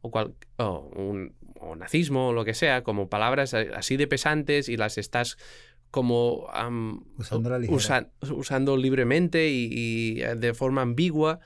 o, 0.01 0.11
cual- 0.11 0.35
o 0.57 0.89
un- 0.95 1.35
o 1.61 1.75
nazismo 1.77 2.29
o 2.29 2.33
lo 2.33 2.45
que 2.45 2.55
sea, 2.55 2.83
como 2.83 3.09
palabras 3.09 3.53
así 3.55 3.97
de 3.97 4.07
pesantes 4.07 4.69
y 4.69 4.77
las 4.77 4.99
estás 4.99 5.37
como 5.91 6.47
am, 6.53 7.05
Usando 7.19 7.49
la 7.51 7.59
ligera. 7.59 7.77
usa- 7.77 8.11
usando 8.33 8.77
libremente 8.77 9.49
y, 9.49 9.69
y, 9.73 10.23
eh, 10.23 10.35
de 10.35 10.53
forma 10.55 10.83
ambigua. 10.83 11.41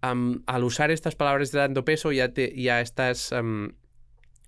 am, 0.00 0.42
al 0.46 0.64
usar 0.64 0.90
estas 0.90 1.14
palabras 1.14 1.52
de 1.52 1.58
tanto 1.60 1.84
peso 1.84 2.10
ya, 2.10 2.32
te, 2.32 2.52
ya 2.60 2.80
estás 2.80 3.32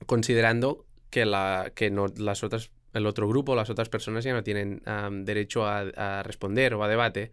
considerando 0.07 0.85
que, 1.11 1.25
la, 1.27 1.71
que 1.75 1.91
no, 1.91 2.07
las 2.17 2.43
otras, 2.43 2.71
el 2.95 3.07
otro 3.07 3.29
grupo, 3.29 3.55
las 3.57 3.71
otras 3.71 3.89
personas 3.89 4.25
ya 4.25 4.33
no 4.33 4.43
tienen 4.43 4.83
am, 4.87 5.25
derecho 5.25 5.67
a, 5.67 6.23
responder 6.23 6.75
o 6.75 6.85
a 6.85 6.89
debate 6.89 7.33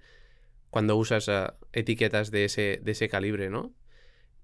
cuando 0.69 0.95
usas 0.95 1.29
ah, 1.29 1.55
etiquetas 1.73 2.31
de 2.31 2.45
ese, 2.45 2.79
de 2.83 2.91
ese 2.91 3.09
calibre, 3.09 3.49
¿no? 3.49 3.73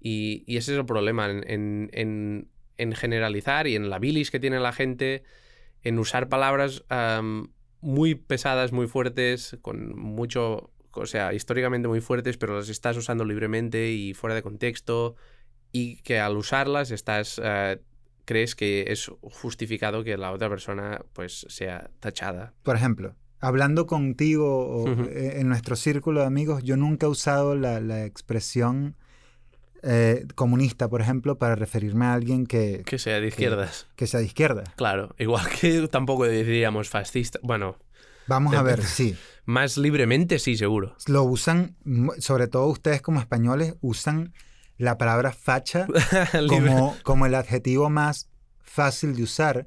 Y, 0.00 0.44
ese 0.46 0.72
es 0.72 0.78
el 0.78 0.86
problema, 0.86 1.28
en, 1.30 1.44
en- 1.48 1.90
en- 1.92 2.48
en 2.76 2.92
generalizar 2.94 3.66
y 3.66 3.74
en 3.76 3.90
la 3.90 3.98
bilis 3.98 4.30
que 4.30 4.38
tiene 4.40 4.60
la 4.60 4.72
gente, 4.72 5.24
en 5.82 5.98
usar 5.98 6.28
palabras 6.28 6.84
am, 6.88 7.52
muy 7.80 8.14
pesadas, 8.14 8.72
muy 8.72 8.86
fuertes, 8.86 9.58
con 9.62 9.96
mucho, 9.98 10.70
o 10.92 11.06
sea, 11.06 11.34
históricamente 11.34 11.88
muy 11.88 12.00
fuertes, 12.00 12.36
pero 12.38 12.56
las 12.56 12.68
estás 12.68 12.96
usando 12.96 13.24
libremente 13.24 13.90
y 13.90 14.14
fuera 14.14 14.34
de 14.34 14.42
contexto, 14.42 15.16
y 15.72 15.96
que 16.02 16.20
al 16.20 16.36
usarlas 16.36 16.90
estás... 16.92 17.40
eh, 17.42 17.80
crees 18.28 18.54
que 18.54 18.84
es 18.88 19.10
justificado 19.22 20.04
que 20.04 20.18
la 20.18 20.30
otra 20.32 20.50
persona 20.50 21.00
pues 21.14 21.46
sea 21.48 21.90
tachada. 21.98 22.52
Por 22.62 22.76
ejemplo, 22.76 23.14
hablando 23.40 23.86
contigo 23.86 24.66
o 24.68 24.82
Ujú. 24.90 25.04
eh, 25.04 25.40
en 25.40 25.48
nuestro 25.48 25.74
círculo 25.76 26.20
de 26.20 26.26
amigos, 26.26 26.62
yo 26.62 26.76
nunca 26.76 27.06
he 27.06 27.08
usado 27.08 27.56
la, 27.56 27.80
la 27.80 28.04
expresión 28.04 28.96
eh, 29.82 30.26
comunista, 30.34 30.88
por 30.88 31.00
ejemplo, 31.00 31.38
para 31.38 31.54
referirme 31.54 32.04
a 32.04 32.12
alguien 32.14 32.46
que, 32.46 32.82
Que 32.84 32.98
sea 32.98 33.18
de 33.20 33.28
izquierdas. 33.28 33.86
que 33.96 34.06
sea 34.06 34.20
de 34.20 34.26
izquierda. 34.26 34.64
Claro, 34.76 35.14
igual 35.18 35.46
que 35.60 35.88
tampoco 35.88 36.26
diríamos 36.26 36.88
fascista. 36.90 37.38
Bueno, 37.42 37.76
Vamos 38.26 38.54
a 38.54 38.62
ver, 38.62 38.82
sí. 38.84 39.16
más 39.46 39.78
libremente 39.78 40.38
sí, 40.38 40.56
seguro. 40.58 40.94
Lo 41.06 41.22
usan, 41.22 41.76
sobre 42.18 42.46
todo 42.48 42.66
ustedes 42.66 43.00
como 43.00 43.20
españoles, 43.20 43.76
usan 43.80 44.34
la 44.78 44.96
palabra 44.96 45.32
facha 45.32 45.86
como, 46.48 46.96
como 47.02 47.26
el 47.26 47.34
adjetivo 47.34 47.90
más 47.90 48.30
fácil 48.62 49.14
de 49.14 49.22
usar 49.24 49.66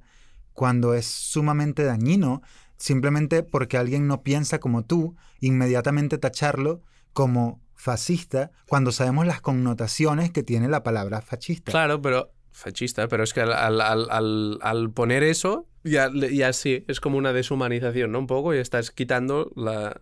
cuando 0.53 0.93
es 0.93 1.05
sumamente 1.05 1.83
dañino, 1.83 2.41
simplemente 2.77 3.43
porque 3.43 3.77
alguien 3.77 4.07
no 4.07 4.23
piensa 4.23 4.59
como 4.59 4.83
tú, 4.85 5.15
inmediatamente 5.39 6.17
tacharlo 6.17 6.81
como 7.13 7.61
fascista, 7.75 8.51
cuando 8.67 8.91
sabemos 8.91 9.25
las 9.25 9.41
connotaciones 9.41 10.31
que 10.31 10.43
tiene 10.43 10.67
la 10.67 10.83
palabra 10.83 11.21
fascista. 11.21 11.71
Claro, 11.71 12.01
pero 12.01 12.31
fascista, 12.51 13.07
pero 13.07 13.23
es 13.23 13.33
que 13.33 13.41
al, 13.41 13.51
al- 13.53 13.81
al- 13.81 14.59
al- 14.61 14.91
poner 14.91 15.23
eso, 15.23 15.67
ya, 15.83 16.11
ya 16.13 16.53
sí, 16.53 16.85
es 16.87 16.99
como 16.99 17.17
una 17.17 17.33
deshumanización, 17.33 18.11
¿no? 18.11 18.19
Un 18.19 18.27
poco, 18.27 18.53
y 18.53 18.59
estás 18.59 18.91
quitando 18.91 19.51
la... 19.55 19.99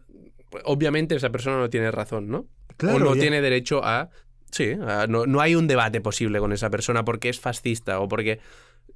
Obviamente 0.66 1.16
esa 1.16 1.30
persona 1.30 1.58
no 1.58 1.70
tiene 1.70 1.90
razón, 1.92 2.28
¿no? 2.28 2.48
Claro, 2.76 2.98
o 2.98 3.00
no 3.00 3.16
tiene 3.16 3.42
derecho 3.42 3.84
a... 3.86 4.10
Sí, 4.52 4.72
a- 4.86 5.08
no, 5.08 5.26
no 5.26 5.42
hay 5.42 5.56
un 5.56 5.68
debate 5.68 6.02
posible 6.02 6.40
con 6.40 6.52
esa 6.54 6.70
persona 6.70 7.06
porque 7.06 7.30
es 7.30 7.40
fascista 7.40 8.00
o 8.00 8.08
porque... 8.08 8.40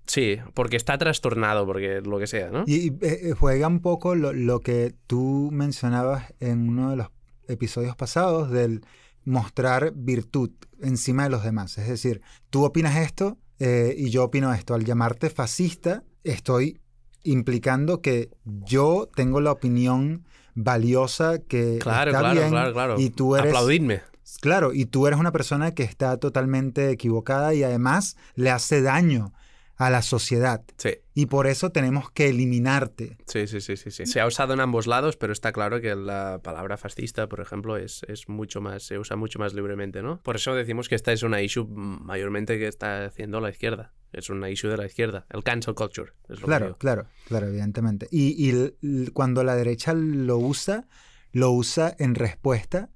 Sí, 0.05 0.37
porque 0.53 0.75
está 0.75 0.97
trastornado, 0.97 1.65
porque 1.65 2.01
lo 2.01 2.19
que 2.19 2.27
sea, 2.27 2.49
¿no? 2.49 2.63
Y, 2.67 2.73
y, 2.75 2.87
eh, 3.01 3.19
eh, 3.29 3.33
juega 3.39 3.67
un 3.67 3.79
poco 3.79 4.15
lo, 4.15 4.33
lo 4.33 4.59
que 4.59 4.93
tú 5.07 5.49
mencionabas 5.53 6.33
en 6.41 6.67
uno 6.67 6.89
de 6.89 6.97
los 6.97 7.07
episodios 7.47 7.95
pasados 7.95 8.51
del 8.51 8.81
mostrar 9.23 9.93
virtud 9.95 10.49
encima 10.81 11.23
de 11.23 11.29
los 11.29 11.43
demás. 11.45 11.77
Es 11.77 11.87
decir, 11.87 12.21
tú 12.49 12.65
opinas 12.65 12.97
esto 12.97 13.37
eh, 13.59 13.95
y 13.97 14.09
yo 14.09 14.25
opino 14.25 14.53
esto. 14.53 14.73
Al 14.73 14.83
llamarte 14.83 15.29
fascista, 15.29 16.03
estoy 16.25 16.81
implicando 17.23 18.01
que 18.01 18.29
yo 18.43 19.09
tengo 19.15 19.39
la 19.39 19.51
opinión 19.53 20.25
valiosa 20.55 21.39
que 21.39 21.79
Claro, 21.79 22.11
está 22.11 22.19
claro, 22.19 22.39
bien 22.39 22.49
claro, 22.49 22.73
claro. 22.73 22.95
y 22.99 23.09
tú 23.09 23.37
eres 23.37 23.47
Aplaudidme. 23.53 24.01
Claro 24.41 24.73
y 24.73 24.85
tú 24.85 25.07
eres 25.07 25.19
una 25.19 25.31
persona 25.31 25.73
que 25.73 25.83
está 25.83 26.17
totalmente 26.17 26.89
equivocada 26.91 27.53
y 27.53 27.63
además 27.63 28.17
le 28.35 28.49
hace 28.51 28.81
daño 28.81 29.33
a 29.75 29.89
la 29.89 30.03
sociedad 30.03 30.63
Sí. 30.77 30.91
y 31.15 31.25
por 31.25 31.47
eso 31.47 31.71
tenemos 31.71 32.11
que 32.11 32.29
eliminarte. 32.29 33.17
Sí, 33.25 33.47
sí, 33.47 33.59
sí, 33.59 33.75
sí, 33.75 33.89
sí. 33.89 34.05
Se 34.05 34.21
ha 34.21 34.27
usado 34.27 34.53
en 34.53 34.59
ambos 34.59 34.85
lados, 34.85 35.17
pero 35.17 35.33
está 35.33 35.51
claro 35.51 35.81
que 35.81 35.95
la 35.95 36.39
palabra 36.43 36.77
fascista, 36.77 37.27
por 37.27 37.41
ejemplo, 37.41 37.75
es, 37.75 38.03
es 38.07 38.29
mucho 38.29 38.61
más, 38.61 38.83
se 38.83 38.99
usa 38.99 39.15
mucho 39.17 39.39
más 39.39 39.55
libremente, 39.55 40.03
¿no? 40.03 40.21
Por 40.21 40.35
eso 40.35 40.53
decimos 40.53 40.89
que 40.89 40.95
esta 40.95 41.11
es 41.11 41.23
una 41.23 41.41
issue 41.41 41.65
mayormente 41.67 42.59
que 42.59 42.67
está 42.67 43.05
haciendo 43.05 43.41
la 43.41 43.49
izquierda. 43.49 43.93
Es 44.11 44.29
una 44.29 44.49
issue 44.51 44.69
de 44.69 44.77
la 44.77 44.85
izquierda. 44.85 45.25
El 45.31 45.43
cancel 45.43 45.73
culture. 45.73 46.11
Es 46.29 46.39
lo 46.39 46.45
Claro, 46.45 46.77
claro, 46.77 47.07
claro, 47.27 47.47
evidentemente. 47.47 48.07
Y, 48.11 48.35
y 48.81 49.07
cuando 49.07 49.43
la 49.43 49.55
derecha 49.55 49.93
lo 49.95 50.37
usa, 50.37 50.87
lo 51.31 51.51
usa 51.51 51.95
en 51.97 52.13
respuesta 52.13 52.89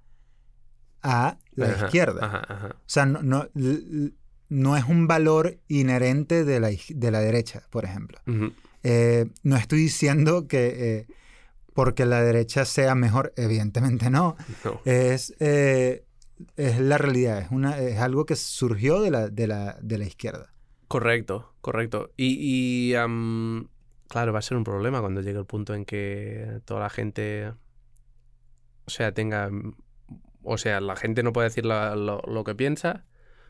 a 1.07 1.37
la 1.55 1.65
Ajá, 1.67 1.85
izquierda. 1.85 2.25
Ajá, 2.25 2.41
ajá. 2.47 2.67
O 2.75 2.89
sea, 2.89 3.05
no, 3.05 3.21
no, 3.21 3.47
no 4.49 4.77
es 4.77 4.83
un 4.85 5.07
valor 5.07 5.57
inherente 5.67 6.43
de 6.43 6.59
la, 6.59 6.69
de 6.89 7.11
la 7.11 7.19
derecha, 7.19 7.63
por 7.69 7.85
ejemplo. 7.85 8.19
Eh, 8.83 9.27
no 9.43 9.55
estoy 9.55 9.79
diciendo 9.79 10.47
que 10.47 10.97
eh, 10.99 11.07
porque 11.73 12.05
la 12.05 12.21
derecha 12.21 12.65
sea 12.65 12.95
mejor, 12.95 13.33
evidentemente 13.35 14.09
no. 14.09 14.35
No. 14.63 14.81
Es, 14.85 15.33
eh, 15.39 16.05
es 16.55 16.79
la 16.79 16.97
realidad, 16.97 17.39
es, 17.39 17.51
una, 17.51 17.77
es 17.79 17.99
algo 17.99 18.25
que 18.25 18.35
surgió 18.35 19.01
de 19.01 19.11
la, 19.11 19.29
de 19.29 19.47
la, 19.47 19.77
de 19.81 19.97
la 19.97 20.05
izquierda. 20.05 20.53
Correcto, 20.87 21.53
correcto. 21.61 22.11
Y, 22.15 22.37
y, 22.39 22.93
claro, 24.07 24.33
va 24.33 24.39
a 24.39 24.41
ser 24.41 24.57
un 24.57 24.63
problema 24.63 25.01
cuando 25.01 25.21
llegue 25.21 25.39
el 25.39 25.45
punto 25.45 25.73
en 25.73 25.85
que 25.85 26.61
toda 26.65 26.79
la 26.81 26.89
gente, 26.89 27.49
o 28.85 28.89
sea, 28.89 29.11
tenga, 29.11 29.49
o 30.47 30.57
sea, 30.57 30.79
la 30.79 30.95
gente 30.95 31.23
no 31.23 31.33
puede 31.33 31.49
decir 31.49 31.65
lo, 31.65 32.43
que 32.45 32.55
piensa, 32.55 33.03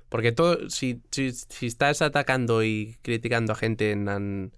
porque 0.10 0.32
todo, 0.32 0.70
si, 0.70 1.02
si, 1.12 1.32
si 1.32 1.68
estás 1.68 2.02
atacando 2.02 2.64
y 2.64 2.98
criticando 3.04 3.54
a 3.54 3.56
gente 3.56 3.92
en, 3.92 4.52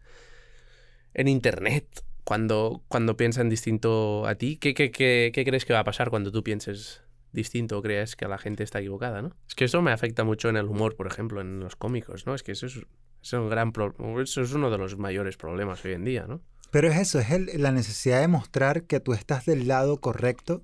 en, 1.14 1.28
internet 1.28 1.86
cuando, 2.24 2.84
cuando 2.88 3.18
piensan 3.18 3.50
distinto 3.50 4.26
a 4.26 4.36
ti, 4.36 4.58
¿qué, 4.58 4.74
qué, 4.74 4.90
qué, 4.92 5.32
qué 5.34 5.44
crees 5.46 5.66
que 5.66 5.74
va 5.74 5.80
a 5.80 5.84
pasar 5.84 6.10
cuando 6.10 6.32
tú 6.32 6.44
pienses 6.44 7.02
distinto 7.32 7.78
o 7.78 7.82
creas 7.82 8.16
que 8.16 8.28
la 8.28 8.38
gente 8.38 8.64
está 8.64 8.80
equivocada, 8.80 9.22
¿no? 9.22 9.36
Es 9.48 9.56
que 9.56 9.66
eso 9.66 9.82
me 9.82 9.92
afecta 9.92 10.24
mucho 10.24 10.50
en 10.50 10.56
el 10.58 10.66
humor, 10.66 10.96
por 10.96 11.08
ejemplo, 11.08 11.42
en 11.42 11.60
los 11.60 11.76
cómicos, 11.76 12.26
¿no? 12.26 12.36
Es 12.36 12.44
que 12.44 12.54
eso 12.54 12.68
es, 12.68 12.80
es 13.22 13.34
un 13.34 13.50
gran 13.50 13.72
pro- 13.72 13.94
eso 14.22 14.42
es 14.42 14.54
uno 14.54 14.72
de 14.72 14.78
los 14.78 14.98
mayores 14.98 15.36
problemas 15.38 15.84
hoy 15.86 15.94
en 15.94 16.06
día, 16.06 16.26
¿no? 16.28 16.42
Pero 16.72 16.88
es 16.88 16.98
eso, 16.98 17.20
es 17.20 17.32
el- 17.32 17.50
la 17.62 17.72
necesidad 17.72 18.22
de 18.22 18.28
mostrar 18.28 18.84
que 18.84 19.00
tú 19.00 19.14
estás 19.14 19.46
del 19.46 19.68
lado 19.68 20.00
correcto 20.00 20.64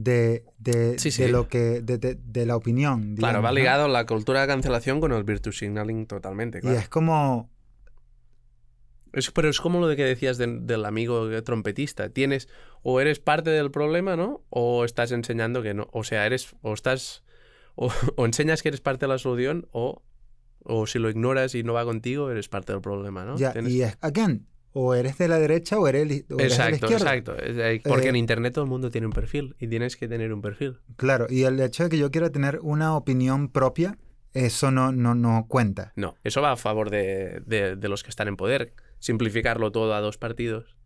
de, 0.00 0.44
de, 0.58 0.96
Sí, 0.98 1.08
de 1.10 1.26
sí. 1.26 1.28
lo 1.28 1.48
que, 1.48 1.80
de, 1.82 1.98
de- 1.98 2.46
la 2.46 2.54
opinión. 2.54 3.16
claro, 3.16 3.42
va 3.42 3.48
¿no? 3.50 3.56
ligado 3.56 3.88
la 3.88 4.06
cultura 4.06 4.42
de 4.42 4.46
cancelación 4.46 5.00
con 5.00 5.12
el 5.12 5.24
virtue 5.24 5.50
signaling 5.52 6.06
totalmente, 6.06 6.58
Y 6.58 6.60
claro. 6.60 6.78
es 6.78 6.88
como, 6.88 7.50
Es- 9.12 9.30
pero 9.32 9.48
es 9.48 9.60
como 9.60 9.80
lo 9.80 9.88
de 9.88 9.96
que 9.96 10.04
decías 10.04 10.38
de- 10.38 10.60
del 10.60 10.84
amigo 10.84 11.28
trompetista. 11.42 12.10
Tienes, 12.10 12.48
o 12.82 13.00
eres 13.00 13.18
parte 13.18 13.50
del 13.50 13.70
problema, 13.70 14.16
¿no? 14.16 14.44
O 14.50 14.84
estás 14.84 15.10
enseñando 15.12 15.62
que 15.62 15.74
no. 15.74 15.88
O 15.92 16.04
sea, 16.04 16.26
eres, 16.26 16.54
o 16.62 16.74
estás, 16.74 17.24
o, 17.74 17.90
o 18.16 18.24
enseñas 18.26 18.62
que 18.62 18.68
eres 18.68 18.80
parte 18.80 19.06
de 19.06 19.08
la 19.12 19.18
solución, 19.18 19.66
o, 19.72 20.02
o 20.62 20.86
si 20.86 20.98
lo 20.98 21.10
ignoras 21.10 21.54
y 21.54 21.62
no 21.64 21.72
va 21.72 21.84
contigo, 21.84 22.30
eres 22.30 22.48
parte 22.48 22.72
del 22.72 22.82
problema, 22.82 23.24
¿no? 23.24 23.36
ya, 23.36 23.52
y 23.66 23.82
es, 23.82 23.96
again, 24.00 24.46
o 24.72 24.94
eres 24.94 25.18
de 25.18 25.28
la 25.28 25.38
derecha 25.38 25.78
o 25.78 25.88
eres, 25.88 26.02
o 26.04 26.06
eres 26.06 26.26
de 26.28 26.34
la 26.38 26.44
Exacto, 26.44 26.86
izquierda. 26.86 27.14
exacto. 27.16 27.36
Eh, 27.38 27.80
Porque 27.84 28.06
Eh, 28.06 28.10
en 28.10 28.16
internet 28.16 28.54
todo 28.54 28.64
el 28.64 28.70
mundo 28.70 28.90
tiene 28.90 29.06
un 29.06 29.12
perfil 29.12 29.56
y 29.58 29.66
tienes 29.68 29.96
que 29.96 30.08
tener 30.08 30.32
un 30.32 30.40
perfil. 30.42 30.78
Claro, 30.96 31.26
y 31.30 31.42
el 31.44 31.58
hecho 31.60 31.84
de 31.84 31.88
que 31.90 31.98
yo 31.98 32.10
quiera 32.10 32.30
tener 32.30 32.60
una 32.62 32.94
opinión 32.96 33.48
propia, 33.48 33.98
eso 34.34 34.70
no, 34.70 34.92
no, 34.92 35.14
no 35.14 35.46
cuenta. 35.48 35.92
No, 35.96 36.14
eso 36.22 36.42
va 36.42 36.52
a 36.52 36.56
favor 36.56 36.90
de, 36.90 37.42
de- 37.46 37.76
de 37.76 37.88
los 37.88 38.02
que 38.02 38.10
están 38.10 38.28
en 38.28 38.36
poder. 38.36 38.74
Simplificarlo 38.98 39.72
todo 39.72 39.94
a 39.94 40.00
dos 40.00 40.18
partidos. 40.18 40.76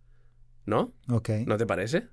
¿No? 0.64 0.94
Ok. 1.08 1.30
¿No 1.46 1.56
te 1.56 1.66
parece? 1.66 2.08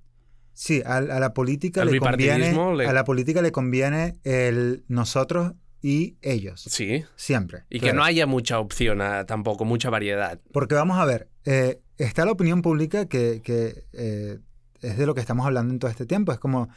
Sí, 0.54 0.82
a, 0.86 0.98
a 0.98 1.20
la 1.20 1.34
política 1.34 1.86
le 1.86 2.00
conviene, 2.00 2.52
le- 2.76 2.88
a 2.88 2.94
la 2.94 3.04
política 3.04 3.42
le 3.42 3.52
conviene 3.52 4.18
el 4.24 4.84
nosotros 4.88 5.54
y 5.82 6.18
ellos. 6.22 6.62
Sí. 6.62 7.06
Siempre. 7.16 7.64
Y 7.70 7.80
que 7.80 7.94
no 7.94 8.04
haya 8.04 8.26
mucha 8.26 8.60
opción 8.60 9.00
tampoco, 9.28 9.66
mucha 9.66 9.90
variedad. 9.90 10.40
Porque 10.52 10.76
vamos 10.76 10.98
a 11.00 11.06
ver, 11.06 11.30
eh, 11.46 11.82
está 11.98 12.26
la 12.26 12.32
opinión 12.32 12.62
pública 12.62 13.08
que, 13.08 13.42
que, 13.44 13.86
eh, 13.94 14.40
es 14.82 14.98
de 14.98 15.06
lo 15.06 15.16
que 15.16 15.22
estamos 15.22 15.46
hablando 15.46 15.74
en 15.74 15.80
todo 15.80 15.90
este 15.92 16.06
tiempo. 16.06 16.32
Es 16.32 16.40
como, 16.40 16.70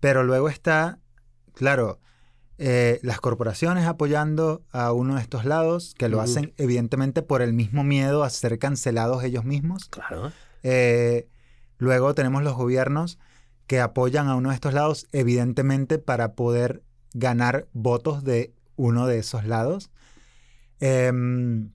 pero 0.00 0.22
luego 0.22 0.48
está, 0.48 0.98
claro, 1.54 2.00
eh, 2.58 3.00
las 3.02 3.20
corporaciones 3.20 3.86
apoyando 3.86 4.64
a 4.70 4.92
uno 4.92 5.16
de 5.16 5.22
estos 5.22 5.44
lados, 5.44 5.94
que 5.98 6.08
lo 6.08 6.18
Ujú. 6.18 6.24
hacen 6.24 6.54
evidentemente 6.58 7.22
por 7.22 7.42
el 7.42 7.52
mismo 7.52 7.82
miedo 7.82 8.22
a 8.22 8.30
ser 8.30 8.58
cancelados 8.58 9.24
ellos 9.24 9.44
mismos. 9.44 9.88
Claro. 9.88 10.32
Luego 11.78 12.14
tenemos 12.14 12.44
los 12.44 12.54
gobiernos 12.54 13.18
que 13.66 13.80
apoyan 13.80 14.28
a 14.28 14.36
uno 14.36 14.50
de 14.50 14.54
estos 14.54 14.74
lados, 14.74 15.08
evidentemente 15.10 15.98
para 15.98 16.34
poder 16.34 16.84
ganar 17.14 17.68
votos 17.72 18.24
de 18.24 18.52
uno 18.76 19.06
de 19.06 19.18
esos 19.18 19.44
lados. 19.44 19.90
Em, 20.80 21.70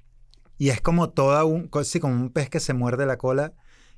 y 0.57 0.69
es 0.69 0.81
como 0.81 1.09
toda 1.09 1.45
un, 1.45 1.69
sí, 1.83 1.99
como 1.99 2.15
un 2.15 2.29
pez 2.31 2.49
que 2.49 2.59
se 2.59 2.73
muerde 2.73 3.05
la 3.05 3.17
cola 3.17 3.53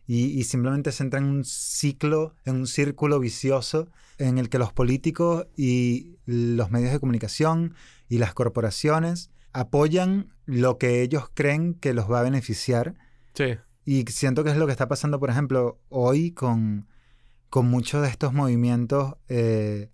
y, 0.06 0.26
y 0.40 0.44
simplemente 0.44 0.92
se 0.92 1.04
entra 1.04 1.20
en 1.20 1.26
un 1.26 1.46
ciclo, 1.46 2.36
en 2.46 2.56
un 2.56 2.68
círculo 2.68 3.20
vicioso 3.20 3.88
en 4.18 4.38
el 4.38 4.50
que 4.50 4.60
los 4.60 4.74
políticos 4.74 5.48
y 5.56 6.18
los 6.26 6.70
medios 6.72 6.92
de 6.92 7.00
comunicación 7.00 7.74
y 8.10 8.18
las 8.18 8.34
corporaciones 8.34 9.32
apoyan 9.54 10.34
lo 10.46 10.78
que 10.78 11.02
ellos 11.02 11.30
creen 11.34 11.74
que 11.74 11.94
los 11.94 12.12
va 12.12 12.20
a 12.20 12.24
beneficiar 12.24 12.96
Sí. 13.34 13.56
y 13.86 14.04
siento 14.08 14.44
que 14.44 14.50
es 14.52 14.58
lo 14.58 14.66
que 14.66 14.74
está 14.74 14.88
pasando, 14.88 15.20
por 15.20 15.30
ejemplo, 15.30 15.80
hoy 15.90 16.32
con, 16.32 16.88
con 17.50 17.68
muchos 17.68 18.02
de 18.02 18.10
estos 18.10 18.34
movimientos 18.34 19.16
eh, 19.30 19.90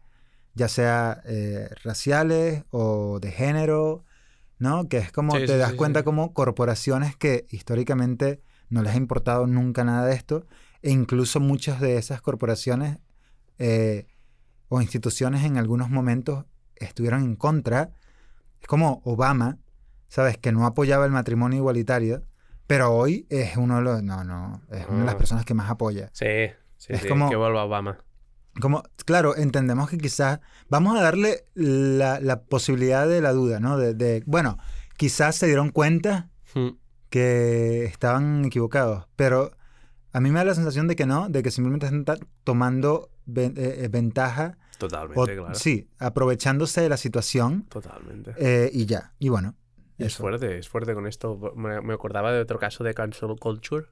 ya 0.55 0.67
sea 0.67 1.21
eh, 1.25 1.69
raciales 1.83 2.63
o 2.71 3.19
de 3.19 3.31
género, 3.31 4.03
¿no? 4.57 4.87
Que 4.89 4.97
es 4.97 5.11
como 5.11 5.35
Sí, 5.37 5.45
te 5.45 5.57
das 5.57 5.71
sí, 5.71 5.77
cuenta 5.77 5.99
sí. 5.99 6.05
como 6.05 6.33
corporaciones 6.33 7.15
que 7.15 7.45
históricamente 7.49 8.41
no 8.69 8.81
les 8.81 8.93
ha 8.93 8.97
importado 8.97 9.47
nunca 9.47 9.83
nada 9.83 10.05
de 10.07 10.15
esto, 10.15 10.45
e 10.81 10.91
incluso 10.91 11.39
muchas 11.39 11.79
de 11.81 11.97
esas 11.97 12.21
corporaciones 12.21 12.97
eh, 13.59 14.07
o 14.69 14.81
instituciones 14.81 15.43
en 15.43 15.57
algunos 15.57 15.89
momentos 15.89 16.45
estuvieron 16.75 17.23
en 17.23 17.35
contra. 17.35 17.91
Es 18.61 18.67
como 18.67 19.01
Obama, 19.05 19.59
¿sabes? 20.07 20.37
Que 20.37 20.51
no 20.51 20.65
apoyaba 20.65 21.05
el 21.05 21.11
matrimonio 21.11 21.57
igualitario, 21.59 22.23
pero 22.67 22.91
hoy 22.93 23.27
es 23.29 23.57
uno 23.57 23.75
de 23.77 23.81
los... 23.83 24.03
No, 24.03 24.23
no, 24.23 24.61
es 24.71 24.87
una 24.87 24.99
de 24.99 25.05
las 25.05 25.15
Ah. 25.15 25.17
personas 25.17 25.45
que 25.45 25.53
más 25.53 25.69
apoya. 25.69 26.09
Sí, 26.13 26.25
sí, 26.77 26.93
Es 26.93 27.01
sí, 27.01 27.07
como- 27.07 27.29
que 27.29 27.35
vuelva 27.35 27.63
Obama. 27.65 27.97
Como, 28.61 28.83
claro, 29.05 29.35
entendemos 29.35 29.89
que 29.89 29.97
quizás 29.97 30.39
vamos 30.69 30.97
a 30.97 31.01
darle 31.01 31.45
la, 31.55 32.19
la 32.21 32.43
posibilidad 32.43 33.07
de 33.07 33.21
la 33.21 33.33
duda, 33.33 33.59
¿no? 33.59 33.77
De, 33.77 33.93
de, 33.93 34.23
bueno, 34.25 34.57
quizás 34.97 35.35
se 35.35 35.47
dieron 35.47 35.69
cuenta 35.69 36.29
Mm. 36.53 36.69
que 37.09 37.83
estaban 37.85 38.45
equivocados, 38.45 39.07
pero 39.17 39.51
a 40.13 40.21
mí 40.21 40.29
me 40.31 40.39
da 40.39 40.45
la 40.45 40.55
sensación 40.55 40.87
de 40.87 40.95
que 40.95 41.05
no, 41.05 41.27
de 41.27 41.43
que 41.43 41.51
simplemente 41.51 41.85
están 41.85 42.05
tomando 42.45 43.09
ven- 43.25 43.55
eh, 43.57 43.79
eh, 43.83 43.87
ventaja, 43.89 44.57
Totalmente, 44.77 45.19
o, 45.19 45.25
claro. 45.43 45.55
sí, 45.55 45.89
aprovechándose 45.99 46.79
de 46.81 46.87
la 46.89 46.95
situación 46.97 47.63
Totalmente. 47.69 48.33
eh, 48.37 48.69
y 48.73 48.85
ya. 48.85 49.13
Y 49.19 49.27
bueno, 49.29 49.55
Y 49.97 50.03
es 50.03 50.13
eso. 50.13 50.23
fuerte, 50.23 50.57
es 50.57 50.69
fuerte 50.69 50.93
con 50.93 51.07
esto. 51.07 51.53
Me, 51.57 51.81
me 51.81 51.93
acordaba 51.93 52.31
de 52.31 52.39
otro 52.39 52.57
caso 52.57 52.83
de 52.85 52.93
cancel 52.93 53.35
culture 53.39 53.87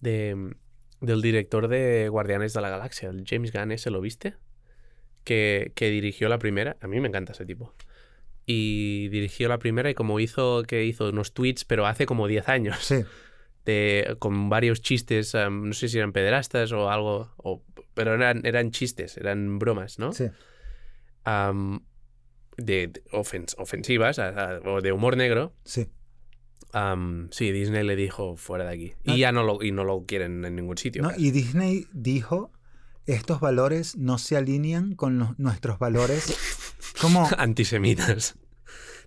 de, 0.00 0.54
del 1.02 1.20
director 1.20 1.68
de 1.68 2.08
Guardianes 2.08 2.54
de 2.54 2.60
la 2.62 2.70
Galaxia, 2.70 3.10
el 3.10 3.24
James 3.26 3.52
Gunn, 3.52 3.72
¿ese 3.72 3.90
lo 3.90 4.00
viste? 4.00 4.34
Que, 5.24 5.72
que 5.74 5.90
dirigió 5.90 6.28
la 6.28 6.38
primera. 6.38 6.76
A 6.80 6.86
mí 6.88 6.98
me 7.00 7.08
encanta 7.08 7.32
ese 7.32 7.44
tipo. 7.44 7.74
Y 8.46 9.08
dirigió 9.08 9.48
la 9.48 9.58
primera 9.58 9.90
y 9.90 9.94
como 9.94 10.18
hizo 10.18 10.62
que 10.64 10.84
hizo 10.84 11.08
unos 11.10 11.32
tweets, 11.32 11.64
pero 11.64 11.86
hace 11.86 12.06
como 12.06 12.26
10 12.26 12.48
años, 12.48 12.78
Sí, 12.80 13.04
de, 13.64 14.16
con 14.18 14.48
varios 14.48 14.80
chistes, 14.82 15.34
um, 15.34 15.68
no 15.68 15.72
sé 15.74 15.88
si 15.88 15.98
eran 15.98 16.12
pederastas 16.12 16.72
o 16.72 16.90
algo, 16.90 17.32
o- 17.36 17.62
pero 17.94 18.14
eran, 18.14 18.44
eran 18.44 18.70
chistes, 18.72 19.16
eran 19.16 19.58
bromas, 19.60 19.98
¿no? 19.98 20.12
sí. 20.12 20.24
Am, 21.24 21.84
de, 22.56 22.88
de 22.88 23.04
ofens- 23.12 23.54
ofensivas 23.58 24.18
a- 24.18 24.56
a- 24.56 24.60
o 24.68 24.80
de 24.80 24.90
humor 24.92 25.16
negro. 25.16 25.54
Sí. 25.64 25.86
Sí, 27.30 27.52
Disney 27.52 27.84
le 27.84 27.96
dijo 27.96 28.36
fuera 28.36 28.64
de 28.64 28.70
aquí. 28.74 28.92
Ah. 29.06 29.12
Y 29.14 29.18
ya 29.18 29.32
no 29.32 29.42
lo, 29.42 29.62
y 29.62 29.72
no 29.72 29.84
lo 29.84 30.04
quieren 30.06 30.44
en 30.44 30.56
ningún 30.56 30.78
sitio. 30.78 31.02
¿no? 31.02 31.10
Y 31.16 31.30
Disney 31.30 31.86
dijo, 31.92 32.52
estos 33.06 33.40
valores 33.40 33.96
no 33.96 34.18
se 34.18 34.36
alinean 34.36 34.94
con 34.94 35.18
los- 35.18 35.38
nuestros 35.38 35.78
valores. 35.78 36.36
Como, 37.00 37.28
Antisemitas. 37.38 38.36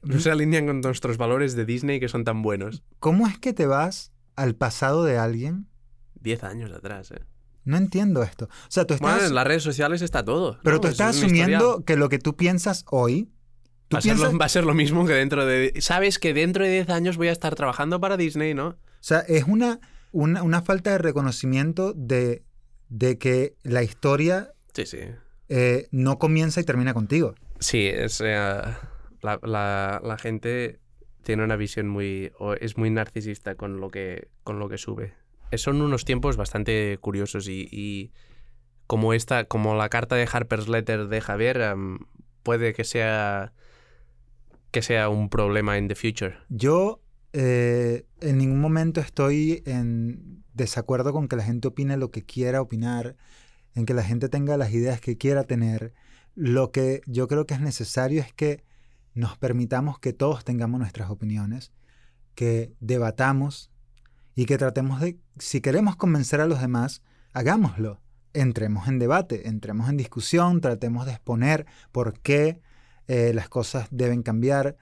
No 0.03 0.19
se 0.19 0.29
alinean 0.29 0.67
con 0.67 0.81
nuestros 0.81 1.17
valores 1.17 1.55
de 1.55 1.65
Disney 1.65 1.99
que 1.99 2.09
son 2.09 2.23
tan 2.23 2.41
buenos. 2.41 2.83
¿cómo 2.99 3.27
es 3.27 3.39
que 3.39 3.53
te 3.53 3.65
vas 3.65 4.11
al 4.35 4.55
pasado 4.55 5.03
de 5.03 5.17
alguien? 5.17 5.67
Diez 6.19 6.43
años 6.43 6.71
atrás, 6.71 7.11
¿eh? 7.11 7.21
No 7.63 7.77
entiendo 7.77 8.21
esto. 8.21 8.45
O 8.45 8.69
sea, 8.69 8.85
tú 8.85 8.93
estás... 8.93 9.11
Bueno, 9.13 9.27
en 9.27 9.33
las 9.33 9.47
redes 9.47 9.63
sociales 9.63 10.03
está 10.03 10.23
todo. 10.23 10.59
pero 10.63 10.75
¿no? 10.75 10.81
tú 10.81 10.87
Es 10.87 10.91
estás 10.93 11.17
asumiendo 11.17 11.55
historial. 11.55 11.83
que 11.85 11.95
lo 11.95 12.09
que 12.09 12.19
tú 12.19 12.35
piensas 12.35 12.85
hoy... 12.89 13.31
Va 13.93 13.99
a, 13.99 14.01
ser 14.01 14.17
lo, 14.17 14.37
va 14.37 14.45
a 14.45 14.49
ser 14.49 14.63
lo 14.65 14.73
mismo 14.73 15.05
que 15.05 15.13
dentro 15.13 15.45
de... 15.45 15.73
Sabes 15.79 16.17
que 16.19 16.33
dentro 16.33 16.63
de 16.65 16.71
10 16.71 16.89
años 16.89 17.17
voy 17.17 17.27
a 17.27 17.31
estar 17.31 17.53
trabajando 17.55 17.99
para 18.01 18.17
Disney, 18.17 18.53
¿no? 18.53 18.67
O 18.69 18.77
sea, 18.99 19.19
es 19.19 19.43
una, 19.43 19.79
una, 20.11 20.41
una 20.43 20.61
falta 20.63 20.91
de 20.91 20.97
reconocimiento 20.97 21.93
de, 21.93 22.43
de 22.89 23.17
que 23.19 23.55
la 23.63 23.83
historia 23.83 24.51
Sí, 24.73 24.85
sí. 24.87 24.99
eh, 25.49 25.87
no 25.91 26.17
comienza 26.17 26.59
y 26.59 26.63
termina 26.63 26.93
contigo. 26.95 27.35
Sí, 27.59 27.85
es, 27.85 28.21
eh, 28.21 28.33
la, 29.21 29.39
la- 29.43 30.01
la 30.03 30.17
gente 30.17 30.79
tiene 31.23 31.43
una 31.43 31.55
visión 31.55 31.87
muy... 31.87 32.31
o 32.39 32.53
es 32.53 32.77
muy 32.77 32.89
narcisista 32.89 33.55
con 33.55 33.79
lo 33.79 33.89
que, 33.89 34.29
con 34.43 34.57
lo 34.59 34.67
que 34.67 34.77
sube. 34.79 35.13
Son 35.53 35.81
unos 35.81 36.05
tiempos 36.05 36.37
bastante 36.37 36.97
curiosos 37.01 37.47
y, 37.47 37.69
y 37.71 38.11
como 38.87 39.13
esta, 39.13 39.45
como 39.45 39.75
la 39.75 39.89
carta 39.89 40.15
de 40.15 40.27
Harper's 40.31 40.67
Letter 40.67 41.07
de 41.07 41.21
Javier, 41.21 41.61
em, 41.61 41.99
puede 42.43 42.73
que 42.73 42.83
sea 42.83 43.53
que 44.75 44.81
sea 44.81 45.07
un 45.07 45.29
problema 45.29 45.77
en 45.77 45.87
the 45.87 45.95
future. 45.95 46.35
Yo 46.49 47.01
eh, 47.31 48.05
en 48.19 48.37
ningún 48.37 48.59
momento 48.59 48.99
estoy 48.99 49.63
en 49.65 50.43
desacuerdo 50.53 51.13
con 51.13 51.29
que 51.29 51.37
la 51.37 51.43
gente 51.43 51.69
opine 51.69 51.95
lo 51.95 52.11
que 52.11 52.25
quiera 52.25 52.61
opinar, 52.61 53.15
en 53.73 53.85
que 53.85 53.93
la 53.93 54.03
gente 54.03 54.27
tenga 54.27 54.57
las 54.57 54.73
ideas 54.73 54.99
que 54.99 55.17
quiera 55.17 55.45
tener. 55.45 55.93
Lo 56.33 56.73
que 56.73 56.99
yo 57.05 57.29
creo 57.29 57.45
que 57.45 57.53
es 57.53 57.61
necesario 57.61 58.19
es 58.19 58.33
que 58.33 58.65
nos 59.13 59.37
permitamos 59.37 59.97
que 59.97 60.11
todos 60.11 60.43
tengamos 60.43 60.77
nuestras 60.77 61.09
opiniones, 61.09 61.71
que 62.33 62.73
debatamos 62.81 63.71
y 64.35 64.45
que 64.45 64.57
tratemos 64.57 64.99
de, 64.99 65.17
si 65.39 65.61
queremos 65.61 65.95
convencer 65.95 66.41
a 66.41 66.47
los 66.47 66.59
demás, 66.59 67.01
hagámoslo. 67.31 68.01
Entremos 68.33 68.89
en 68.89 68.99
debate, 68.99 69.47
entremos 69.47 69.87
en 69.87 69.95
discusión, 69.95 70.59
tratemos 70.59 71.05
de 71.05 71.13
exponer 71.13 71.65
por 71.93 72.19
qué 72.19 72.59
eh, 73.07 73.31
las 73.33 73.49
cosas 73.49 73.87
deben 73.91 74.23
cambiar, 74.23 74.77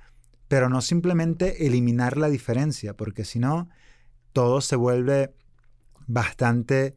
pero 0.48 0.70
no 0.70 0.82
simplemente 0.82 1.66
eliminar 1.66 2.18
la 2.18 2.30
diferencia, 2.30 2.96
porque 2.96 3.26
si 3.26 3.40
no, 3.40 3.70
todo 4.34 4.62
se 4.62 4.76
vuelve 4.76 5.34
bastante 6.08 6.96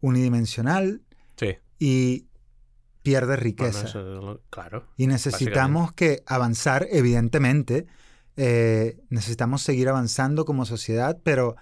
unidimensional 0.00 1.02
Sí. 1.36 1.56
y 1.78 2.26
pierde 3.02 3.26
Bueno, 3.34 3.42
riqueza. 3.42 3.84
eso 3.86 4.40
claro. 4.50 4.86
y 4.96 5.06
necesitamos 5.06 5.92
que 5.92 6.22
avanzar, 6.26 6.86
evidentemente, 6.90 7.86
eh, 8.36 8.98
necesitamos 9.10 9.62
seguir 9.62 9.88
avanzando 9.88 10.44
como 10.44 10.64
sociedad, 10.64 11.18
pero 11.22 11.56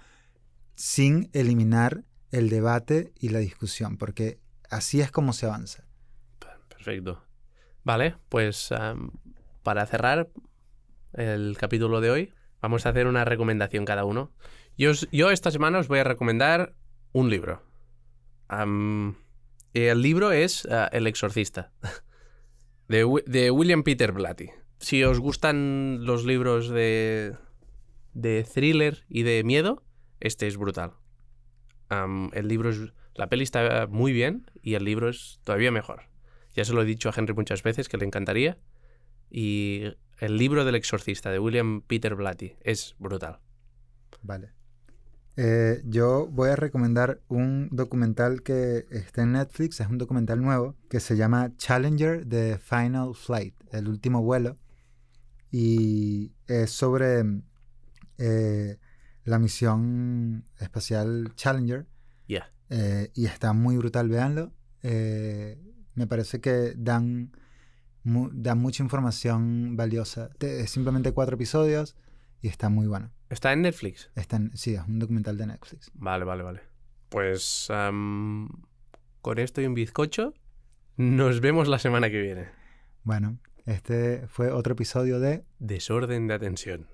sin 0.75 1.29
eliminar 1.33 2.03
el 2.31 2.49
debate 2.49 3.13
y 3.19 3.29
la 3.29 3.39
discusión, 3.39 3.97
porque 3.97 4.39
así 4.69 5.01
es 5.01 5.11
como 5.11 5.33
se 5.33 5.45
avanza. 5.45 5.83
Perfecto. 6.69 7.23
Vale, 7.83 8.15
pues 8.29 8.71
am, 8.71 9.11
para 9.61 9.85
cerrar 9.85 10.29
el 11.13 11.57
capítulo 11.57 12.01
de 12.01 12.11
hoy, 12.11 12.33
vamos 12.61 12.85
a 12.85 12.89
hacer 12.89 13.07
una 13.07 13.25
recomendación 13.25 13.85
cada 13.85 14.05
uno. 14.05 14.31
Yo, 14.77 14.91
yo 15.11 15.31
esta 15.31 15.51
semana 15.51 15.79
os 15.79 15.87
voy 15.87 15.99
a 15.99 16.03
recomendar 16.03 16.73
un 17.11 17.29
libro. 17.29 17.61
Am, 18.47 19.15
el 19.73 20.01
libro 20.01 20.31
es 20.31 20.65
ah, 20.71 20.89
El 20.91 21.07
Exorcista, 21.07 21.71
de, 22.87 23.03
Wi- 23.05 23.23
de 23.27 23.51
William 23.51 23.83
Peter 23.83 24.11
Blatty. 24.11 24.49
Si 24.79 25.03
os 25.03 25.19
gustan 25.19 25.99
los 26.05 26.25
libros 26.25 26.69
de, 26.69 27.35
de 28.13 28.43
thriller 28.43 29.05
y 29.07 29.23
de 29.23 29.43
miedo, 29.43 29.83
este 30.19 30.47
es 30.47 30.57
brutal. 30.57 30.93
Am, 31.89 32.29
el 32.33 32.47
libro 32.47 32.69
es... 32.69 32.79
La 33.15 33.27
peli 33.29 33.43
está 33.43 33.85
muy 33.87 34.11
bien 34.11 34.49
y 34.63 34.73
el 34.73 34.85
libro 34.85 35.07
es 35.07 35.39
todavía 35.43 35.69
mejor. 35.71 36.03
Ya 36.53 36.65
se 36.65 36.73
lo 36.73 36.81
he 36.81 36.85
dicho 36.85 37.09
a 37.09 37.13
Henry 37.15 37.33
muchas 37.33 37.63
veces 37.63 37.89
que 37.89 37.97
le 37.97 38.05
encantaría. 38.05 38.57
Y 39.29 39.83
el 40.19 40.37
libro 40.37 40.65
del 40.65 40.75
exorcista 40.75 41.31
de 41.31 41.39
William 41.39 41.81
Peter 41.81 42.15
Blatty 42.15 42.55
es 42.61 42.95
brutal. 42.99 43.39
Vale. 44.21 44.51
Eh, 45.35 45.81
yo 45.85 46.27
voy 46.27 46.51
a 46.51 46.55
recomendar 46.55 47.21
un 47.27 47.67
documental 47.71 48.43
que 48.43 48.85
está 48.91 49.23
en 49.23 49.31
Netflix, 49.31 49.79
es 49.79 49.87
un 49.87 49.97
documental 49.97 50.41
nuevo, 50.41 50.75
que 50.89 50.99
se 50.99 51.17
llama 51.17 51.51
Challenger 51.57 52.27
The 52.27 52.59
Final 52.59 53.15
Flight, 53.15 53.55
el 53.71 53.87
último 53.87 54.21
vuelo. 54.21 54.57
Y 55.51 56.31
es 56.47 56.71
sobre 56.71 57.23
eh, 58.17 58.77
la 59.23 59.39
misión 59.39 60.45
espacial 60.59 61.33
Challenger. 61.35 61.87
Eh, 62.69 63.11
y 63.13 63.25
está 63.25 63.53
muy 63.53 63.77
brutal, 63.77 64.09
véanlo. 64.09 64.51
Me 65.95 66.07
parece 66.07 66.41
que 66.41 66.73
dan, 66.75 67.31
mu- 68.03 68.29
dan 68.33 68.59
mucha 68.59 68.83
información 68.83 69.75
valiosa. 69.75 70.29
Te- 70.37 70.61
Es 70.61 70.71
simplemente 70.71 71.11
cuatro 71.11 71.35
episodios 71.35 71.95
y 72.41 72.47
está 72.47 72.69
muy 72.69 72.87
bueno. 72.87 73.11
¿Está 73.29 73.53
en 73.53 73.61
Netflix? 73.61 74.11
Está 74.15 74.37
en- 74.37 74.55
sí, 74.55 74.75
es 74.75 74.81
un 74.87 74.99
documental 74.99 75.37
de 75.37 75.47
Netflix. 75.47 75.91
Vale, 75.93 76.25
vale, 76.25 76.43
vale. 76.43 76.61
Pues 77.09 77.69
am, 77.69 78.49
con 79.21 79.37
esto 79.39 79.61
y 79.61 79.65
un 79.65 79.73
bizcocho, 79.75 80.33
nos 80.97 81.41
vemos 81.41 81.67
la 81.67 81.79
semana 81.79 82.09
que 82.09 82.21
viene. 82.21 82.47
Bueno, 83.03 83.37
este 83.65 84.27
fue 84.27 84.51
otro 84.51 84.73
episodio 84.73 85.19
de 85.19 85.45
Desorden 85.59 86.27
de 86.27 86.33
atención. 86.33 86.87